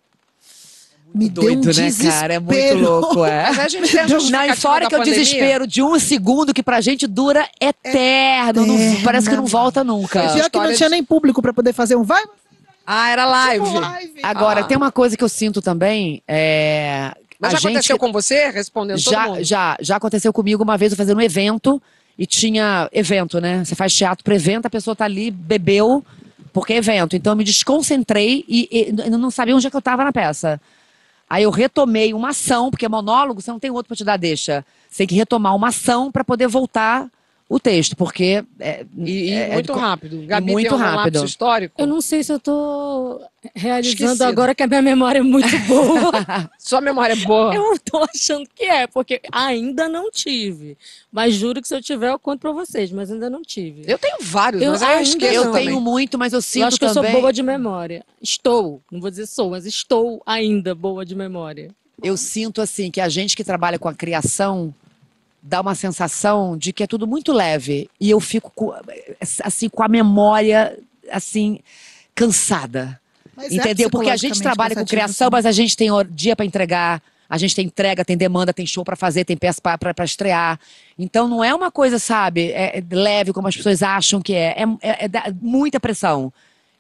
Me 1.15 1.29
deu 1.29 1.43
um 1.43 1.47
Doido, 1.47 1.67
né, 1.67 1.73
desespero. 1.73 2.11
cara? 2.13 2.35
É 2.35 2.39
muito 2.39 2.75
louco, 2.79 3.25
é. 3.25 3.45
Mas 3.49 3.59
a 3.59 3.69
gente 3.69 3.91
tem 3.91 4.01
a 4.01 4.07
Não, 4.09 4.45
e 4.47 4.57
fora 4.57 4.87
que 4.89 4.95
é 4.95 4.99
o 4.99 5.01
pandemia. 5.01 5.21
desespero 5.25 5.67
de 5.67 5.83
um 5.83 5.99
segundo 5.99 6.55
que 6.55 6.63
pra 6.63 6.81
gente 6.81 7.07
dura 7.07 7.47
eterno. 7.61 8.67
não- 8.67 8.75
Eterno. 8.75 9.01
parece 9.05 9.29
que 9.29 9.37
não 9.37 9.47
volta 9.47 9.85
nunca. 9.85 10.29
Pior 10.33 10.49
que 10.51 10.59
não 10.59 10.75
tinha 10.75 10.89
de- 10.89 10.95
nem 10.95 11.05
público 11.05 11.43
para 11.43 11.53
poder 11.53 11.73
fazer 11.73 11.97
um 11.97 12.03
vai, 12.03 12.23
Ah, 12.87 13.11
era 13.11 13.27
live. 13.27 13.65
tipo, 13.67 13.79
live. 13.79 14.13
Agora, 14.23 14.61
Ah. 14.61 14.65
tem 14.65 14.77
uma 14.77 14.91
coisa 14.91 15.17
que 15.17 15.23
eu 15.23 15.29
sinto 15.29 15.61
também. 15.61 16.23
É, 16.27 17.13
Mas 17.39 17.51
a 17.51 17.57
já 17.57 17.59
gente 17.61 17.69
aconteceu 17.69 17.99
com 17.99 18.11
você? 18.13 18.49
Respondendo 18.51 19.03
todo 19.03 19.13
já, 19.13 19.27
mundo. 19.29 19.45
já, 19.45 19.77
já 19.81 19.97
aconteceu 19.97 20.33
comigo 20.33 20.63
uma 20.63 20.77
vez 20.79 20.93
eu 20.93 20.97
fazendo 20.97 21.19
um 21.19 21.23
evento 21.23 21.81
e 22.19 22.27
tinha 22.27 22.89
evento, 22.93 23.41
né? 23.41 23.65
Você 23.65 23.75
faz 23.75 23.95
teatro 23.95 24.25
para 24.25 24.35
evento, 24.35 24.67
a 24.67 24.71
pessoa 24.71 24.97
tá 24.97 25.05
ali, 25.05 25.31
bebeu, 25.31 26.05
porque 26.53 26.73
é 26.73 26.77
evento. 26.77 27.15
Então 27.17 27.33
eu 27.33 27.37
me 27.37 27.45
desconcentrei 27.45 28.45
e, 28.49 28.69
e 28.73 28.95
eu 29.11 29.19
não 29.19 29.31
sabia 29.31 29.55
onde 29.55 29.67
é 29.67 29.71
que 29.71 29.77
eu 29.77 29.83
tava 29.83 30.05
na 30.05 30.13
peça. 30.13 30.61
Aí 31.33 31.45
eu 31.45 31.51
retomei 31.51 32.13
uma 32.13 32.29
ação, 32.29 32.71
porque 32.71 32.87
monólogo 32.87 33.41
você 33.41 33.51
não 33.51 33.59
tem 33.59 33.71
outro 33.71 33.89
para 33.89 33.97
te 33.97 34.05
dar 34.05 34.19
deixa. 34.19 34.63
Você 34.87 34.99
tem 34.99 35.07
que 35.07 35.15
retomar 35.15 35.57
uma 35.57 35.69
ação 35.69 36.13
para 36.13 36.23
poder 36.23 36.47
voltar 36.47 37.09
o 37.55 37.61
texto, 37.61 37.95
porque 37.95 38.43
é, 38.59 38.87
E, 38.97 39.11
e 39.29 39.33
é- 39.33 39.53
muito 39.53 39.73
é- 39.73 39.77
rápido. 39.77 40.23
Gabi 40.27 40.53
muito 40.53 40.69
tem 40.71 40.79
um 40.79 40.81
rápido. 40.81 41.23
histórico. 41.25 41.75
Eu 41.77 41.87
não 41.87 42.01
sei 42.01 42.23
se 42.25 42.33
eu 42.33 42.41
tô 42.41 43.21
realizando 43.55 43.95
Esquecido. 44.05 44.23
agora 44.25 44.55
que 44.55 44.63
a 44.63 44.67
minha 44.67 44.81
memória 44.81 45.19
é 45.19 45.23
muito 45.23 45.47
boa. 45.69 46.51
Sua 46.59 46.81
memória 46.81 47.13
é 47.13 47.17
boa. 47.17 47.55
eu 47.55 47.79
tô 47.79 47.99
achando 48.05 48.49
que 48.55 48.65
é, 48.65 48.87
porque 48.87 49.21
ainda 49.31 49.87
não 49.87 50.11
tive. 50.11 50.79
Mas 51.13 51.35
juro 51.35 51.61
que 51.61 51.69
se 51.69 51.75
eu 51.75 51.83
tiver, 51.83 52.09
eu 52.11 52.19
conto 52.19 52.41
pra 52.41 52.53
vocês, 52.53 52.91
mas 52.91 53.11
ainda 53.11 53.29
não 53.29 53.43
tive. 53.43 53.83
Eu 53.87 53.99
tenho 53.99 54.17
vários, 54.23 54.63
Eu 54.63 54.71
mas 54.73 54.81
eu 54.83 55.01
esqueço 55.03 55.35
eu 55.35 55.45
não. 55.45 55.53
também. 55.53 55.67
tenho 55.67 55.81
muito, 55.81 56.19
mas 56.19 56.33
eu 56.33 56.41
sinto 56.41 56.63
eu 56.63 56.69
acho 56.69 56.79
que 56.79 56.85
eu 56.87 56.89
sou 56.95 57.03
também. 57.03 57.21
boa 57.21 57.33
de 57.33 57.43
memória. 57.43 58.03
Estou, 58.23 58.81
não 58.91 58.99
vou 58.99 59.11
dizer 59.11 59.27
sou, 59.27 59.51
mas 59.51 59.67
estou 59.67 60.23
ainda 60.25 60.75
boa 60.75 61.05
de 61.05 61.15
memória. 61.15 61.69
Eu 62.03 62.17
sinto 62.17 62.63
assim 62.63 62.91
que 62.91 63.01
a 63.01 63.09
gente 63.11 63.37
que 63.37 63.45
trabalha 63.45 63.79
com 63.79 63.89
a 63.89 63.95
criação 63.95 64.75
dá 65.43 65.61
uma 65.61 65.75
sensação 65.75 66.57
de 66.57 66.73
que 66.73 66.85
é 66.85 66.87
tudo 66.87 67.07
muito 67.07 67.33
leve 67.33 67.91
e 68.01 68.09
eu 68.11 68.21
fico 68.21 68.53
com, 68.55 68.73
assim 69.43 69.69
com 69.69 69.83
a 69.83 69.89
memória 69.89 70.79
assim 71.11 71.59
cansada. 72.15 73.01
Mas 73.37 73.53
é 73.53 73.57
Entendeu? 73.57 73.91
Porque 73.91 74.11
a 74.11 74.17
gente 74.17 74.41
trabalha 74.41 74.75
com 74.75 74.85
criação, 74.85 75.29
mas 75.33 75.47
a 75.47 75.53
gente 75.53 75.77
tem 75.77 75.89
dia 76.11 76.37
para 76.37 76.45
entregar, 76.45 77.03
a 77.29 77.39
gente 77.39 77.55
tem 77.57 77.67
entrega, 77.67 78.05
tem 78.05 78.17
demanda, 78.17 78.53
tem 78.53 78.67
show 78.67 78.85
para 78.85 78.95
fazer, 78.95 79.25
tem 79.25 79.37
peça 79.37 79.61
para 79.61 80.05
estrear. 80.05 80.61
Então 80.99 81.27
não 81.27 81.43
é 81.43 81.55
uma 81.55 81.71
coisa, 81.71 81.99
sabe, 81.99 82.53
é, 82.53 82.79
é 82.79 82.85
leve 82.95 83.33
como 83.33 83.49
as 83.49 83.57
pessoas 83.57 83.83
acham 83.83 84.21
que 84.21 84.35
é. 84.35 84.55
É, 84.83 85.05
é- 85.05 85.05
é 85.07 85.35
muita 85.41 85.81
pressão. 85.81 86.33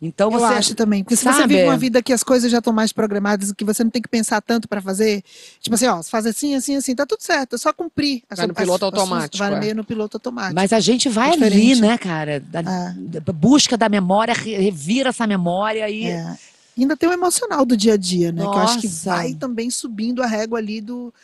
Então 0.04 0.32
Eu 0.32 0.40
você 0.40 0.54
acho 0.54 0.74
também. 0.74 1.04
Porque 1.04 1.14
se 1.14 1.22
você 1.22 1.32
sabe? 1.42 1.54
vive 1.54 1.68
uma 1.68 1.76
vida 1.76 2.02
que 2.02 2.12
as 2.12 2.24
coisas 2.24 2.50
já 2.50 2.58
estão 2.58 2.72
mais 2.72 2.92
programadas 2.92 3.50
e 3.50 3.54
que 3.54 3.64
você 3.64 3.84
não 3.84 3.90
tem 3.90 4.02
que 4.02 4.08
pensar 4.08 4.40
tanto 4.40 4.66
para 4.68 4.82
fazer, 4.82 5.22
tipo 5.60 5.76
assim, 5.76 5.86
ó, 5.86 6.02
você 6.02 6.10
faz 6.10 6.26
assim, 6.26 6.56
assim, 6.56 6.74
assim, 6.74 6.92
tá 6.92 7.06
tudo 7.06 7.22
certo, 7.22 7.54
é 7.54 7.58
só 7.58 7.72
cumprir. 7.72 8.24
Vai 8.28 8.40
As- 8.44 8.48
no 8.48 8.52
piloto 8.54 8.84
as- 8.84 8.92
as- 8.92 8.98
automático, 8.98 9.38
Vai 9.38 9.54
é. 9.54 9.60
meio 9.60 9.74
no 9.76 9.84
piloto 9.84 10.16
automático. 10.16 10.56
Mas 10.56 10.72
a 10.72 10.80
gente 10.80 11.08
vai 11.08 11.30
É 11.30 11.44
ali, 11.44 11.76
né, 11.76 11.96
cara? 11.96 12.40
Da- 12.40 12.62
Ah. 12.66 12.94
da- 12.96 13.32
busca 13.32 13.76
da 13.76 13.88
memória, 13.88 14.34
re- 14.34 14.56
revira 14.56 15.10
essa 15.10 15.24
memória 15.26 15.88
e. 15.88 16.06
É. 16.06 16.36
Ainda 16.76 16.96
tem 16.96 17.08
o 17.08 17.12
emocional 17.12 17.64
do 17.64 17.76
dia 17.76 17.94
a 17.94 17.96
dia, 17.96 18.32
né? 18.32 18.40
Que 18.42 18.48
eu 18.48 18.52
acho 18.58 18.80
que 18.80 18.88
Nossa. 18.88 19.10
vai 19.10 19.34
também 19.34 19.70
subindo 19.70 20.20
a 20.22 20.26
régua 20.26 20.58
ali 20.58 20.80
do, 20.80 21.14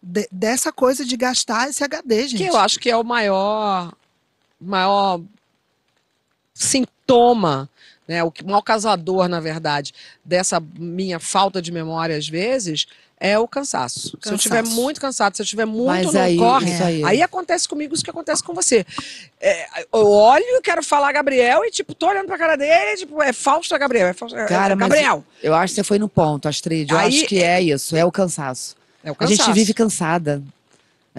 de- 0.00 0.28
dessa 0.30 0.70
coisa 0.70 1.04
de 1.04 1.16
gastar 1.16 1.68
esse 1.68 1.82
HD, 1.82 2.28
gente. 2.28 2.44
Que 2.44 2.48
eu 2.50 2.56
acho 2.58 2.78
que 2.78 2.88
é 2.90 2.96
o 2.96 3.02
maior, 3.02 3.90
maior 4.60 5.20
sintoma, 6.54 7.68
né, 8.08 8.24
o 8.24 8.32
maior 8.44 8.62
causador, 8.62 9.28
na 9.28 9.38
verdade, 9.38 9.92
dessa 10.24 10.60
minha 10.78 11.20
falta 11.20 11.60
de 11.62 11.70
memória 11.70 12.16
às 12.16 12.26
vezes, 12.26 12.86
é 13.20 13.36
o 13.38 13.46
cansaço. 13.48 14.00
Se 14.00 14.06
eu 14.14 14.18
Cansaço. 14.20 14.34
estiver 14.36 14.62
muito 14.64 15.00
cansado, 15.00 15.34
se 15.36 15.42
eu 15.42 15.44
estiver 15.44 15.64
muito 15.66 15.86
Mas 16.06 16.12
no 16.14 16.20
aí, 16.20 16.36
corre, 16.36 16.72
aí. 16.82 17.04
aí 17.04 17.22
acontece 17.22 17.68
comigo 17.68 17.92
isso 17.94 18.04
que 18.04 18.10
acontece 18.10 18.42
com 18.44 18.54
você. 18.54 18.86
É, 19.40 19.66
eu 19.92 20.08
olho 20.08 20.44
e 20.44 20.60
quero 20.62 20.82
falar 20.84 21.10
Gabriel 21.12 21.64
e, 21.64 21.70
tipo, 21.70 21.94
tô 21.94 22.06
olhando 22.08 22.26
pra 22.26 22.38
cara 22.38 22.54
dele 22.56 22.92
e, 22.92 22.96
tipo, 22.98 23.20
é 23.20 23.32
Fausto 23.32 23.74
é 23.74 23.78
Gabriel, 23.78 24.06
é 24.06 24.12
Fausto, 24.12 24.38
é- 24.38 24.46
Cara, 24.46 24.72
é 24.72 24.76
mas 24.76 24.88
Gabriel. 24.88 25.24
Eu 25.42 25.52
acho 25.54 25.72
que 25.74 25.80
você 25.80 25.84
foi 25.84 25.98
no 25.98 26.08
ponto, 26.08 26.48
Astrid. 26.48 26.90
Eu 26.92 26.96
Aí- 26.98 27.08
acho 27.08 27.26
que 27.26 27.42
é 27.42 27.60
isso, 27.60 27.96
é 27.96 28.04
o 28.04 28.12
cansaço. 28.12 28.76
É 29.02 29.10
o 29.10 29.14
A 29.14 29.16
cansaço. 29.16 29.42
gente 29.46 29.52
vive 29.54 29.74
cansada. 29.74 30.40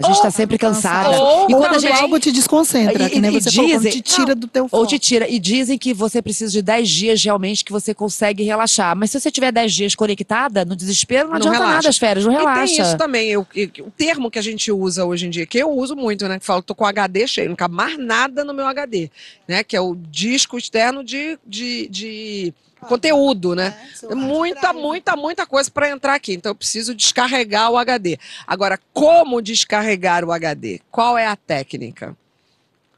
A 0.02 0.12
gente 0.12 0.22
tá 0.22 0.30
sempre 0.30 0.56
cansada. 0.58 1.10
Ou 1.10 1.50
e 1.50 1.52
quando 1.54 1.74
a 1.74 1.78
gente. 1.78 1.92
algo 2.00 2.18
te 2.18 2.32
desconcentra, 2.32 3.06
E- 3.06 3.10
que 3.10 3.20
nem 3.20 3.30
você 3.30 3.50
falou, 3.50 3.70
dizem- 3.70 3.92
te 3.92 4.00
tira 4.00 4.34
do 4.34 4.46
teu 4.46 4.68
foco. 4.68 4.76
Ou 4.82 4.86
te 4.86 4.98
tira. 4.98 5.28
E 5.28 5.38
dizem 5.38 5.76
que 5.78 5.92
você 5.94 6.20
precisa 6.22 6.50
de 6.52 6.62
10 6.62 6.88
dias 6.88 7.22
realmente 7.22 7.64
que 7.64 7.72
você 7.72 7.92
consegue 7.94 8.42
relaxar. 8.42 8.96
Mas 8.96 9.10
se 9.10 9.20
você 9.20 9.30
tiver 9.30 9.52
10 9.52 9.72
dias 9.72 9.94
conectada, 9.94 10.64
no 10.64 10.74
desespero, 10.76 11.24
não, 11.24 11.30
Não 11.30 11.36
adianta 11.36 11.56
relaxa. 11.58 11.74
nada 11.76 11.88
as 11.88 11.98
férias, 11.98 12.24
não 12.24 12.32
E 12.32 12.36
tem 12.36 12.46
relaxa. 12.46 12.82
isso 12.82 12.96
também, 12.96 13.28
eu- 13.30 13.44
que- 13.44 13.70
o 13.82 13.90
termo 13.90 14.30
que 14.30 14.38
a 14.38 14.42
gente 14.42 14.70
usa 14.72 15.04
hoje 15.04 15.26
em 15.26 15.30
dia, 15.30 15.46
que 15.46 15.58
eu 15.58 15.70
uso 15.70 15.94
muito, 15.96 16.26
né? 16.28 16.38
Que 16.38 16.46
falo, 16.46 16.62
tô 16.62 16.74
com 16.74 16.84
o 16.84 16.86
HD 16.86 17.26
cheio, 17.26 17.48
não 17.48 17.56
cabe 17.56 17.74
mais 17.74 17.98
nada 17.98 18.44
no 18.44 18.52
meu 18.54 18.66
HD, 18.66 19.10
né? 19.48 19.62
Que 19.64 19.76
é 19.76 19.80
o 19.80 19.94
disco 20.10 20.56
externo 20.58 21.02
de, 21.04 21.38
de, 21.46 21.88
de 21.88 22.54
conteúdo, 22.88 23.54
né? 23.54 23.76
É 24.08 24.14
muita, 24.14 24.72
muita, 24.72 25.16
muita 25.16 25.46
coisa 25.46 25.70
para 25.70 25.90
entrar 25.90 26.14
aqui. 26.14 26.32
Então 26.34 26.50
eu 26.50 26.54
preciso 26.54 26.94
descarregar 26.94 27.70
o 27.70 27.76
HD. 27.78 28.18
Agora, 28.46 28.78
como 28.92 29.40
descarregar 29.42 30.24
o 30.24 30.32
HD? 30.32 30.80
Qual 30.90 31.16
é 31.18 31.26
a 31.26 31.36
técnica? 31.36 32.16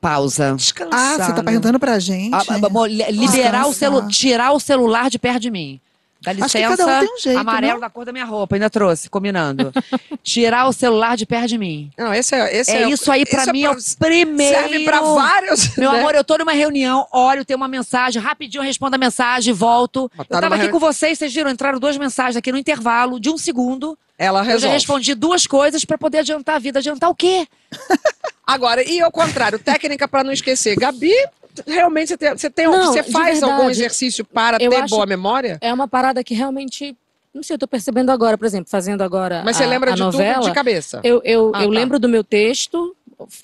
Pausa. 0.00 0.54
Descansar. 0.56 0.98
Ah, 1.00 1.12
você 1.14 1.30
tá 1.32 1.36
né? 1.38 1.42
perguntando 1.44 1.78
pra 1.78 1.98
gente. 1.98 2.34
A- 2.34 2.38
a- 2.38 2.66
amor, 2.66 2.88
li- 2.90 3.04
liberar 3.10 3.66
o 3.66 3.70
Descansar. 3.70 3.74
celu 3.74 4.08
tirar 4.08 4.52
o 4.52 4.58
celular 4.60 5.08
de 5.08 5.18
perto 5.18 5.40
de 5.40 5.50
mim. 5.50 5.80
Dá 6.22 6.32
licença. 6.32 6.76
cada 6.76 6.86
um 6.86 7.00
tem 7.00 7.14
um 7.14 7.18
jeito, 7.18 7.38
amarelo 7.38 7.72
não? 7.74 7.80
da 7.80 7.90
cor 7.90 8.04
da 8.04 8.12
minha 8.12 8.24
roupa, 8.24 8.56
ainda 8.56 8.70
trouxe, 8.70 9.10
combinando. 9.10 9.72
tirar 10.22 10.68
o 10.68 10.72
celular 10.72 11.16
de 11.16 11.26
perto 11.26 11.48
de 11.48 11.58
mim. 11.58 11.90
Não, 11.98 12.14
esse 12.14 12.34
é, 12.34 12.56
esse 12.56 12.70
é 12.70 12.82
é, 12.84 12.88
isso 12.88 13.10
aí, 13.10 13.26
pra 13.26 13.40
esse 13.40 13.50
é 13.50 13.52
mim, 13.52 13.64
é 13.64 13.70
o 13.70 13.74
pra- 13.74 13.82
primeiro. 13.98 14.58
serve 14.60 14.84
para 14.84 15.00
vários. 15.00 15.76
Meu 15.76 15.92
né? 15.92 15.98
amor, 15.98 16.14
eu 16.14 16.22
tô 16.24 16.38
numa 16.38 16.52
reunião, 16.52 17.06
olho, 17.12 17.44
tem 17.44 17.56
uma 17.56 17.68
mensagem, 17.68 18.22
rapidinho 18.22 18.60
eu 18.60 18.64
respondo 18.66 18.94
a 18.94 18.98
mensagem, 18.98 19.52
volto. 19.52 20.08
Tá 20.16 20.24
eu 20.30 20.40
tava 20.40 20.54
aqui 20.54 20.68
com 20.68 20.78
vocês, 20.78 21.18
vocês 21.18 21.34
viram, 21.34 21.50
entraram 21.50 21.78
duas 21.80 21.96
mensagens 21.98 22.36
aqui 22.36 22.52
no 22.52 22.58
intervalo 22.58 23.18
de 23.18 23.28
um 23.28 23.36
segundo. 23.36 23.98
Ela 24.18 24.40
Eu 24.40 24.44
já 24.44 24.50
resolve. 24.52 24.74
respondi 24.74 25.14
duas 25.16 25.46
coisas 25.48 25.84
pra 25.84 25.98
poder 25.98 26.18
adiantar 26.18 26.54
a 26.54 26.58
vida. 26.60 26.78
Adiantar 26.78 27.10
o 27.10 27.14
quê? 27.14 27.48
Agora, 28.46 28.82
e 28.88 29.00
ao 29.00 29.10
contrário, 29.10 29.58
técnica 29.58 30.06
para 30.06 30.22
não 30.22 30.32
esquecer. 30.32 30.76
Gabi, 30.76 31.12
realmente 31.66 32.08
você 32.08 32.16
tem, 32.16 32.30
você, 32.30 32.50
tem, 32.50 32.66
Não, 32.66 32.92
você 32.92 33.02
faz 33.02 33.42
algum 33.42 33.56
verdade. 33.56 33.72
exercício 33.72 34.24
para 34.24 34.58
ter 34.58 34.88
boa 34.88 35.06
memória? 35.06 35.58
É 35.60 35.72
uma 35.72 35.86
parada 35.88 36.22
que 36.24 36.34
realmente. 36.34 36.96
Não 37.34 37.42
sei, 37.42 37.54
eu 37.54 37.58
tô 37.58 37.66
percebendo 37.66 38.10
agora, 38.10 38.36
por 38.36 38.44
exemplo, 38.44 38.68
fazendo 38.70 39.00
agora. 39.02 39.42
Mas 39.44 39.56
a, 39.56 39.60
você 39.60 39.66
lembra 39.66 39.92
a 39.92 39.94
de 39.94 40.00
novela, 40.02 40.34
tudo 40.40 40.48
de 40.48 40.54
cabeça? 40.54 41.00
Eu, 41.02 41.22
eu, 41.24 41.50
Ah, 41.54 41.62
eu 41.62 41.68
tá. 41.68 41.74
lembro 41.74 41.98
do 41.98 42.06
meu 42.08 42.22
texto, 42.22 42.94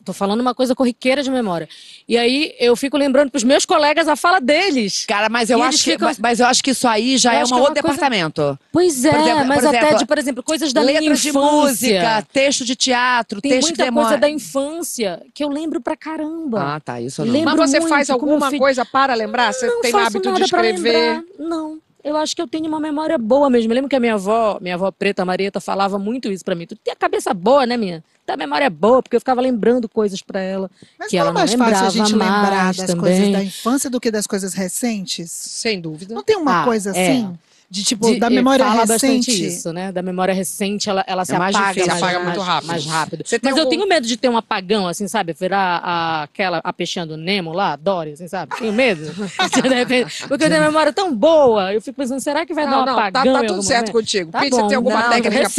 tô 0.05 0.12
falando 0.12 0.41
uma 0.41 0.55
coisa 0.55 0.75
corriqueira 0.75 1.23
de 1.23 1.31
memória. 1.31 1.69
E 2.09 2.17
aí 2.17 2.55
eu 2.59 2.75
fico 2.77 2.97
lembrando 2.97 3.31
pros 3.31 3.45
meus 3.45 3.64
colegas 3.64 4.09
a 4.09 4.17
fala 4.17 4.41
deles. 4.41 5.05
Cara, 5.07 5.29
mas 5.29 5.51
eu, 5.51 5.59
acho 5.59 5.69
eles 5.71 5.83
que, 5.83 5.91
ficam- 5.93 6.11
mas, 6.19 6.41
eu 6.41 6.47
acho 6.47 6.62
que 6.62 6.71
isso 6.71 6.87
aí 6.88 7.17
já 7.19 7.35
Eu 7.35 7.41
é 7.41 7.45
um 7.45 7.49
é 7.59 7.61
outro 7.61 7.61
coisa- 7.61 7.75
departamento. 7.75 8.59
Pois 8.73 9.05
é, 9.05 9.11
Por 9.11 9.21
exemplo- 9.21 9.45
mas 9.47 9.59
por 9.61 9.69
até 9.69 9.79
exemplo, 9.79 9.99
de, 9.99 10.07
por 10.07 10.19
exemplo, 10.19 10.43
coisas 10.43 10.73
da 10.73 10.81
minha 10.83 11.01
Letras 11.01 11.21
de 11.21 11.29
infância. 11.31 11.53
música, 11.59 12.27
texto 12.33 12.64
de 12.64 12.77
teatro, 12.77 13.41
Tem 13.41 13.51
texto 13.53 13.69
muita 13.69 13.85
de 13.85 13.93
coisa 13.93 14.17
da 14.17 14.29
infância 14.29 15.23
que 15.35 15.43
eu 15.45 15.49
lembro 15.49 15.81
pra 15.81 15.97
caramba. 15.97 16.77
Ah, 16.77 16.81
tá, 16.81 17.01
isso 17.01 17.23
eu 17.23 17.27
não. 17.27 17.33
Lembro 17.33 17.57
Mas 17.57 17.71
você 17.71 17.81
muito 17.81 17.91
faz 17.91 18.11
alguma 18.11 18.51
coisa 18.57 18.85
para 18.85 19.14
lembrar? 19.14 19.53
Você 19.53 19.67
não 19.67 19.81
tem 19.81 19.93
faço 19.93 20.07
hábito 20.17 20.33
de 20.35 20.43
escrever? 20.43 21.23
lembrar. 21.23 21.25
Não. 21.38 21.79
Eu 22.09 22.16
acho 22.16 22.35
que 22.35 22.42
eu 22.42 22.49
tenho 22.49 22.66
uma 22.66 22.81
memória 22.81 23.16
boa 23.18 23.49
mesmo. 23.51 23.71
Eu 23.71 23.75
lembro 23.75 23.88
que 23.88 23.97
a 23.97 24.01
minha 24.01 24.14
avó, 24.14 24.59
minha 24.61 24.75
avó 24.75 24.90
preta, 24.90 25.25
Marieta, 25.25 25.61
falava 25.61 25.99
muito 25.99 26.31
isso 26.31 26.45
pra 26.45 26.55
mim. 26.55 26.66
Tu 26.66 26.76
tem 26.76 26.93
a 26.93 26.97
cabeça 26.97 27.32
boa, 27.35 27.66
né, 27.66 27.76
minha? 27.76 28.03
Tem 28.26 28.35
a 28.35 28.37
memória 28.37 28.68
boa, 28.68 29.03
porque 29.03 29.16
eu 29.16 29.20
ficava 29.20 29.41
lembrando 29.41 29.89
coisas 29.89 30.20
pra 30.20 30.41
ela 30.41 30.70
Mas 30.99 31.09
que 31.09 31.16
não 31.16 31.20
ela 31.22 31.30
é 31.30 31.32
não 31.32 31.41
mais 31.41 31.51
lembrava 31.51 31.74
fácil 31.74 31.87
a 32.03 32.07
gente 32.07 32.16
lembrar 32.16 32.74
das 32.74 32.87
também. 32.87 32.97
coisas 33.01 33.32
da 33.32 33.43
infância 33.45 33.89
do 33.91 34.01
que 34.01 34.11
das 34.11 34.26
coisas 34.26 34.53
recentes? 34.55 35.30
Sem 35.30 35.80
dúvida. 35.80 36.14
Não 36.14 36.22
tem 36.22 36.37
uma 36.37 36.62
Ah, 36.62 36.64
coisa 36.64 36.91
é. 36.91 37.28
Assim? 37.71 37.81
De 37.81 37.85
tipo, 37.85 38.07
De- 38.11 38.19
da 38.19 38.31
memória 38.31 38.64
fala 38.64 38.87
bastante 38.87 39.31
recente? 39.31 39.47
isso, 39.47 39.73
né? 39.75 39.93
Da 39.93 40.01
memória 40.01 40.33
recente, 40.33 40.89
ela, 40.89 41.05
ela 41.07 41.23
se 41.27 41.37
mais 41.37 41.55
apaga, 41.55 41.69
difícil. 41.75 41.89
mais, 41.89 41.99
Se 41.99 42.05
apaga 42.05 42.19
mais- 42.25 42.37
muito 42.37 42.47
rápido. 42.47 42.66
mais 42.69 42.87
rápido. 42.87 43.25
Mas 43.43 43.53
eu 43.53 43.59
algum- 43.59 43.71
tenho 43.71 43.87
medo 43.89 44.07
de 44.07 44.16
ter 44.16 44.29
um 44.31 44.37
apagão, 44.39 44.89
assim, 44.89 45.07
sabe? 45.07 45.35
Virar 45.39 45.81
a- 45.85 46.23
aquela, 46.23 46.62
a 46.64 46.73
peixinha 46.73 47.05
do 47.05 47.16
Nemo 47.19 47.53
lá, 47.53 47.75
a 47.75 47.77
Dory, 47.77 48.12
assim, 48.12 48.27
sabe? 48.27 48.57
Tenho 48.59 48.73
medo. 48.73 49.03
Repente, 49.75 50.27
porque 50.27 50.45
eu 50.45 50.49
tenho 50.49 50.61
uma 50.62 50.66
memória 50.69 50.93
tão 50.95 51.14
boa. 51.14 51.75
Eu 51.75 51.83
fico 51.83 51.97
pensando, 51.99 52.21
será 52.21 52.47
que 52.47 52.55
vai 52.55 52.64
Não, 52.64 52.71
dar 52.71 52.77
um 52.83 52.87
não, 52.87 52.95
tá, 52.97 53.09
apagão 53.09 53.35
tá 53.35 53.45
em 53.45 53.47
tudo 53.49 53.62
certo 53.62 53.79
momento? 53.89 53.93
contigo. 53.93 54.31
Tá 54.33 54.41
Pete, 54.41 54.51
você 54.55 54.66
tem 54.69 54.77
alguma 54.77 55.03
não, 55.03 55.11
técnica 55.11 55.51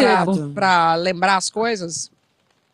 pra 0.55 0.95
lembrar 0.95 1.35
as 1.37 1.49
coisas? 1.51 2.09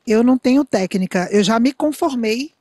Eu 0.07 0.23
não 0.23 0.37
tenho 0.37 0.63
técnica. 0.63 1.27
Eu 1.31 1.43
já 1.43 1.59
me 1.59 1.73
conformei 1.73 2.51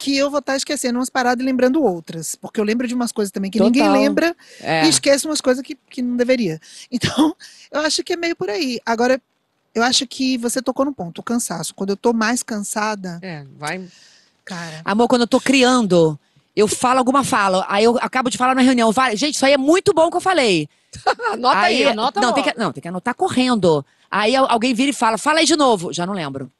que 0.00 0.16
eu 0.16 0.30
vou 0.30 0.38
estar 0.40 0.56
esquecendo 0.56 0.98
umas 0.98 1.10
paradas 1.10 1.42
e 1.42 1.46
lembrando 1.46 1.82
outras. 1.84 2.34
Porque 2.34 2.58
eu 2.58 2.64
lembro 2.64 2.88
de 2.88 2.94
umas 2.94 3.12
coisas 3.12 3.30
também 3.30 3.50
que 3.50 3.60
ninguém 3.60 3.82
Total. 3.82 4.00
lembra 4.00 4.36
É. 4.60 4.86
e 4.86 4.88
esqueço 4.88 5.28
umas 5.28 5.40
coisas 5.42 5.62
que, 5.62 5.76
que 5.90 6.00
não 6.00 6.16
deveria. 6.16 6.58
Então, 6.90 7.36
eu 7.70 7.80
acho 7.82 8.02
que 8.02 8.14
é 8.14 8.16
meio 8.16 8.34
por 8.34 8.48
aí. 8.48 8.80
Agora, 8.84 9.20
eu 9.74 9.82
acho 9.82 10.06
que 10.06 10.38
você 10.38 10.62
tocou 10.62 10.84
no 10.86 10.92
ponto, 10.94 11.18
o 11.18 11.22
cansaço. 11.22 11.74
Quando 11.74 11.90
eu 11.90 11.96
tô 11.96 12.12
mais 12.14 12.42
cansada, 12.42 13.18
É, 13.22 13.44
vai. 13.58 13.84
cara. 14.44 14.80
Amor, 14.84 15.06
quando 15.06 15.20
eu 15.22 15.28
tô 15.28 15.38
criando, 15.40 16.18
eu 16.56 16.66
falo 16.66 16.98
alguma 16.98 17.22
fala. 17.22 17.64
Aí 17.68 17.84
eu 17.84 17.98
acabo 18.00 18.30
de 18.30 18.38
falar 18.38 18.54
na 18.54 18.62
reunião. 18.62 18.90
vai- 18.90 19.16
Gente, 19.16 19.34
isso 19.34 19.44
aí 19.46 19.52
é 19.52 19.58
muito 19.58 19.92
bom 19.92 20.10
que 20.10 20.16
eu 20.16 20.20
falei. 20.20 20.66
Anota 21.32 21.58
aí, 21.58 21.84
anota 21.84 22.20
não, 22.20 22.32
tem 22.32 22.42
que, 22.42 22.58
não, 22.58 22.72
tem 22.72 22.80
que 22.82 22.88
anotar 22.88 23.14
correndo. 23.14 23.84
Aí 24.10 24.34
al- 24.34 24.50
alguém 24.50 24.72
vira 24.74 24.90
e 24.90 24.94
fala, 24.94 25.16
fala 25.18 25.38
aí 25.40 25.44
de 25.46 25.54
novo. 25.56 25.92
Já 25.92 26.04
não 26.06 26.14
lembro. 26.14 26.50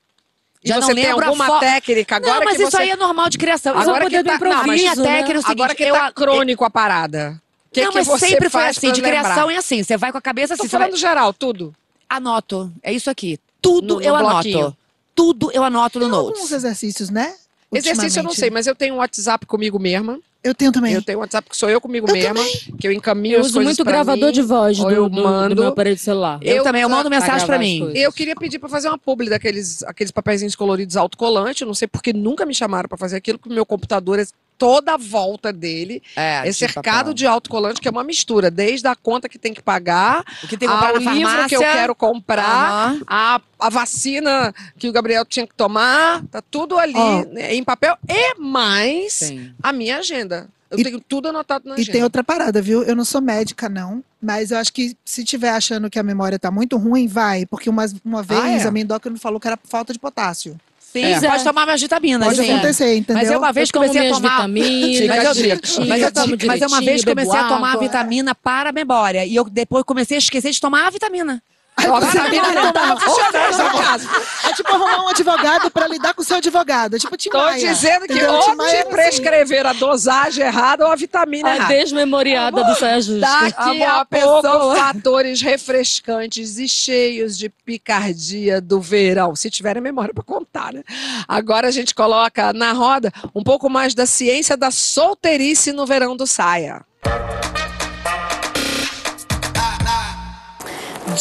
E 0.63 0.69
Já 0.69 0.77
você 0.77 0.93
não 0.95 1.03
tem 1.03 1.11
alguma 1.11 1.47
fo- 1.47 1.59
técnica 1.61 2.17
agora 2.17 2.35
não, 2.41 2.45
mas 2.45 2.57
que 2.57 2.63
isso 2.65 2.71
você... 2.73 2.77
aí 2.83 2.91
é 2.91 2.97
normal 2.97 3.29
de 3.31 3.39
criação. 3.39 3.73
Isso 3.73 3.81
é 3.81 3.91
Agora 3.91 4.05
poder 4.05 4.23
que 4.23 4.25
tá, 4.25 4.39
não, 4.39 4.67
mas 4.67 4.81
improviso. 4.83 5.03
né? 5.03 5.09
técnica 5.17 5.33
é 5.33 5.39
o 5.39 5.43
seguinte, 5.43 5.53
agora 5.63 5.75
que 5.75 5.83
eu, 5.85 5.95
tá 5.95 6.13
crônico 6.13 6.65
a 6.65 6.71
parada. 6.71 7.43
Que 7.73 7.83
não, 7.85 7.93
que 7.93 7.99
mas 7.99 8.07
você 8.07 8.27
sempre 8.29 8.51
foi 8.51 8.61
faz 8.63 8.77
assim, 8.77 8.93
de 8.93 9.01
lembrar? 9.01 9.23
criação 9.23 9.51
é 9.51 9.57
assim. 9.57 9.83
Você 9.83 9.97
vai 9.97 10.13
com 10.13 10.19
a 10.19 10.21
cabeça 10.21 10.57
Tô 10.57 10.63
assim, 10.63 10.69
você 10.69 10.77
vai... 10.77 10.87
falando 10.89 10.99
geral, 11.01 11.33
tudo. 11.33 11.75
Anoto. 12.09 12.71
É 12.83 12.93
isso 12.93 13.09
aqui. 13.09 13.39
Tudo 13.63 13.95
No- 13.95 14.01
no 14.01 14.03
eu 14.03 14.19
bloquinho. 14.19 14.59
anoto. 14.59 14.77
Tudo 15.15 15.51
eu 15.53 15.63
anoto 15.65 15.99
no 15.99 16.07
Tem 16.07 16.15
alguns 16.15 16.39
Notes. 16.39 16.53
exercícios, 16.53 17.11
né? 17.11 17.35
Exercício 17.73 18.19
eu 18.21 18.25
não 18.25 18.33
sei, 18.33 18.51
mas 18.51 18.67
eu 18.67 18.75
tenho 18.75 18.95
um 18.95 18.99
WhatsApp 18.99 19.47
comigo 19.47 19.79
mesma. 19.79 20.19
Eu 20.43 20.55
tenho 20.55 20.72
também. 20.72 20.95
Eu 20.95 21.03
tenho 21.03 21.18
um 21.18 21.20
WhatsApp 21.20 21.49
que 21.51 21.57
sou 21.57 21.68
eu 21.68 21.80
comigo 21.80 22.09
Eu 22.09 22.14
mesma, 22.14 22.43
que 22.78 22.88
eu 22.88 22.93
encaminho 22.93 23.34
Eu 23.36 23.41
as 23.41 23.47
uso 23.47 23.55
coisas 23.57 23.76
muito 23.76 23.84
gravador 23.84 24.28
mim, 24.28 24.32
de 24.32 24.41
voz 24.43 24.78
do, 24.78 24.84
ou 24.84 24.91
eu 24.91 25.09
do- 25.09 25.16
do 25.16 25.22
mando. 25.22 25.55
meu 25.57 25.66
aparelho 25.68 25.97
de 25.97 26.01
celular. 26.03 26.38
Eu, 26.43 26.57
Eu- 26.57 26.62
também, 26.64 26.80
eu 26.80 26.88
mando 26.88 27.11
mensagem 27.11 27.47
as 27.47 27.59
mim. 27.59 27.93
Eu 27.95 28.11
queria 28.11 28.34
pedir 28.34 28.59
pra 28.59 28.68
fazer 28.68 28.88
uma 28.88 28.97
publi 28.99 29.28
daqueles 29.28 29.82
aqueles 29.82 30.11
papeizinhos 30.11 30.57
coloridos 30.57 30.97
autocolante. 30.97 31.61
Eu 31.62 31.66
não 31.66 31.74
sei 31.74 31.86
porque 31.86 32.12
nunca 32.14 32.47
me 32.47 32.55
chamaram 32.55 32.88
pra 32.88 32.97
fazer 32.97 33.16
aquilo, 33.16 33.38
porque 33.38 33.51
o 33.53 33.55
meu 33.55 33.66
computador 33.66 34.18
é 34.18 34.24
toda 34.61 34.93
a 34.95 34.97
volta 34.97 35.53
dele 35.53 36.03
É, 36.15 36.41
é 36.41 36.43
de 36.43 36.53
cercado 36.55 36.97
papel. 36.99 37.15
de 37.15 37.27
autocolante, 37.27 37.81
que 37.81 37.89
é 37.89 37.91
uma 37.91 38.05
mistura, 38.05 38.51
desde 38.51 38.87
a 38.87 38.95
conta 38.95 39.27
que 39.29 39.39
tem 39.39 39.55
que 39.55 39.63
pagar, 39.63 40.23
O 40.45 40.47
que 40.47 40.57
tem 40.57 40.69
que 40.69 40.75
comprar 40.75 40.91
ao 40.95 41.01
na 41.01 41.13
livro 41.15 41.29
farmácia. 41.31 41.49
que 41.49 41.57
eu 41.57 41.61
quero 41.73 41.95
comprar, 41.95 42.71
Aham. 42.71 43.01
a, 43.07 43.41
a 43.59 43.69
vacina 43.71 44.55
que 44.79 44.87
o 44.89 44.93
Gabriel 44.93 45.25
tinha 45.25 45.47
que 45.47 45.55
tomar, 45.55 46.23
tá 46.27 46.43
tudo 46.43 46.79
ali 46.79 47.25
né, 47.33 47.55
em 47.55 47.65
papel 47.65 47.97
e 48.09 48.35
mais 48.39 49.15
Sim. 49.15 49.53
a 49.63 49.73
minha 49.73 49.97
agenda. 49.99 50.47
Eu 50.71 50.79
E- 50.79 50.85
tenho 50.85 51.01
tudo 51.01 51.29
anotado 51.29 51.69
na 51.69 51.73
E 51.77 51.81
agenda. 51.81 51.93
tem 51.93 52.03
outra 52.05 52.23
parada, 52.23 52.63
viu? 52.63 52.83
Eu 52.85 52.95
não 52.95 53.05
sou 53.05 53.21
médica, 53.21 53.69
não. 53.69 54.05
Mas 54.23 54.51
eu 54.53 54.59
acho 54.59 54.73
que 54.73 54.95
se 55.05 55.25
tiver 55.25 55.51
achando 55.51 55.89
que 55.91 55.99
a 55.99 56.03
memória 56.03 56.39
tá 56.39 56.51
muito 56.51 56.77
ruim, 56.77 57.09
vai. 57.09 57.45
Porque 57.47 57.69
uma, 57.71 57.87
uma 58.05 58.23
vez 58.23 58.65
é? 58.65 58.69
a 58.69 58.71
minha 58.71 58.85
endócrina 58.85 59.19
falou 59.19 59.41
que 59.41 59.49
era 59.49 59.59
falta 59.65 59.93
de 59.93 59.99
potássio. 59.99 60.57
Sim, 60.93 61.05
É. 61.05 61.20
pode 61.20 61.45
tomar 61.45 61.64
minhas 61.66 61.80
vitaminas. 61.80 62.26
Pode 62.28 62.36
gente. 62.41 62.51
acontecer, 62.53 62.97
entendeu? 62.97 63.22
Mas 63.22 63.30
eu 63.30 63.38
uma 63.38 63.53
vez 63.53 63.68
eu 63.68 63.80
comecei 63.80 64.01
a 64.11 64.12
tomar. 64.14 64.30
vitaminas, 64.30 65.09
Mas 65.09 65.24
eu- 65.24 65.86
Mas 65.86 66.03
eu, 66.03 66.12
tomo 66.12 66.36
mas 66.47 66.61
eu 66.62 66.68
uma 66.68 66.80
vez 66.80 67.05
comecei 67.05 67.38
a 67.38 67.45
tomar 67.45 67.68
água. 67.70 67.80
vitamina 67.82 68.34
para 68.34 68.70
a 68.70 68.72
memória. 68.72 69.24
E 69.24 69.36
eu 69.36 69.45
depois 69.45 69.84
comecei 69.84 70.16
a 70.16 70.18
esquecer 70.18 70.51
de 70.51 70.61
tomar 70.61 70.86
a 70.86 70.91
vitamina. 70.91 71.41
A 71.80 72.01
vitamina 72.01 72.53
não 72.53 72.72
tava 72.72 73.01
funcionando 73.01 73.72
no 73.72 73.78
caso. 73.82 74.09
É 74.51 74.55
tipo 74.55 74.68
arrumar 74.74 75.05
um 75.05 75.09
advogado 75.09 75.70
pra 75.70 75.86
lidar 75.86 76.12
com 76.14 76.22
o 76.22 76.24
seu 76.24 76.36
advogado. 76.38 76.96
É 76.96 76.98
tipo 76.98 77.16
Tim 77.16 77.30
Tô 77.30 77.38
Maia, 77.38 77.59
dizendo 77.68 78.07
que 78.07 78.12
entendeu? 78.14 78.32
ou 78.34 78.57
Maia 78.57 78.70
te 78.70 78.76
é 78.76 78.80
assim. 78.80 78.90
prescrever 78.90 79.66
a 79.66 79.72
dosagem 79.72 80.44
errada 80.44 80.84
ou 80.86 80.92
a 80.92 80.96
vitamina 80.96 81.48
A 81.51 81.57
errada. 81.57 81.74
desmemoriada 81.74 82.64
do 82.64 82.74
Saia 82.74 83.01
Justa. 83.01 83.20
Daqui 83.20 83.55
Amor, 83.57 83.86
a 83.86 84.01
a 84.01 84.05
pouco, 84.05 84.42
pessoa- 84.42 84.76
fatores 84.76 85.40
refrescantes 85.42 86.59
e 86.59 86.68
cheios 86.68 87.38
de 87.38 87.48
picardia 87.48 88.61
do 88.61 88.80
verão. 88.80 89.34
Se 89.36 89.51
tiverem 89.51 89.82
memória 89.82 90.12
para 90.12 90.24
contar, 90.24 90.72
né? 90.72 90.82
Agora 91.28 91.68
a 91.68 91.70
gente 91.70 91.94
coloca 91.94 92.53
na 92.53 92.72
roda 92.72 93.12
um 93.34 93.42
pouco 93.42 93.68
mais 93.70 93.94
da 93.94 94.07
ciência 94.07 94.57
da 94.57 94.70
solteirice 94.70 95.72
no 95.72 95.86
verão 95.86 96.16
do 96.16 96.26
Saia. 96.26 96.84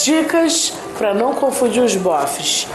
Dicas 0.03 0.73
para 0.99 1.13
não 1.13 1.33
confundir 1.33 1.81
os 1.81 1.95
bofs. 1.95 2.67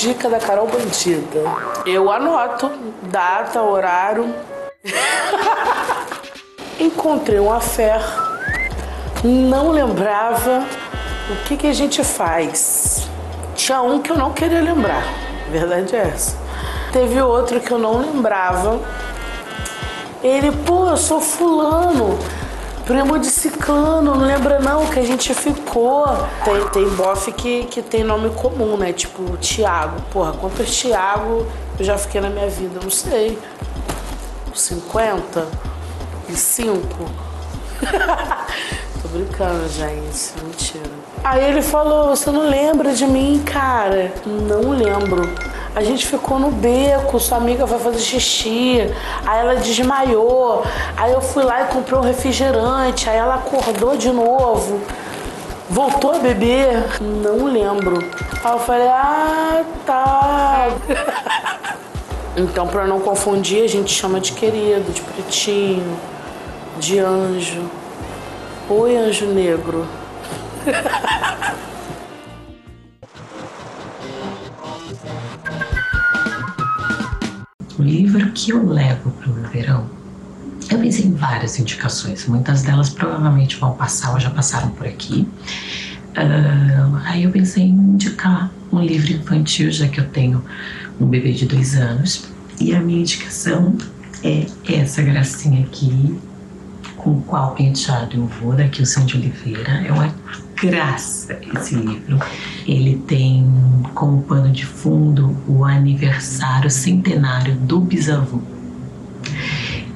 Dica 0.00 0.30
da 0.30 0.38
Carol 0.38 0.68
Bandida. 0.68 1.42
Eu 1.84 2.12
anoto 2.12 2.70
data, 3.02 3.60
horário. 3.60 4.32
Encontrei 6.78 7.40
um 7.40 7.52
afé. 7.52 8.00
Não 9.24 9.72
lembrava 9.72 10.64
o 11.28 11.44
que, 11.44 11.56
que 11.56 11.66
a 11.66 11.72
gente 11.72 12.04
faz. 12.04 13.08
Tinha 13.56 13.82
um 13.82 14.00
que 14.00 14.12
eu 14.12 14.16
não 14.16 14.32
queria 14.32 14.60
lembrar. 14.60 15.02
Verdade 15.50 15.96
é 15.96 16.02
essa. 16.14 16.38
Teve 16.92 17.20
outro 17.20 17.58
que 17.58 17.72
eu 17.72 17.78
não 17.80 17.98
lembrava. 17.98 18.80
Ele, 20.22 20.52
pô, 20.52 20.88
eu 20.88 20.96
sou 20.96 21.20
fulano, 21.20 22.16
primo 22.86 23.18
de 23.18 23.26
ciclano, 23.26 24.14
não 24.14 24.26
lembra 24.26 24.58
não 24.58 24.86
que 24.86 24.98
a 24.98 25.04
gente 25.04 25.32
ficou. 25.34 26.04
Tem, 26.44 26.68
tem 26.68 26.88
bofe 26.90 27.32
que, 27.32 27.64
que 27.64 27.82
tem 27.82 28.04
nome 28.04 28.30
comum, 28.30 28.76
né? 28.76 28.92
Tipo, 28.92 29.36
Tiago. 29.38 30.00
Porra, 30.12 30.32
quantos 30.32 30.74
Tiago 30.76 31.46
eu 31.78 31.84
já 31.84 31.96
fiquei 31.98 32.20
na 32.20 32.30
minha 32.30 32.48
vida? 32.48 32.80
Não 32.82 32.90
sei. 32.90 33.38
50? 34.54 35.46
E 36.28 36.36
5? 36.36 36.80
Tô 39.02 39.08
brincando, 39.08 39.68
gente. 39.68 40.32
Mentira. 40.44 41.01
Aí 41.24 41.44
ele 41.44 41.62
falou: 41.62 42.08
Você 42.08 42.30
não 42.30 42.48
lembra 42.48 42.92
de 42.92 43.06
mim, 43.06 43.42
cara? 43.44 44.12
Não 44.26 44.70
lembro. 44.70 45.32
A 45.74 45.82
gente 45.82 46.06
ficou 46.06 46.38
no 46.38 46.50
beco, 46.50 47.18
sua 47.18 47.38
amiga 47.38 47.66
foi 47.66 47.78
fazer 47.78 48.00
xixi, 48.00 48.92
aí 49.24 49.40
ela 49.40 49.56
desmaiou. 49.56 50.64
Aí 50.96 51.12
eu 51.12 51.20
fui 51.20 51.44
lá 51.44 51.62
e 51.62 51.66
comprei 51.68 51.98
um 51.98 52.02
refrigerante, 52.02 53.08
aí 53.08 53.16
ela 53.16 53.36
acordou 53.36 53.96
de 53.96 54.10
novo. 54.10 54.80
Voltou 55.70 56.16
a 56.16 56.18
beber? 56.18 57.00
Não 57.00 57.46
lembro. 57.46 57.98
Aí 58.44 58.52
eu 58.52 58.58
falei: 58.58 58.88
Ah, 58.88 59.62
tá. 59.86 60.68
então, 62.36 62.66
pra 62.66 62.84
não 62.84 62.98
confundir, 62.98 63.62
a 63.62 63.68
gente 63.68 63.94
chama 63.94 64.20
de 64.20 64.32
querido, 64.32 64.92
de 64.92 65.00
pretinho, 65.00 65.96
de 66.80 66.98
anjo. 66.98 67.62
Oi, 68.68 68.96
anjo 68.96 69.26
negro. 69.26 69.86
O 77.78 77.82
livro 77.82 78.30
que 78.32 78.52
eu 78.52 78.64
levo 78.64 79.10
para 79.10 79.30
o 79.30 79.34
meu 79.34 79.50
verão, 79.50 79.90
eu 80.70 80.78
pensei 80.78 81.06
em 81.06 81.14
várias 81.14 81.58
indicações. 81.58 82.26
Muitas 82.26 82.62
delas 82.62 82.90
provavelmente 82.90 83.56
vão 83.56 83.74
passar 83.74 84.12
ou 84.12 84.20
já 84.20 84.30
passaram 84.30 84.70
por 84.70 84.86
aqui. 84.86 85.26
Ah, 86.14 87.02
aí 87.06 87.24
eu 87.24 87.30
pensei 87.30 87.64
em 87.64 87.70
indicar 87.70 88.52
um 88.70 88.80
livro 88.80 89.12
infantil, 89.12 89.70
já 89.70 89.88
que 89.88 89.98
eu 89.98 90.08
tenho 90.10 90.44
um 91.00 91.06
bebê 91.06 91.32
de 91.32 91.46
dois 91.46 91.74
anos. 91.74 92.24
E 92.60 92.74
a 92.74 92.80
minha 92.80 93.00
indicação 93.00 93.76
é 94.22 94.46
essa 94.68 95.02
gracinha 95.02 95.64
aqui, 95.64 96.16
com 97.02 97.20
qual 97.22 97.54
penteado 97.54 98.16
eu 98.16 98.26
vou, 98.26 98.54
da 98.54 98.68
Kilson 98.68 99.04
de 99.04 99.16
Oliveira. 99.16 99.84
É 99.84 99.92
uma 99.92 100.14
graça 100.56 101.38
esse 101.54 101.74
livro. 101.74 102.18
Ele 102.66 102.96
tem 103.06 103.44
como 103.94 104.22
pano 104.22 104.50
de 104.50 104.64
fundo 104.64 105.36
o 105.48 105.64
aniversário 105.64 106.70
centenário 106.70 107.56
do 107.56 107.80
bisavô. 107.80 108.40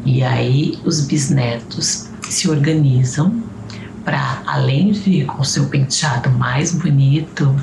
E 0.04 0.22
aí 0.22 0.78
os 0.84 1.00
bisnetos 1.00 2.08
se 2.22 2.50
organizam 2.50 3.42
para, 4.04 4.42
além 4.46 4.90
de 4.92 5.24
com 5.24 5.42
seu 5.44 5.66
penteado 5.66 6.30
mais 6.30 6.72
bonito, 6.72 7.54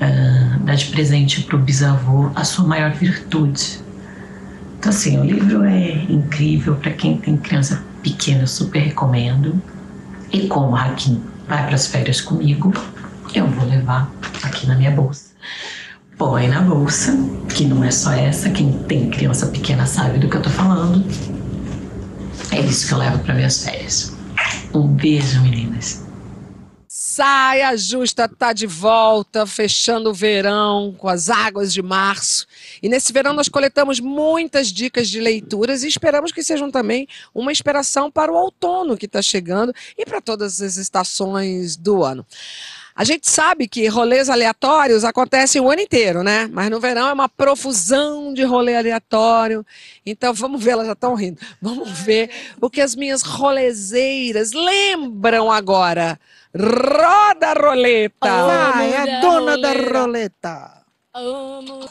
ah, 0.00 0.58
dar 0.60 0.74
de 0.74 0.86
presente 0.86 1.42
para 1.42 1.56
o 1.56 1.58
bisavô 1.58 2.30
a 2.34 2.44
sua 2.44 2.66
maior 2.66 2.92
virtude. 2.92 3.80
Então, 4.78 4.90
assim, 4.90 5.18
o 5.18 5.24
livro 5.24 5.64
é 5.64 6.04
incrível 6.10 6.76
para 6.76 6.92
quem 6.92 7.16
tem 7.16 7.36
criança 7.36 7.82
pequena, 8.06 8.42
eu 8.42 8.46
super 8.46 8.78
recomendo. 8.78 9.60
E 10.32 10.46
como 10.46 10.76
Hakim 10.76 11.20
vai 11.48 11.66
para 11.66 11.74
as 11.74 11.88
férias 11.88 12.20
comigo, 12.20 12.72
eu 13.34 13.48
vou 13.48 13.68
levar 13.68 14.12
aqui 14.44 14.64
na 14.66 14.76
minha 14.76 14.92
bolsa. 14.92 15.30
Põe 16.16 16.46
na 16.46 16.60
bolsa, 16.60 17.12
que 17.48 17.64
não 17.64 17.82
é 17.82 17.90
só 17.90 18.12
essa, 18.12 18.48
quem 18.48 18.72
tem 18.84 19.10
criança 19.10 19.46
pequena 19.48 19.86
sabe 19.86 20.18
do 20.18 20.28
que 20.28 20.36
eu 20.36 20.42
tô 20.42 20.50
falando. 20.50 21.04
É 22.52 22.60
isso 22.60 22.86
que 22.86 22.94
eu 22.94 22.98
levo 22.98 23.18
para 23.18 23.34
minhas 23.34 23.64
férias. 23.64 24.16
Um 24.72 24.86
beijo, 24.86 25.40
meninas. 25.42 26.05
Saia 27.16 27.74
Justa 27.78 28.28
tá 28.28 28.52
de 28.52 28.66
volta, 28.66 29.46
fechando 29.46 30.10
o 30.10 30.12
verão 30.12 30.94
com 30.98 31.08
as 31.08 31.30
águas 31.30 31.72
de 31.72 31.80
março. 31.80 32.46
E 32.82 32.90
nesse 32.90 33.10
verão 33.10 33.32
nós 33.32 33.48
coletamos 33.48 34.00
muitas 34.00 34.68
dicas 34.70 35.08
de 35.08 35.18
leituras 35.18 35.82
e 35.82 35.88
esperamos 35.88 36.30
que 36.30 36.42
sejam 36.42 36.70
também 36.70 37.08
uma 37.34 37.50
inspiração 37.50 38.10
para 38.10 38.30
o 38.30 38.34
outono 38.34 38.98
que 38.98 39.06
está 39.06 39.22
chegando 39.22 39.72
e 39.96 40.04
para 40.04 40.20
todas 40.20 40.60
as 40.60 40.76
estações 40.76 41.74
do 41.74 42.04
ano. 42.04 42.26
A 42.94 43.02
gente 43.02 43.30
sabe 43.30 43.66
que 43.68 43.86
rolês 43.88 44.30
aleatórios 44.30 45.02
acontecem 45.02 45.60
o 45.60 45.70
ano 45.70 45.82
inteiro, 45.82 46.22
né? 46.22 46.48
Mas 46.52 46.70
no 46.70 46.80
verão 46.80 47.08
é 47.08 47.12
uma 47.14 47.28
profusão 47.30 48.32
de 48.32 48.42
rolê 48.42 48.76
aleatório. 48.76 49.64
Então 50.04 50.34
vamos 50.34 50.62
ver, 50.64 50.70
elas 50.72 50.86
já 50.86 50.92
estão 50.92 51.14
rindo. 51.14 51.38
Vamos 51.60 51.90
ver 51.90 52.30
o 52.60 52.68
que 52.68 52.80
as 52.80 52.94
minhas 52.94 53.22
rolezeiras 53.22 54.52
lembram 54.52 55.52
agora. 55.52 56.18
Roda 56.58 57.50
a 57.50 57.54
roleta! 57.54 58.46
Vai, 58.46 58.96
a 58.96 59.20
dona 59.20 59.58
da 59.58 59.72
roleta. 59.72 60.82
Amo. 61.12 61.80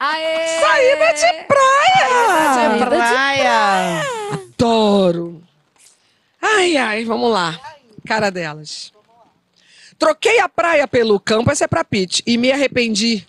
Aê! 0.00 0.60
Saída 0.60 1.12
de 1.14 1.44
praia! 1.44 2.08
Saída 2.54 2.74
de 2.74 2.84
praia. 2.86 4.02
Adoro! 4.32 5.42
Ai, 6.42 6.76
ai, 6.76 7.04
vamos 7.04 7.30
lá. 7.32 7.58
Cara 8.06 8.30
delas. 8.30 8.92
Troquei 9.98 10.40
a 10.40 10.48
praia 10.48 10.86
pelo 10.88 11.20
campo, 11.20 11.50
essa 11.50 11.64
é 11.64 11.68
pra 11.68 11.84
Pete. 11.84 12.22
E 12.26 12.36
me 12.36 12.50
arrependi? 12.52 13.26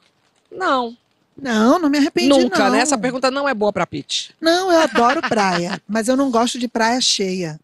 Não. 0.51 0.95
Não, 1.41 1.79
não 1.79 1.89
me 1.89 1.97
arrependi, 1.97 2.29
Nunca, 2.29 2.65
não. 2.65 2.71
né? 2.71 2.79
Essa 2.81 2.97
pergunta 2.97 3.29
não 3.31 3.47
é 3.47 3.53
boa 3.53 3.71
pra 3.73 3.85
Pete. 3.87 4.33
Não, 4.41 4.71
eu 4.71 4.79
adoro 4.81 5.21
praia, 5.21 5.81
mas 5.87 6.07
eu 6.07 6.15
não 6.17 6.29
gosto 6.31 6.57
de 6.59 6.67
praia 6.67 6.99
cheia. 7.01 7.59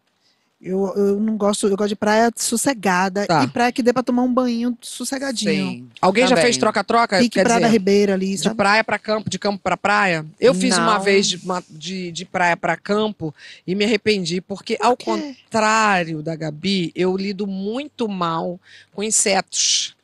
Eu, 0.58 0.90
eu 0.96 1.20
não 1.20 1.36
gosto, 1.36 1.68
eu 1.68 1.76
gosto 1.76 1.90
de 1.90 1.96
praia 1.96 2.32
sossegada 2.34 3.26
Tá. 3.26 3.44
e 3.44 3.48
praia 3.48 3.70
que 3.70 3.82
dê 3.82 3.92
pra 3.92 4.02
tomar 4.02 4.22
um 4.22 4.32
banho 4.32 4.76
sossegadinho. 4.80 5.52
Sim. 5.52 5.88
Alguém 6.00 6.26
já 6.26 6.34
fez 6.34 6.56
troca-troca? 6.56 7.18
Pique 7.18 7.34
Quer 7.38 7.44
Praia 7.44 7.60
da 7.60 7.66
dizer, 7.66 7.78
Ribeira 7.78 8.14
ali, 8.14 8.30
de 8.34 8.38
sabe? 8.42 8.56
praia 8.56 8.82
pra 8.82 8.98
campo, 8.98 9.28
de 9.28 9.38
campo 9.38 9.60
pra 9.62 9.76
praia? 9.76 10.24
Eu 10.40 10.54
fiz 10.54 10.76
uma 10.78 10.94
Não. 10.94 11.00
vez 11.02 11.26
de, 11.28 11.38
de, 11.68 12.10
de 12.10 12.24
praia 12.24 12.56
pra 12.56 12.74
campo 12.74 13.34
e 13.66 13.74
me 13.74 13.84
arrependi, 13.84 14.40
porque 14.40 14.78
ao 14.80 14.96
quê? 14.96 15.04
contrário 15.04 16.22
da 16.22 16.34
Gabi, 16.34 16.90
eu 16.96 17.14
lido 17.16 17.46
muito 17.46 18.08
mal 18.08 18.58
com 18.94 19.02
insetos. 19.02 19.94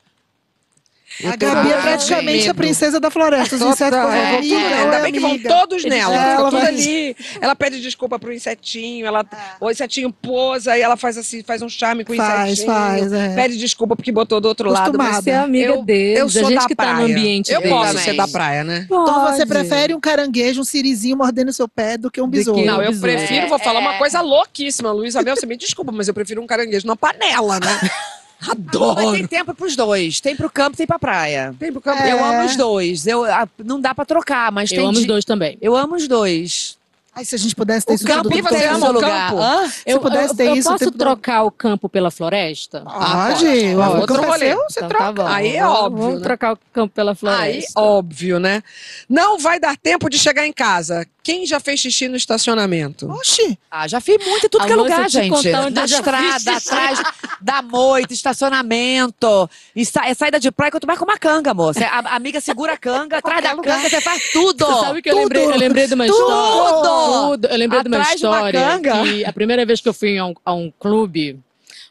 A 1.25 1.37
Gabi 1.37 1.71
é 1.71 1.77
praticamente 1.81 2.41
a 2.45 2.47
medo. 2.49 2.55
princesa 2.57 2.99
da 2.99 3.11
floresta. 3.11 3.55
Os 3.57 3.61
Total, 3.61 3.73
insetos 3.75 3.99
é, 4.15 4.35
é, 4.35 4.41
tudo, 4.41 4.75
ainda 4.83 4.99
bem 5.01 5.13
que 5.13 5.21
vão 5.21 5.39
todos 5.39 5.85
nela. 5.85 6.15
É, 6.15 6.35
ela 6.35 6.45
tudo 6.51 6.59
vai- 6.59 6.67
ali. 6.69 7.17
Ela 7.41 7.55
pede 7.55 7.81
desculpa 7.81 8.19
pro 8.19 8.33
insetinho, 8.33 9.07
ela, 9.07 9.25
o 9.61 9.71
insetinho 9.71 10.13
posa 10.13 10.77
e 10.77 10.81
ela 10.81 10.97
faz 10.97 11.19
assim, 11.19 11.43
faz 11.43 11.63
um 11.63 11.69
charme 11.69 12.05
com 12.05 12.13
o 12.13 12.17
Faz, 12.17 12.53
insetinho. 12.53 12.67
faz, 12.75 13.13
é. 13.13 13.35
Pede 13.35 13.59
desculpa 13.59 13.95
porque 13.95 14.11
botou 14.11 14.41
do 14.41 14.49
outro 14.49 14.71
lado. 14.71 14.97
Mas. 14.99 15.17
Você 15.25 15.31
é 15.31 15.37
amiga 15.37 15.67
eu, 15.73 15.83
deles, 15.85 16.19
eu 16.19 16.27
a 16.27 16.31
sou 16.31 16.51
gente 16.51 16.61
da 16.61 16.67
que 16.67 16.75
tá 16.75 16.87
no 16.87 16.99
praia. 17.01 17.07
ambiente 17.17 17.53
Eu 17.53 17.61
deles. 17.61 17.73
posso 17.77 17.89
também. 17.93 18.05
ser 18.05 18.15
da 18.15 18.29
praia, 18.29 18.65
né? 18.65 18.85
Então 18.85 19.23
você 19.31 19.47
Pode. 19.47 19.49
prefere 19.49 19.95
um 19.95 20.01
caranguejo, 20.01 20.61
um 20.61 20.65
sirizinho 20.65 21.17
mordendo 21.17 21.53
seu 21.53 21.69
pé 21.69 21.97
do 21.99 22.11
que 22.11 22.21
um 22.21 22.25
Do 22.27 22.31
que 22.33 22.39
besouro. 22.39 22.65
Não, 22.65 22.83
eu 22.83 22.91
besouro. 22.93 23.01
prefiro, 23.01 23.49
vou 23.49 23.59
falar 23.59 23.81
uma 23.81 23.99
coisa 23.99 24.21
louquíssima, 24.21 24.91
Luiz 24.93 25.15
Abel, 25.17 25.37
você 25.37 25.47
me 25.47 25.57
desculpa, 25.57 25.93
mas 25.93 26.09
eu 26.09 26.15
prefiro 26.15 26.41
um 26.43 26.47
caranguejo 26.47 26.87
na 26.87 26.97
panela, 26.97 27.61
né? 27.61 27.81
Mas 28.47 28.57
tem 28.57 28.67
Adoro. 28.67 29.29
tempo 29.29 29.55
pros 29.55 29.77
dois. 29.77 30.21
Tem 30.21 30.35
pro 30.37 30.51
campo, 30.51 30.77
tem 30.77 30.87
pra 30.87 30.99
praia. 30.99 31.55
Tem 31.59 31.71
pro 31.73 31.81
campo. 31.81 32.03
Eu 32.03 32.19
É. 32.19 32.23
amo 32.39 32.47
os 32.47 32.57
dois. 32.57 33.07
Eu, 33.07 33.25
a- 33.25 33.49
não 33.65 33.81
dá 33.81 33.95
pra 33.95 34.05
trocar, 34.05 34.51
mas 34.51 34.71
Eu 34.73 34.79
tem 34.79 34.87
amo 34.89 34.99
os 34.99 35.07
dois 35.07 35.25
também. 35.25 35.57
Eu 35.61 35.77
amo 35.77 35.95
os 35.95 36.09
dois. 36.09 36.77
Ai, 37.15 37.27
se 37.27 37.35
a 37.35 37.39
gente 37.39 37.55
pudesse 37.55 37.85
ter 37.85 37.93
O 37.93 37.95
isso 37.97 38.07
campo 38.07 38.23
tudo 38.31 38.43
você 38.43 38.69
todo 38.69 38.75
ama 38.75 38.91
o 38.91 39.01
campo? 39.01 39.39
Hã? 39.39 39.69
Se 39.69 39.83
eu, 39.85 40.01
pudesse 40.01 40.33
eu- 40.33 40.37
ter 40.39 40.47
eu 40.49 40.57
isso 40.57 40.67
o 40.67 40.73
posso 40.73 40.85
todo. 40.87 40.97
trocar 40.99 41.43
o 41.43 41.51
campo 41.51 41.87
pela 41.87 42.11
floresta? 42.11 42.83
Ah, 42.87 43.27
Pode, 43.29 43.45
pode. 43.45 43.51
o 43.77 43.83
É 43.83 43.89
outro 43.91 44.15
campo 44.17 44.35
é 44.35 44.39
seu, 44.39 44.57
você 44.57 44.79
Então 44.81 44.89
troca. 44.89 45.13
tá. 45.23 45.35
Aí 45.35 45.55
é 45.55 45.67
óbvio, 45.67 46.03
Vamos 46.05 46.19
né? 46.21 46.25
trocar 46.25 46.55
o 46.55 46.59
campo 46.73 46.95
pela 46.95 47.11
Aí, 47.13 47.17
floresta. 47.17 47.79
óbvio, 47.79 48.41
né? 48.41 48.63
Não 49.11 49.39
vai 49.39 49.61
dar 49.61 49.77
tempo 49.77 50.09
de 50.09 50.19
chegar 50.19 50.47
em 50.47 50.55
casa. 50.55 51.07
Quem 51.23 51.47
já 51.47 51.61
fez 51.61 51.79
xixi 51.79 52.09
no 52.09 52.17
estacionamento? 52.17 53.09
Oxi, 53.11 53.57
Ah, 53.71 53.87
já 53.87 54.01
fiz 54.01 54.17
muito 54.27 54.47
em 54.47 54.49
tudo 54.49 54.67
que 54.67 54.73
é 54.73 54.75
lugar, 54.77 55.05
eu 55.05 55.09
gente. 55.09 55.51
Na 55.51 55.67
eu 55.83 55.87
já 55.87 55.99
estrada, 55.99 56.57
atrás 56.57 57.03
da 57.41 57.63
moita, 57.63 58.13
estacionamento. 58.13 59.49
E 59.75 59.85
sa 59.87 60.07
é 60.09 60.15
saída 60.15 60.41
de 60.41 60.51
praia 60.51 60.71
quando 60.71 60.81
tu 60.83 60.87
vai 60.87 60.97
com 60.97 61.05
uma 61.05 61.17
canga, 61.19 61.53
amor. 61.53 61.75
Cê- 61.75 61.85
a, 61.85 61.99
amiga 62.17 62.41
segura 62.41 62.73
a 62.73 62.77
canga, 62.77 63.19
atrás 63.19 63.43
da 63.43 63.51
canga, 63.57 63.89
você 63.89 64.01
faz 64.01 64.31
tudo. 64.33 64.67
Você 64.67 64.81
sabe 64.87 65.03
que 65.03 65.11
eu 65.11 65.15
tudo. 65.15 65.23
lembrei, 65.23 65.45
eu 65.45 65.57
lembrei 65.59 65.87
de 65.87 65.95
uma 65.95 66.07
Tudo. 66.07 66.19
história. 66.19 67.29
Tudo. 67.31 67.47
Eu 67.49 67.57
lembrei 67.57 67.83
de 67.83 67.89
uma 67.89 67.97
Atrás 67.99 68.19
de 68.21 68.27
uma 68.27 68.37
história 68.37 68.61
canga. 68.61 69.03
que 69.05 69.25
a 69.25 69.33
primeira 69.33 69.65
vez 69.67 69.81
que 69.81 69.89
eu 69.89 69.95
fui 69.95 70.19
a 70.19 70.27
um, 70.27 70.35
a 70.45 70.53
um 70.55 70.73
clube 70.79 71.39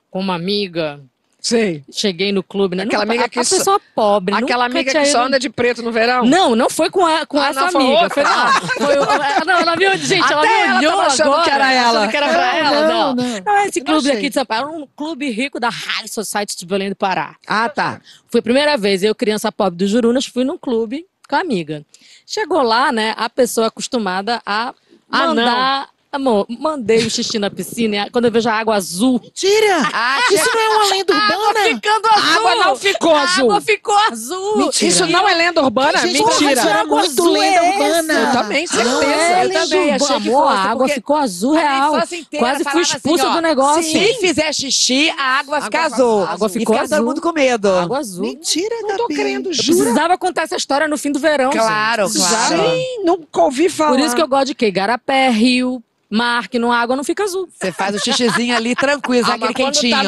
com 0.10 0.20
uma 0.20 0.36
amiga, 0.36 1.00
Sei. 1.42 1.84
cheguei 1.92 2.32
no 2.32 2.44
clube, 2.44 2.76
né? 2.76 2.84
Aquela 2.84 3.04
Não, 3.04 3.12
amiga 3.12 3.26
a, 3.26 3.30
que 3.30 3.40
a 3.40 3.44
só- 3.44 3.58
pessoa 3.58 3.82
pobre. 3.96 4.36
Aquela 4.36 4.66
amiga 4.66 4.92
que 4.92 5.06
só 5.08 5.26
anda 5.26 5.40
de 5.40 5.50
preto 5.50 5.82
no 5.82 5.92
verão? 5.92 6.24
Não, 6.24 6.56
não 6.56 6.70
foi 6.70 6.90
com, 6.92 7.04
a, 7.06 7.26
com 7.26 7.40
Ah, 7.40 7.48
essa 7.50 7.62
não, 7.62 7.72
foi 7.72 7.82
amiga. 7.84 8.10
Foi, 8.12 8.24
não, 8.24 8.52
foi, 8.78 8.98
o- 9.00 9.46
não, 9.46 9.58
ela 9.60 9.76
viu, 9.76 9.98
gente, 9.98 10.32
ela 10.32 10.44
Até 10.44 10.50
me 10.50 10.64
ela 10.68 10.78
olhou 10.78 10.92
tava 10.92 11.08
achando 11.08 11.28
agora, 11.34 11.44
que 11.44 11.50
era 11.50 11.74
ela. 11.74 12.08
que 12.08 12.18
era 12.18 12.28
pra 12.30 12.38
Não, 12.38 12.60
ela, 12.60 12.82
não, 12.88 13.16
não. 13.16 13.16
não. 13.16 13.42
Não, 13.44 13.58
esse 13.66 13.82
clube 13.82 14.08
achei. 14.08 14.20
aqui 14.20 14.30
de 14.30 14.36
São 14.36 14.46
Paulo 14.46 14.70
era 14.70 14.78
um 14.78 14.88
clube 14.96 15.30
rico 15.32 15.60
da 15.60 15.70
High 15.70 16.08
Society 16.08 16.56
de 16.56 16.66
Belém 16.66 16.90
do 16.90 16.96
Pará. 16.96 17.36
Ah, 17.48 17.68
tá. 17.68 18.00
Foi 18.30 18.40
a 18.40 18.44
primeira 18.44 18.78
vez, 18.78 19.02
eu, 19.04 19.16
criança 19.16 19.52
pobre 19.52 19.78
do 19.80 19.88
Jurunas, 19.88 20.26
fui 20.28 20.44
num 20.44 20.58
clube 20.60 21.06
com 21.28 21.36
a 21.36 21.40
amiga. 21.40 21.84
Chegou 22.26 22.62
lá, 22.62 22.92
né, 22.92 23.16
a 23.18 23.28
pessoa 23.30 23.68
acostumada 23.68 24.42
a 24.46 24.74
Ah, 25.12 25.28
mandar... 25.28 25.90
Amor, 26.14 26.46
mandei 26.60 27.06
o 27.06 27.10
xixi 27.10 27.40
na 27.40 27.50
piscina 27.50 27.96
e 28.06 28.10
quando 28.10 28.26
eu 28.26 28.32
vejo 28.32 28.50
a 28.50 28.54
água 28.54 28.76
azul... 28.76 29.18
Tira! 29.34 29.90
Ah, 29.94 30.20
Isso 30.30 30.50
não 30.54 30.62
é 30.62 30.68
uma 30.76 30.86
lenda 30.94 31.16
Água 31.16 31.48
urbana? 31.48 31.66
ficando 31.68 32.06
A 32.08 32.12
azul! 32.18 32.36
água 32.50 32.56
não 32.66 32.76
ficou 32.76 33.16
A 33.16 33.22
azul. 33.22 33.44
água 33.46 33.62
ficou 33.62 33.98
azul! 34.12 34.58
Mentira. 34.58 34.88
Isso 34.92 35.06
não 35.08 35.30
é 35.30 35.34
lenda 35.34 35.62
urbana? 35.64 35.98
Gente, 36.00 36.22
Mentira. 36.22 36.52
isso 36.52 36.68
era 36.68 36.84
muito 36.84 37.22
azul 37.22 37.32
lenda 37.32 37.56
é 37.66 37.72
urbana. 37.72 38.14
Eu 38.14 38.32
também, 38.34 38.68
certeza. 38.68 38.92
Não 38.92 39.02
é, 39.04 39.46
Eu 39.46 39.54
também 39.54 39.94
achei 39.94 40.20
que 40.20 40.30
fosse, 40.30 40.30
a 40.30 40.60
água 40.70 40.88
ficou 40.90 41.16
azul 41.16 41.56
A 41.58 41.62
real. 41.62 41.96
inteira 41.98 42.46
Quase 42.46 42.64
fui 42.66 42.82
assim, 42.82 42.96
expulsa 42.98 43.28
ó, 43.30 43.34
do 43.36 43.42
negócio. 43.42 43.84
Se 43.84 44.14
fizer 44.16 44.54
xixi, 44.54 45.10
a 45.18 45.24
água 45.40 45.52
vai 45.52 45.62
ficar 45.62 45.86
Água 45.86 45.96
azul. 45.96 46.24
A 46.26 46.32
água 46.34 46.48
E 46.48 46.50
ficou 46.52 46.76
fica 46.76 46.88
todo 46.90 46.94
azul. 46.94 47.06
mundo 47.08 47.22
com 47.22 47.32
medo. 47.32 47.70
Água 47.70 48.00
azul. 48.00 48.22
Mentira, 48.26 48.76
Não 48.82 48.98
tô 48.98 49.08
crendo, 49.08 49.50
Eu 49.52 49.54
jura? 49.54 49.78
precisava 49.78 50.18
contar 50.18 50.42
essa 50.42 50.58
história 50.58 50.90
no 50.90 50.98
fim 50.98 51.10
do 51.14 51.20
verão. 51.20 51.52
Claro, 51.52 52.10
gente. 52.10 52.18
claro. 52.18 52.70
Sim, 52.70 53.04
nunca 53.06 53.42
ouvi 53.44 53.70
falar. 53.70 53.92
Por 53.92 54.00
isso 54.02 54.14
que 54.14 54.22
eu 54.22 54.28
gosto 54.28 54.48
de 54.48 54.56
quê? 54.56 54.70
Garapé, 54.70 55.30
rio, 55.30 55.82
mar, 56.12 56.48
que 56.50 56.60
no 56.60 56.72
água 56.72 56.96
não 56.96 57.04
fica 57.04 57.24
azul. 57.24 57.48
Você 57.50 57.72
faz 57.72 57.96
o 57.96 58.00
xixizinho 58.00 58.56
ali 58.56 58.76
tranquilo, 58.76 59.26
Ah, 59.32 59.36
aquele 59.36 59.54
quando 59.54 59.74
quentinho. 59.76 59.96
tá 59.96 60.04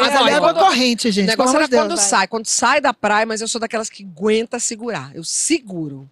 Mas 0.00 0.16
ali 0.16 0.30
é 0.30 0.32
é 0.32 0.34
água 0.36 0.54
corrente, 0.54 1.08
O 1.08 1.12
gente. 1.12 1.26
pelo 1.26 1.32
negócio 1.36 1.50
amor 1.50 1.56
era 1.60 1.64
de 1.66 1.70
Deus. 1.72 1.82
quando 1.84 1.98
sai. 1.98 2.26
Quando 2.26 2.46
sai 2.46 2.80
da 2.80 2.94
praia, 2.94 3.26
mas 3.26 3.40
eu 3.40 3.48
sou 3.48 3.60
daquelas 3.60 3.90
que 3.90 4.02
aguenta 4.04 4.58
segurar. 4.58 5.10
Eu 5.14 5.22
seguro. 5.22 6.08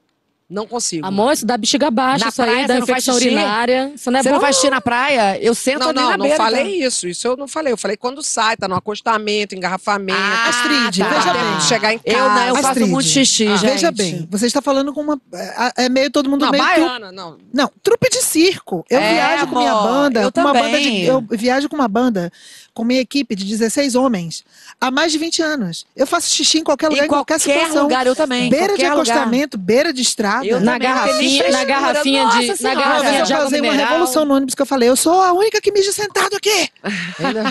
Não 0.50 0.66
consigo. 0.66 1.06
Amor, 1.06 1.32
isso 1.32 1.46
dá 1.46 1.56
bexiga 1.56 1.90
baixa, 1.92 2.24
Na 2.24 2.28
isso 2.30 2.42
aí 2.42 2.50
praia 2.50 2.66
dá 2.66 2.74
não 2.74 2.80
faz 2.86 2.90
infecção 3.06 3.14
urinária. 3.14 3.92
Isso 3.94 4.10
não 4.10 4.18
é 4.18 4.22
Você 4.24 4.28
bom. 4.30 4.34
não 4.34 4.40
faz 4.40 4.56
xixi 4.56 4.68
na 4.70 4.80
praia? 4.80 5.38
Eu 5.40 5.54
sento 5.54 5.78
Não, 5.78 5.88
ali 5.90 5.94
não, 6.00 6.10
na 6.10 6.16
não 6.16 6.24
beira. 6.26 6.36
falei 6.36 6.76
então. 6.78 6.88
isso. 6.88 7.06
Isso 7.08 7.26
eu 7.28 7.36
não 7.36 7.46
falei. 7.46 7.72
Eu 7.72 7.76
falei 7.76 7.96
quando 7.96 8.20
sai, 8.20 8.56
tá 8.56 8.66
no 8.66 8.74
acostamento, 8.74 9.54
engarrafamento. 9.54 10.18
Ah, 10.20 10.48
Astrid, 10.48 10.98
tá. 10.98 11.08
veja 11.08 11.32
Dá 11.32 11.32
bem. 11.34 11.60
chegar 11.60 11.94
em 11.94 11.98
casa. 11.98 12.16
Eu, 12.18 12.30
né, 12.34 12.50
eu 12.50 12.54
faço 12.56 12.68
Astrid. 12.68 12.88
muito 12.90 13.06
xixi, 13.06 13.46
Ah, 13.46 13.56
gente. 13.56 13.70
Veja 13.70 13.92
bem, 13.92 14.26
você 14.28 14.46
está 14.46 14.60
falando 14.60 14.92
com 14.92 15.00
uma. 15.02 15.20
É, 15.32 15.84
é 15.84 15.88
meio 15.88 16.10
todo 16.10 16.28
mundo 16.28 16.44
Não, 16.44 16.50
meio. 16.50 16.64
tru- 16.64 16.74
baiana, 16.74 17.12
não. 17.12 17.38
Não, 17.54 17.70
trupe 17.80 18.10
de 18.10 18.18
circo. 18.20 18.84
Eu 18.90 18.98
É, 18.98 19.12
viajo 19.14 19.46
com 19.46 19.56
minha 19.56 19.70
amor, 19.70 19.82
banda, 19.88 20.22
eu 20.22 20.32
com 20.32 20.40
uma 20.40 20.52
também. 20.52 20.72
banda 20.72 20.80
de, 20.80 21.04
eu 21.04 21.24
viajo 21.30 21.68
com 21.68 21.76
uma 21.76 21.86
banda 21.88 22.32
com 22.72 22.84
minha 22.84 23.00
equipe 23.00 23.34
de 23.34 23.44
16 23.44 23.94
homens 23.94 24.44
há 24.80 24.90
mais 24.90 25.12
de 25.12 25.18
20 25.18 25.42
anos. 25.42 25.86
Eu 25.94 26.06
faço 26.06 26.28
xixi 26.30 26.58
em 26.58 26.64
qualquer 26.64 26.88
lugar, 26.88 27.02
Em 27.02 27.06
em 27.06 27.08
qualquer, 27.08 27.38
qualquer 27.38 27.58
situação. 27.60 27.82
lugar, 27.82 28.06
eu 28.06 28.14
também. 28.16 28.48
Beira 28.48 28.74
de 28.76 28.82
qualquer 28.84 28.90
lugar. 28.90 29.12
acostamento, 29.16 29.58
beira 29.58 29.92
de 29.92 30.02
estrada. 30.02 30.46
Eu 30.46 30.60
Na 30.60 30.78
garrafinha, 30.78 31.50
na 31.50 31.64
garrafinha 31.64 32.24
Nossa 32.24 32.54
de, 32.54 32.62
na 32.62 32.74
garrafinha 32.74 33.18
eu 33.20 33.24
de 33.26 33.32
água 33.32 33.42
causei 33.44 33.60
uma 33.60 33.72
revolução 33.72 34.24
no 34.24 34.34
ônibus 34.34 34.54
que 34.54 34.62
eu 34.62 34.66
falei, 34.66 34.88
eu 34.88 34.96
sou 34.96 35.20
a 35.20 35.32
única 35.32 35.60
que 35.60 35.72
mija 35.72 35.92
sentado 35.92 36.36
aqui. 36.36 36.68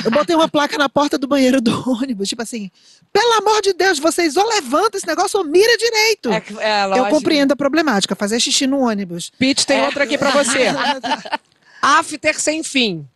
Eu 0.06 0.12
botei 0.12 0.36
uma 0.36 0.48
placa 0.48 0.78
na 0.78 0.90
porta 0.90 1.18
do 1.18 1.28
banheiro 1.28 1.62
do 1.62 1.72
ônibus, 1.90 2.30
tipo 2.30 2.42
assim, 2.42 2.72
pelo 3.12 3.34
amor 3.34 3.62
de 3.62 3.74
Deus, 3.74 4.00
vocês 4.00 4.38
ou 4.38 4.48
levantam 4.48 4.98
esse 4.98 5.08
negócio 5.08 5.40
ou 5.40 5.46
mira 5.46 5.78
direito. 5.78 6.32
É, 6.32 6.44
é, 6.60 7.00
eu 7.00 7.06
compreendo 7.08 7.52
a 7.52 7.56
problemática, 7.56 8.16
fazer 8.16 8.40
xixi 8.40 8.68
no 8.68 8.80
ônibus. 8.80 9.32
Pete, 9.38 9.66
tem 9.66 9.84
outra 9.84 10.04
aqui 10.04 10.18
pra 10.18 10.32
você. 10.32 10.68
After 11.82 12.40
sem 12.40 12.64
fim. 12.64 13.08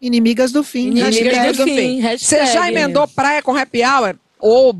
Inimigas 0.00 0.52
do 0.52 0.62
fim. 0.62 0.88
Inimigas 0.88 1.34
hashtag. 1.34 1.56
do 1.58 1.64
fim. 1.64 2.16
Você 2.18 2.46
já 2.46 2.68
emendou 2.70 3.06
praia 3.08 3.42
com 3.42 3.56
happy 3.56 3.82
hour? 3.84 4.14
Ô, 4.40 4.72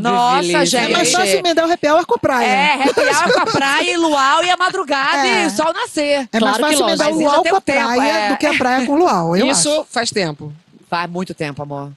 Nossa, 0.00 0.40
Vivi, 0.42 0.66
gente. 0.66 0.90
É 0.90 0.96
mais 0.96 1.12
fácil 1.12 1.38
emendar 1.38 1.68
o 1.68 1.72
happy 1.72 1.88
hour 1.88 2.04
com 2.04 2.14
a 2.16 2.18
praia. 2.18 2.46
É, 2.46 2.72
happy 2.88 3.00
hour 3.00 3.32
com 3.32 3.40
a 3.40 3.46
praia 3.46 3.92
e 3.92 3.96
luau 3.96 4.42
e 4.44 4.50
a 4.50 4.56
madrugada 4.56 5.28
É. 5.28 5.44
e 5.44 5.46
o 5.46 5.50
sol 5.50 5.72
nascer. 5.72 6.28
É 6.32 6.40
mais 6.40 6.56
fácil 6.56 6.80
emendar 6.88 7.10
o 7.12 7.18
luau 7.20 7.42
com 7.44 7.56
a 7.56 7.60
tempo, 7.60 7.78
praia 7.86 8.12
é. 8.12 8.28
do 8.30 8.36
que 8.36 8.46
a 8.46 8.54
praia 8.54 8.84
com 8.86 8.92
o 8.94 8.96
luau, 8.96 9.36
eu 9.36 9.46
Isso 9.46 9.70
acho. 9.70 9.86
faz 9.88 10.10
tempo. 10.10 10.52
Faz 10.90 11.08
muito 11.08 11.32
tempo, 11.34 11.62
amor. 11.62 11.92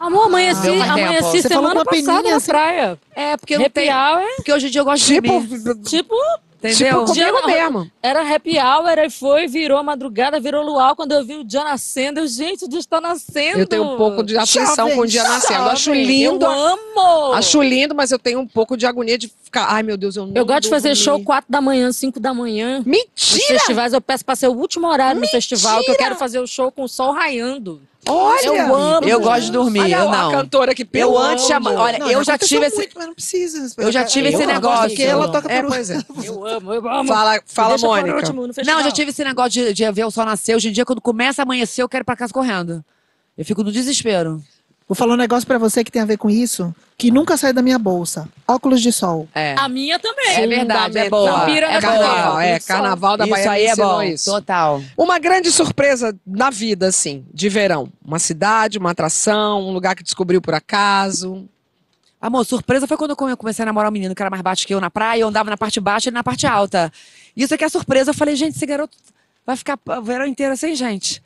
Amor, 0.00 0.26
amanheci, 0.26 0.62
tempo. 0.62 0.82
amanheci 0.82 1.42
Você 1.42 1.48
falou 1.48 1.68
semana 1.68 1.84
passada 1.84 2.06
peninha, 2.16 2.30
na 2.30 2.36
assim. 2.38 2.46
praia. 2.50 2.98
É, 3.14 3.36
porque 3.36 3.56
não 3.58 3.66
Happy 3.66 3.74
tem... 3.74 3.94
hour, 3.94 4.22
Porque 4.36 4.52
hoje 4.52 4.66
em 4.66 4.70
dia 4.70 4.80
eu 4.80 4.84
gosto 4.84 5.04
de 5.06 5.14
Tipo, 5.14 5.40
dormir. 5.40 5.82
tipo... 5.84 6.16
Entendeu? 6.62 7.04
Tipo, 7.06 7.06
comigo 7.06 7.46
Dia- 7.46 7.46
mesmo. 7.70 7.90
Era 8.02 8.20
happy 8.34 8.58
hour, 8.58 8.98
aí 8.98 9.08
foi, 9.08 9.46
virou 9.46 9.82
madrugada, 9.82 10.38
virou 10.38 10.62
luau. 10.62 10.94
Quando 10.94 11.12
eu 11.12 11.24
vi 11.24 11.36
o 11.36 11.44
dia 11.44 11.64
nascendo, 11.64 12.20
eu, 12.20 12.26
gente, 12.26 12.66
o 12.66 12.68
dia 12.68 12.78
está 12.78 13.00
nascendo. 13.00 13.60
Eu 13.60 13.66
tenho 13.66 13.82
um 13.82 13.96
pouco 13.96 14.22
de 14.22 14.36
aflição 14.36 14.90
com 14.90 15.00
o 15.00 15.06
dia 15.06 15.22
nascendo. 15.22 15.70
Acho 15.70 15.92
lindo. 15.94 16.44
Eu 16.44 16.50
amo! 16.50 17.32
Acho 17.32 17.62
lindo, 17.62 17.94
mas 17.94 18.10
eu 18.12 18.18
tenho 18.18 18.40
um 18.40 18.46
pouco 18.46 18.76
de 18.76 18.84
agonia 18.86 19.16
de 19.16 19.32
ficar. 19.42 19.68
Ai, 19.70 19.82
meu 19.82 19.96
Deus, 19.96 20.16
eu 20.16 20.26
não 20.26 20.34
Eu 20.34 20.44
gosto 20.44 20.64
de 20.64 20.68
fazer 20.68 20.94
show 20.94 21.22
4 21.24 21.50
da 21.50 21.60
manhã, 21.62 21.90
5 21.92 22.20
da 22.20 22.34
manhã. 22.34 22.78
Nos 22.78 22.86
Mentira! 22.86 23.46
festivais 23.48 23.92
eu 23.94 24.00
peço 24.00 24.24
pra 24.24 24.36
ser 24.36 24.48
o 24.48 24.52
último 24.52 24.86
horário 24.86 25.18
no 25.20 25.26
festival, 25.28 25.82
que 25.82 25.90
eu 25.90 25.96
quero 25.96 26.14
fazer 26.16 26.40
o 26.40 26.46
show 26.46 26.70
com 26.70 26.82
o 26.82 26.88
sol 26.88 27.12
raiando. 27.12 27.80
Olha! 28.12 28.46
Eu 28.46 28.76
amo. 28.76 29.08
Eu 29.08 29.20
gosto 29.20 29.42
de 29.46 29.52
dormir, 29.52 29.80
Olha 29.80 29.96
eu 29.96 30.08
a 30.08 30.16
não. 30.22 30.32
cantora 30.32 30.74
que 30.74 30.86
Eu 30.92 31.16
antes 31.18 31.46
chama... 31.46 31.70
Olha, 31.72 31.98
Não, 31.98 32.10
eu 32.10 32.22
já 32.24 32.36
tive 32.36 32.66
esse... 32.66 32.76
muito, 32.76 32.92
mas 32.96 33.06
não 33.06 33.14
precisa. 33.14 33.74
Eu 33.78 33.92
já 33.92 34.04
tive 34.04 34.28
Eu 34.28 34.32
esse 34.34 34.46
negócio. 34.46 34.88
Porque 34.88 35.02
ela 35.02 35.28
toca 35.30 35.52
É, 35.52 35.62
por... 35.62 35.68
pois 35.70 35.90
é. 35.90 35.98
Eu 36.24 36.46
amo, 36.46 36.72
eu 36.74 36.88
amo. 36.88 37.08
Fala, 37.08 37.40
fala 37.46 37.78
Mônica. 37.78 38.16
último 38.16 38.46
Não, 38.46 38.54
festival. 38.54 38.80
eu 38.80 38.84
já 38.84 38.90
tive 38.90 39.10
esse 39.10 39.24
negócio 39.24 39.50
de, 39.50 39.72
de 39.72 39.90
ver 39.92 40.04
o 40.04 40.10
sol 40.10 40.24
nascer. 40.24 40.54
Hoje 40.56 40.68
em 40.68 40.72
dia, 40.72 40.84
quando 40.84 41.00
começa 41.00 41.42
a 41.42 41.44
amanhecer, 41.44 41.82
eu 41.82 41.88
quero 41.88 42.02
ir 42.02 42.04
pra 42.04 42.16
casa 42.16 42.32
correndo. 42.32 42.84
Eu 43.38 43.44
fico 43.44 43.62
no 43.62 43.72
desespero. 43.72 44.42
Vou 44.90 44.96
falar 44.96 45.14
um 45.14 45.16
negócio 45.16 45.46
pra 45.46 45.56
você 45.56 45.84
que 45.84 45.90
tem 45.92 46.02
a 46.02 46.04
ver 46.04 46.16
com 46.16 46.28
isso, 46.28 46.74
que 46.98 47.12
nunca 47.12 47.36
sai 47.36 47.52
da 47.52 47.62
minha 47.62 47.78
bolsa. 47.78 48.28
Óculos 48.44 48.82
de 48.82 48.92
sol. 48.92 49.28
É. 49.32 49.54
A 49.56 49.68
minha 49.68 50.00
também. 50.00 50.34
É 50.34 50.44
verdade, 50.48 50.98
é 50.98 51.08
boa. 51.08 51.48
É 51.48 51.70
da 51.70 51.80
carnaval, 51.80 52.32
boa. 52.32 52.44
é. 52.44 52.58
Carnaval 52.58 53.16
da 53.16 53.24
isso 53.24 53.32
Bahia 53.32 53.50
aí 53.52 53.66
é 53.66 53.76
bom. 53.76 54.02
isso. 54.02 54.28
Total. 54.28 54.82
Uma 54.98 55.20
grande 55.20 55.52
surpresa 55.52 56.12
na 56.26 56.50
vida, 56.50 56.88
assim, 56.88 57.24
de 57.32 57.48
verão. 57.48 57.88
Uma 58.04 58.18
cidade, 58.18 58.78
uma 58.78 58.90
atração, 58.90 59.62
um 59.62 59.72
lugar 59.72 59.94
que 59.94 60.02
descobriu 60.02 60.42
por 60.42 60.54
acaso. 60.54 61.48
Amor, 62.20 62.44
surpresa 62.44 62.88
foi 62.88 62.96
quando 62.96 63.12
eu 63.12 63.36
comecei 63.36 63.62
a 63.62 63.66
namorar 63.66 63.90
um 63.90 63.92
menino 63.92 64.12
que 64.12 64.20
era 64.20 64.28
mais 64.28 64.42
baixo 64.42 64.66
que 64.66 64.74
eu 64.74 64.80
na 64.80 64.90
praia. 64.90 65.20
Eu 65.20 65.28
andava 65.28 65.48
na 65.50 65.56
parte 65.56 65.78
baixa 65.78 66.08
e 66.08 66.10
ele 66.10 66.14
na 66.14 66.24
parte 66.24 66.48
alta. 66.48 66.92
Isso 67.36 67.54
aqui 67.54 67.62
é 67.62 67.68
surpresa. 67.68 68.10
Eu 68.10 68.14
falei, 68.14 68.34
gente, 68.34 68.56
esse 68.56 68.66
garoto 68.66 68.98
vai 69.46 69.54
ficar 69.56 69.78
o 69.86 70.02
verão 70.02 70.26
inteiro 70.26 70.56
sem 70.56 70.74
gente. 70.74 71.22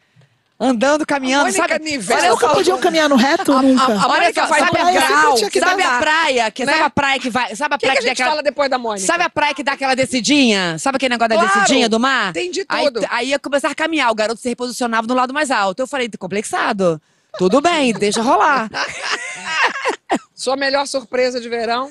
Andando, 0.59 1.05
caminhando, 1.05 1.51
sabe? 1.53 1.79
Nivela. 1.81 2.21
Vocês 2.21 2.33
nunca 2.33 2.49
podiam 2.51 2.79
caminhar 2.79 3.09
no 3.09 3.17
reto? 3.17 3.53
nunca. 3.61 3.83
a- 3.83 4.03
a 4.05 4.07
Olha 4.09 4.21
Mônica 4.23 4.41
só, 4.43 4.47
vai 4.47 4.61
sabe 4.61 4.71
pro 4.71 4.81
a 4.81 4.85
praia, 4.85 5.01
grau, 5.01 5.35
tinha 5.35 5.51
que 5.51 5.59
sabe 5.61 5.83
a 5.83 5.99
praia, 5.99 6.51
que 6.53 6.65
né? 6.65 6.73
sabe 6.73 6.85
a 6.85 6.91
praia 6.91 7.19
que 7.21 7.31
vai, 7.31 7.57
sabe 7.57 7.75
a 7.75 7.79
que, 7.79 7.87
praia 7.87 7.97
que 7.97 8.03
que, 8.03 8.05
dá 8.05 8.09
gente 8.11 8.23
aquela, 8.23 8.31
fala 8.31 8.43
depois 8.43 8.71
da 8.71 8.79
Mônica? 8.79 9.05
sabe 9.07 9.25
a 9.25 9.31
praia 9.31 9.53
que 9.55 9.65
dá 9.65 9.73
aquela 9.73 9.97
descidinha? 9.97 10.79
Sabe 10.79 10.97
aquele 10.97 11.11
negócio 11.11 11.29
da 11.31 11.35
Claro, 11.35 11.53
descidinha 11.61 11.89
do 11.89 11.99
mar? 11.99 12.33
tem 12.33 12.53
de 12.53 12.65
Aí, 12.69 12.85
tudo. 12.85 13.05
aí 13.11 13.29
ia 13.31 13.39
começar 13.39 13.71
a 13.71 13.75
caminhar, 13.75 14.11
o 14.13 14.15
garoto 14.15 14.41
se 14.41 14.49
reposicionava 14.49 15.07
no 15.09 15.15
lado 15.15 15.35
mais 15.35 15.51
alto. 15.51 15.81
Eu 15.81 15.87
falei, 15.89 16.09
complexado. 16.19 17.03
Tudo 17.37 17.61
bem, 17.61 17.93
deixa 17.93 18.23
rolar. 18.23 18.71
Sua 20.35 20.57
melhor 20.57 20.87
surpresa 20.87 21.41
de 21.41 21.49
verão? 21.49 21.91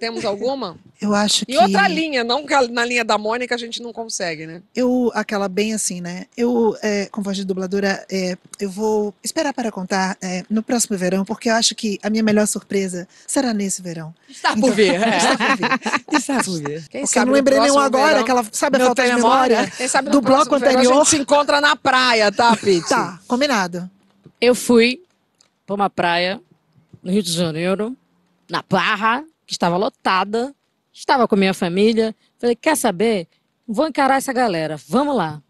Temos 0.00 0.24
alguma? 0.24 0.76
Eu 1.00 1.14
acho 1.14 1.44
que... 1.44 1.52
Em 1.52 1.58
outra 1.58 1.86
linha, 1.86 2.24
não 2.24 2.44
na 2.70 2.84
linha 2.84 3.04
da 3.04 3.16
Mônica 3.18 3.54
a 3.54 3.58
gente 3.58 3.82
não 3.82 3.92
consegue, 3.92 4.46
né? 4.46 4.62
Eu, 4.74 5.10
aquela 5.14 5.46
bem 5.48 5.74
assim, 5.74 6.00
né? 6.00 6.24
Eu, 6.36 6.74
é, 6.82 7.06
com 7.06 7.22
voz 7.22 7.36
de 7.36 7.44
dubladora, 7.44 8.04
é, 8.10 8.36
eu 8.58 8.70
vou 8.70 9.14
esperar 9.22 9.52
para 9.52 9.70
contar 9.70 10.16
é, 10.22 10.42
no 10.48 10.62
próximo 10.62 10.96
verão, 10.96 11.24
porque 11.24 11.50
eu 11.50 11.54
acho 11.54 11.74
que 11.74 11.98
a 12.02 12.08
minha 12.08 12.22
melhor 12.22 12.46
surpresa 12.46 13.06
será 13.26 13.52
nesse 13.52 13.82
verão. 13.82 14.14
Está 14.28 14.56
por 14.56 14.72
vir. 14.72 14.94
Está 15.00 15.32
É. 15.32 15.36
por 15.36 15.56
vir. 15.56 15.68
Está 16.18 16.42
por 16.44 16.58
vir. 16.62 16.88
Quem 16.88 17.02
Porque 17.02 17.18
eu 17.18 17.26
não 17.26 17.32
lembrei 17.34 17.60
nenhum 17.60 17.78
agora, 17.78 18.06
verão- 18.08 18.22
aquela, 18.22 18.44
sabe 18.50 18.76
a 18.78 18.86
falta 18.86 19.02
de 19.06 19.14
memória? 19.14 19.56
memória? 19.56 19.72
Quem 19.76 19.86
sabe 19.88 20.06
no 20.08 20.12
do 20.12 20.20
bloco 20.22 20.46
próximo 20.48 20.58
verão 20.60 20.76
a 20.76 20.80
anterior. 20.80 20.98
gente 21.04 21.08
se 21.10 21.16
encontra 21.18 21.60
na 21.60 21.76
praia, 21.76 22.32
tá, 22.32 22.56
Pete? 22.58 22.88
Tá, 22.88 23.20
combinado. 23.28 23.88
Eu 24.40 24.54
fui 24.54 25.02
pra 25.66 25.74
uma 25.74 25.90
praia 25.90 26.40
no 27.02 27.10
Rio 27.12 27.22
de 27.22 27.32
Janeiro, 27.32 27.94
na 28.48 28.62
Barra, 28.68 29.22
que 29.50 29.54
estava 29.54 29.76
lotada. 29.76 30.54
Estava 30.92 31.26
com 31.26 31.34
a 31.34 31.38
minha 31.38 31.52
família. 31.52 32.14
Falei, 32.38 32.54
quer 32.54 32.76
saber? 32.76 33.26
Vou 33.66 33.88
encarar 33.88 34.16
essa 34.16 34.32
galera. 34.32 34.76
Vamos 34.88 35.16
lá. 35.16 35.42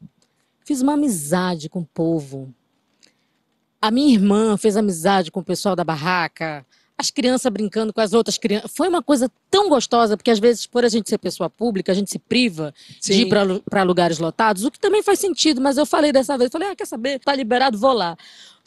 Fiz 0.64 0.80
uma 0.80 0.94
amizade 0.94 1.68
com 1.68 1.80
o 1.80 1.86
povo. 1.86 2.52
A 3.80 3.90
minha 3.90 4.14
irmã 4.14 4.56
fez 4.56 4.74
amizade 4.74 5.30
com 5.30 5.40
o 5.40 5.44
pessoal 5.44 5.76
da 5.76 5.84
barraca. 5.84 6.64
As 6.96 7.10
crianças 7.10 7.52
brincando 7.52 7.92
com 7.92 8.00
as 8.00 8.14
outras 8.14 8.38
crianças. 8.38 8.70
Foi 8.74 8.88
uma 8.88 9.02
coisa 9.02 9.30
tão 9.50 9.68
gostosa, 9.68 10.16
porque 10.16 10.30
às 10.30 10.38
vezes, 10.38 10.66
por 10.66 10.82
a 10.82 10.88
gente 10.88 11.10
ser 11.10 11.18
pessoa 11.18 11.50
pública, 11.50 11.92
a 11.92 11.94
gente 11.94 12.10
se 12.10 12.18
priva 12.18 12.72
de 13.00 13.14
Sim. 13.14 13.22
ir 13.22 13.28
para 13.68 13.82
lugares 13.82 14.18
lotados, 14.18 14.64
o 14.64 14.70
que 14.70 14.80
também 14.80 15.02
faz 15.02 15.18
sentido, 15.18 15.60
mas 15.60 15.76
eu 15.76 15.84
falei 15.84 16.10
dessa 16.12 16.38
vez, 16.38 16.50
falei, 16.50 16.68
ah, 16.68 16.76
quer 16.76 16.86
saber? 16.86 17.18
Tá 17.20 17.34
liberado, 17.34 17.76
vou 17.76 17.92
lá. 17.92 18.16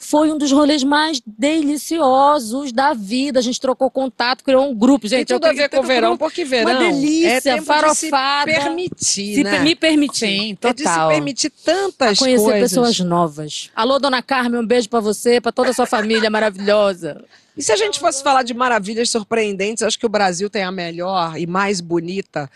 Foi 0.06 0.30
um 0.30 0.36
dos 0.36 0.52
rolês 0.52 0.84
mais 0.84 1.20
deliciosos 1.26 2.72
da 2.72 2.92
vida. 2.92 3.38
A 3.38 3.42
gente 3.42 3.58
trocou 3.60 3.90
contato, 3.90 4.44
criou 4.44 4.68
um 4.70 4.74
grupo, 4.74 5.08
gente. 5.08 5.26
Tem 5.28 5.34
eu 5.34 5.40
tudo 5.40 5.46
a 5.46 5.50
criei 5.52 5.64
ver 5.68 5.68
com 5.76 5.82
o 5.82 5.86
verão, 5.86 6.08
grupo. 6.10 6.24
porque 6.26 6.44
verão 6.44 6.70
Uma 6.72 6.78
delícia, 6.78 7.28
é 7.28 7.40
tempo 7.40 7.62
farofada. 7.64 8.50
de 8.52 8.58
se 8.58 8.64
permitir, 8.64 9.34
Se 9.36 9.42
né? 9.44 9.58
me 9.60 9.74
permitir. 9.74 10.18
Sim, 10.26 10.58
É 10.62 10.72
de 10.72 10.78
se 10.82 10.84
total. 10.84 11.08
permitir 11.08 11.50
tantas 11.50 12.18
Conhecer 12.18 12.44
coisas. 12.44 12.60
pessoas 12.70 13.00
novas. 13.00 13.70
Alô, 13.74 13.98
dona 13.98 14.22
Carmen, 14.22 14.60
um 14.60 14.66
beijo 14.66 14.88
pra 14.90 15.00
você, 15.00 15.40
pra 15.40 15.50
toda 15.50 15.70
a 15.70 15.72
sua 15.72 15.86
família 15.86 16.28
maravilhosa. 16.28 17.24
E 17.56 17.62
se 17.62 17.72
a 17.72 17.76
gente 17.76 17.98
fosse 17.98 18.22
falar 18.22 18.42
de 18.42 18.52
maravilhas 18.52 19.08
surpreendentes, 19.08 19.82
acho 19.82 19.98
que 19.98 20.04
o 20.06 20.08
Brasil 20.10 20.50
tem 20.50 20.64
a 20.64 20.70
melhor 20.72 21.38
e 21.38 21.46
mais 21.46 21.80
bonita 21.80 22.50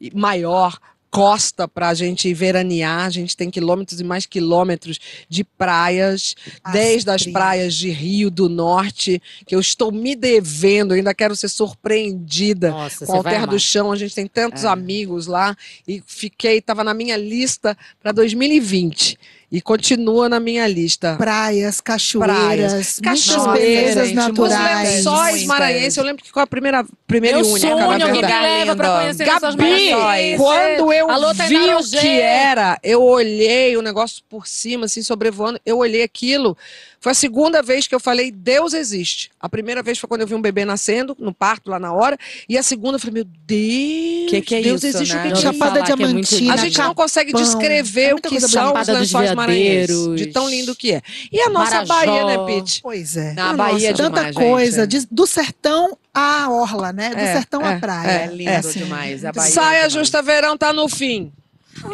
e 0.00 0.10
maior 0.14 0.78
costa 1.12 1.68
para 1.68 1.90
a 1.90 1.94
gente 1.94 2.32
veranear. 2.32 3.04
A 3.04 3.10
gente 3.10 3.36
tem 3.36 3.50
quilômetros 3.50 4.00
e 4.00 4.04
mais 4.04 4.24
quilômetros 4.24 4.98
de 5.28 5.44
praias, 5.44 6.34
As 6.64 6.72
desde 6.72 7.10
as 7.10 7.24
praias. 7.26 7.74
de 7.74 7.90
Rio 7.90 8.30
do 8.30 8.48
Norte, 8.48 9.20
que 9.46 9.54
eu 9.54 9.60
estou 9.60 9.92
me 9.92 10.16
devendo, 10.16 10.94
ainda 10.94 11.12
quero 11.14 11.36
ser 11.36 11.48
surpreendida. 11.48 12.70
Nossa, 12.70 13.04
com 13.04 13.12
o 13.18 13.20
amar. 13.20 13.46
do 13.46 13.60
Chão, 13.60 13.92
a 13.92 13.96
gente 13.96 14.14
tem 14.14 14.26
tantos 14.26 14.64
É. 14.64 14.68
amigos 14.68 15.26
lá 15.26 15.54
e 15.86 16.02
fiquei, 16.06 16.58
estava 16.58 16.82
na 16.82 16.94
minha 16.94 17.16
lista 17.16 17.76
para 18.02 18.10
2020 18.10 19.18
e 19.52 19.60
continua 19.60 20.30
na 20.30 20.40
minha 20.40 20.66
lista. 20.66 21.14
Praias, 21.18 21.78
cachoeiras, 21.78 22.98
Praias, 22.98 23.00
cachoeiras, 23.00 24.08
gente, 24.08 24.18
Os 24.18 24.26
naturais. 24.28 24.88
lençóis 24.88 25.44
maranhenses, 25.44 25.96
eu 25.98 26.04
lembro 26.04 26.24
que 26.24 26.30
foi 26.32 26.42
a 26.42 26.46
primeira, 26.46 26.86
primeira 27.06 27.36
Meu 27.36 27.46
e 27.46 27.50
única, 27.50 27.68
sonho, 27.68 27.76
na 27.76 28.06
alguém 28.06 28.12
me 28.12 28.20
leva 28.22 28.74
pra 28.74 28.98
conhecer 28.98 29.26
Gabi, 29.26 29.90
quando 30.38 30.90
eu 30.90 31.10
Alô, 31.10 31.34
vi 31.34 31.74
o 31.74 31.84
que 31.84 32.08
era, 32.18 32.78
eu 32.82 33.02
olhei 33.02 33.76
o 33.76 33.82
negócio 33.82 34.22
por 34.26 34.46
cima, 34.46 34.86
assim, 34.86 35.02
sobrevoando, 35.02 35.60
eu 35.66 35.76
olhei 35.76 36.02
aquilo. 36.02 36.56
Foi 37.02 37.10
a 37.10 37.14
segunda 37.16 37.60
vez 37.62 37.88
que 37.88 37.94
eu 37.94 37.98
falei, 37.98 38.30
Deus 38.30 38.72
existe. 38.74 39.28
A 39.40 39.48
primeira 39.48 39.82
vez 39.82 39.98
foi 39.98 40.08
quando 40.08 40.20
eu 40.20 40.26
vi 40.26 40.36
um 40.36 40.40
bebê 40.40 40.64
nascendo, 40.64 41.16
no 41.18 41.34
parto, 41.34 41.68
lá 41.68 41.80
na 41.80 41.92
hora. 41.92 42.16
E 42.48 42.56
a 42.56 42.62
segunda 42.62 42.94
eu 42.94 43.00
falei, 43.00 43.14
meu 43.14 43.24
Deus, 43.24 44.30
Que 44.30 44.40
que 44.40 44.54
é 44.54 44.62
Deus 44.62 44.84
isso, 44.84 44.98
existe. 44.98 45.16
né? 45.16 45.20
o 45.20 45.26
que 45.26 45.32
é 45.32 45.36
Chapada 45.36 45.82
que 45.82 45.90
é 45.92 45.96
Diamantina, 45.96 46.54
a 46.54 46.56
gente 46.56 46.78
não 46.78 46.94
consegue 46.94 47.32
descrever 47.32 48.10
É 48.10 48.14
o 48.14 48.18
que 48.18 48.28
coisa 48.28 48.46
são 48.46 48.72
os 48.72 48.86
lençóis 48.86 49.32
maranhenses, 49.34 50.14
de 50.16 50.26
tão 50.26 50.48
lindo 50.48 50.76
que 50.76 50.92
é. 50.92 51.02
E 51.32 51.40
a 51.40 51.50
nossa 51.50 51.84
Marajó. 51.84 51.92
Bahia, 51.92 52.24
né, 52.24 52.38
Pete? 52.46 52.80
Pois 52.80 53.16
é. 53.16 53.32
Na 53.32 53.52
Bahia 53.52 53.90
é 53.90 53.92
Tanta 53.92 54.30
demais, 54.30 54.36
coisa, 54.36 54.86
de- 54.86 55.06
do 55.10 55.26
sertão 55.26 55.98
à 56.14 56.48
orla, 56.50 56.92
né? 56.92 57.10
Do 57.10 57.18
É, 57.18 57.32
sertão 57.34 57.62
é, 57.62 57.74
à 57.74 57.78
praia. 57.80 58.10
É 58.10 58.26
lindo 58.28 58.72
demais. 58.72 59.24
A 59.24 59.32
Bahia 59.32 59.48
é 59.48 59.52
Saia 59.52 59.74
demais. 59.88 59.92
Justa 59.92 60.22
Verão 60.22 60.56
tá 60.56 60.72
no 60.72 60.88
fim. 60.88 61.32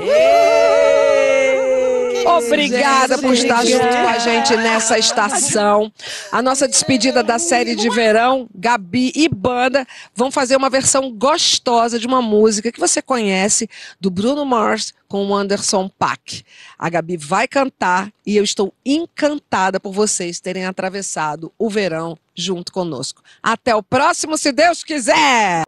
Ê! 0.07 1.58
Obrigada 2.27 3.19
por 3.19 3.33
estar 3.33 3.65
junto 3.65 3.87
com 3.89 4.09
a 4.09 4.19
gente 4.19 4.57
nessa 4.57 4.99
estação. 4.99 5.93
A 6.33 6.43
nossa 6.43 6.69
despedida 6.69 7.23
da 7.23 7.39
série 7.39 7.75
de 7.75 7.89
verão, 7.91 8.49
Gabi 8.55 9.13
e 9.15 9.29
Banda 9.29 9.87
vão 10.15 10.31
fazer 10.31 10.57
uma 10.57 10.71
versão 10.71 11.11
gostosa 11.13 11.99
de 11.99 12.07
uma 12.07 12.23
música 12.23 12.73
que 12.73 12.81
você 12.81 13.01
conhece, 13.01 13.69
do 14.01 14.11
Bruno 14.11 14.45
Mars 14.45 14.95
com 15.09 15.27
o 15.27 15.35
Anderson 15.35 15.89
Paak. 15.89 16.45
A 16.79 16.89
Gabi 16.89 17.17
vai 17.17 17.49
cantar 17.49 18.13
e 18.27 18.37
eu 18.37 18.45
estou 18.45 18.73
encantada 18.85 19.81
por 19.81 19.93
vocês 19.93 20.39
terem 20.39 20.67
atravessado 20.67 21.53
o 21.59 21.71
verão 21.71 22.17
junto 22.35 22.73
conosco. 22.73 23.23
Até 23.43 23.75
o 23.75 23.83
próximo, 23.83 24.37
se 24.37 24.53
Deus 24.53 24.85
quiser! 24.85 25.65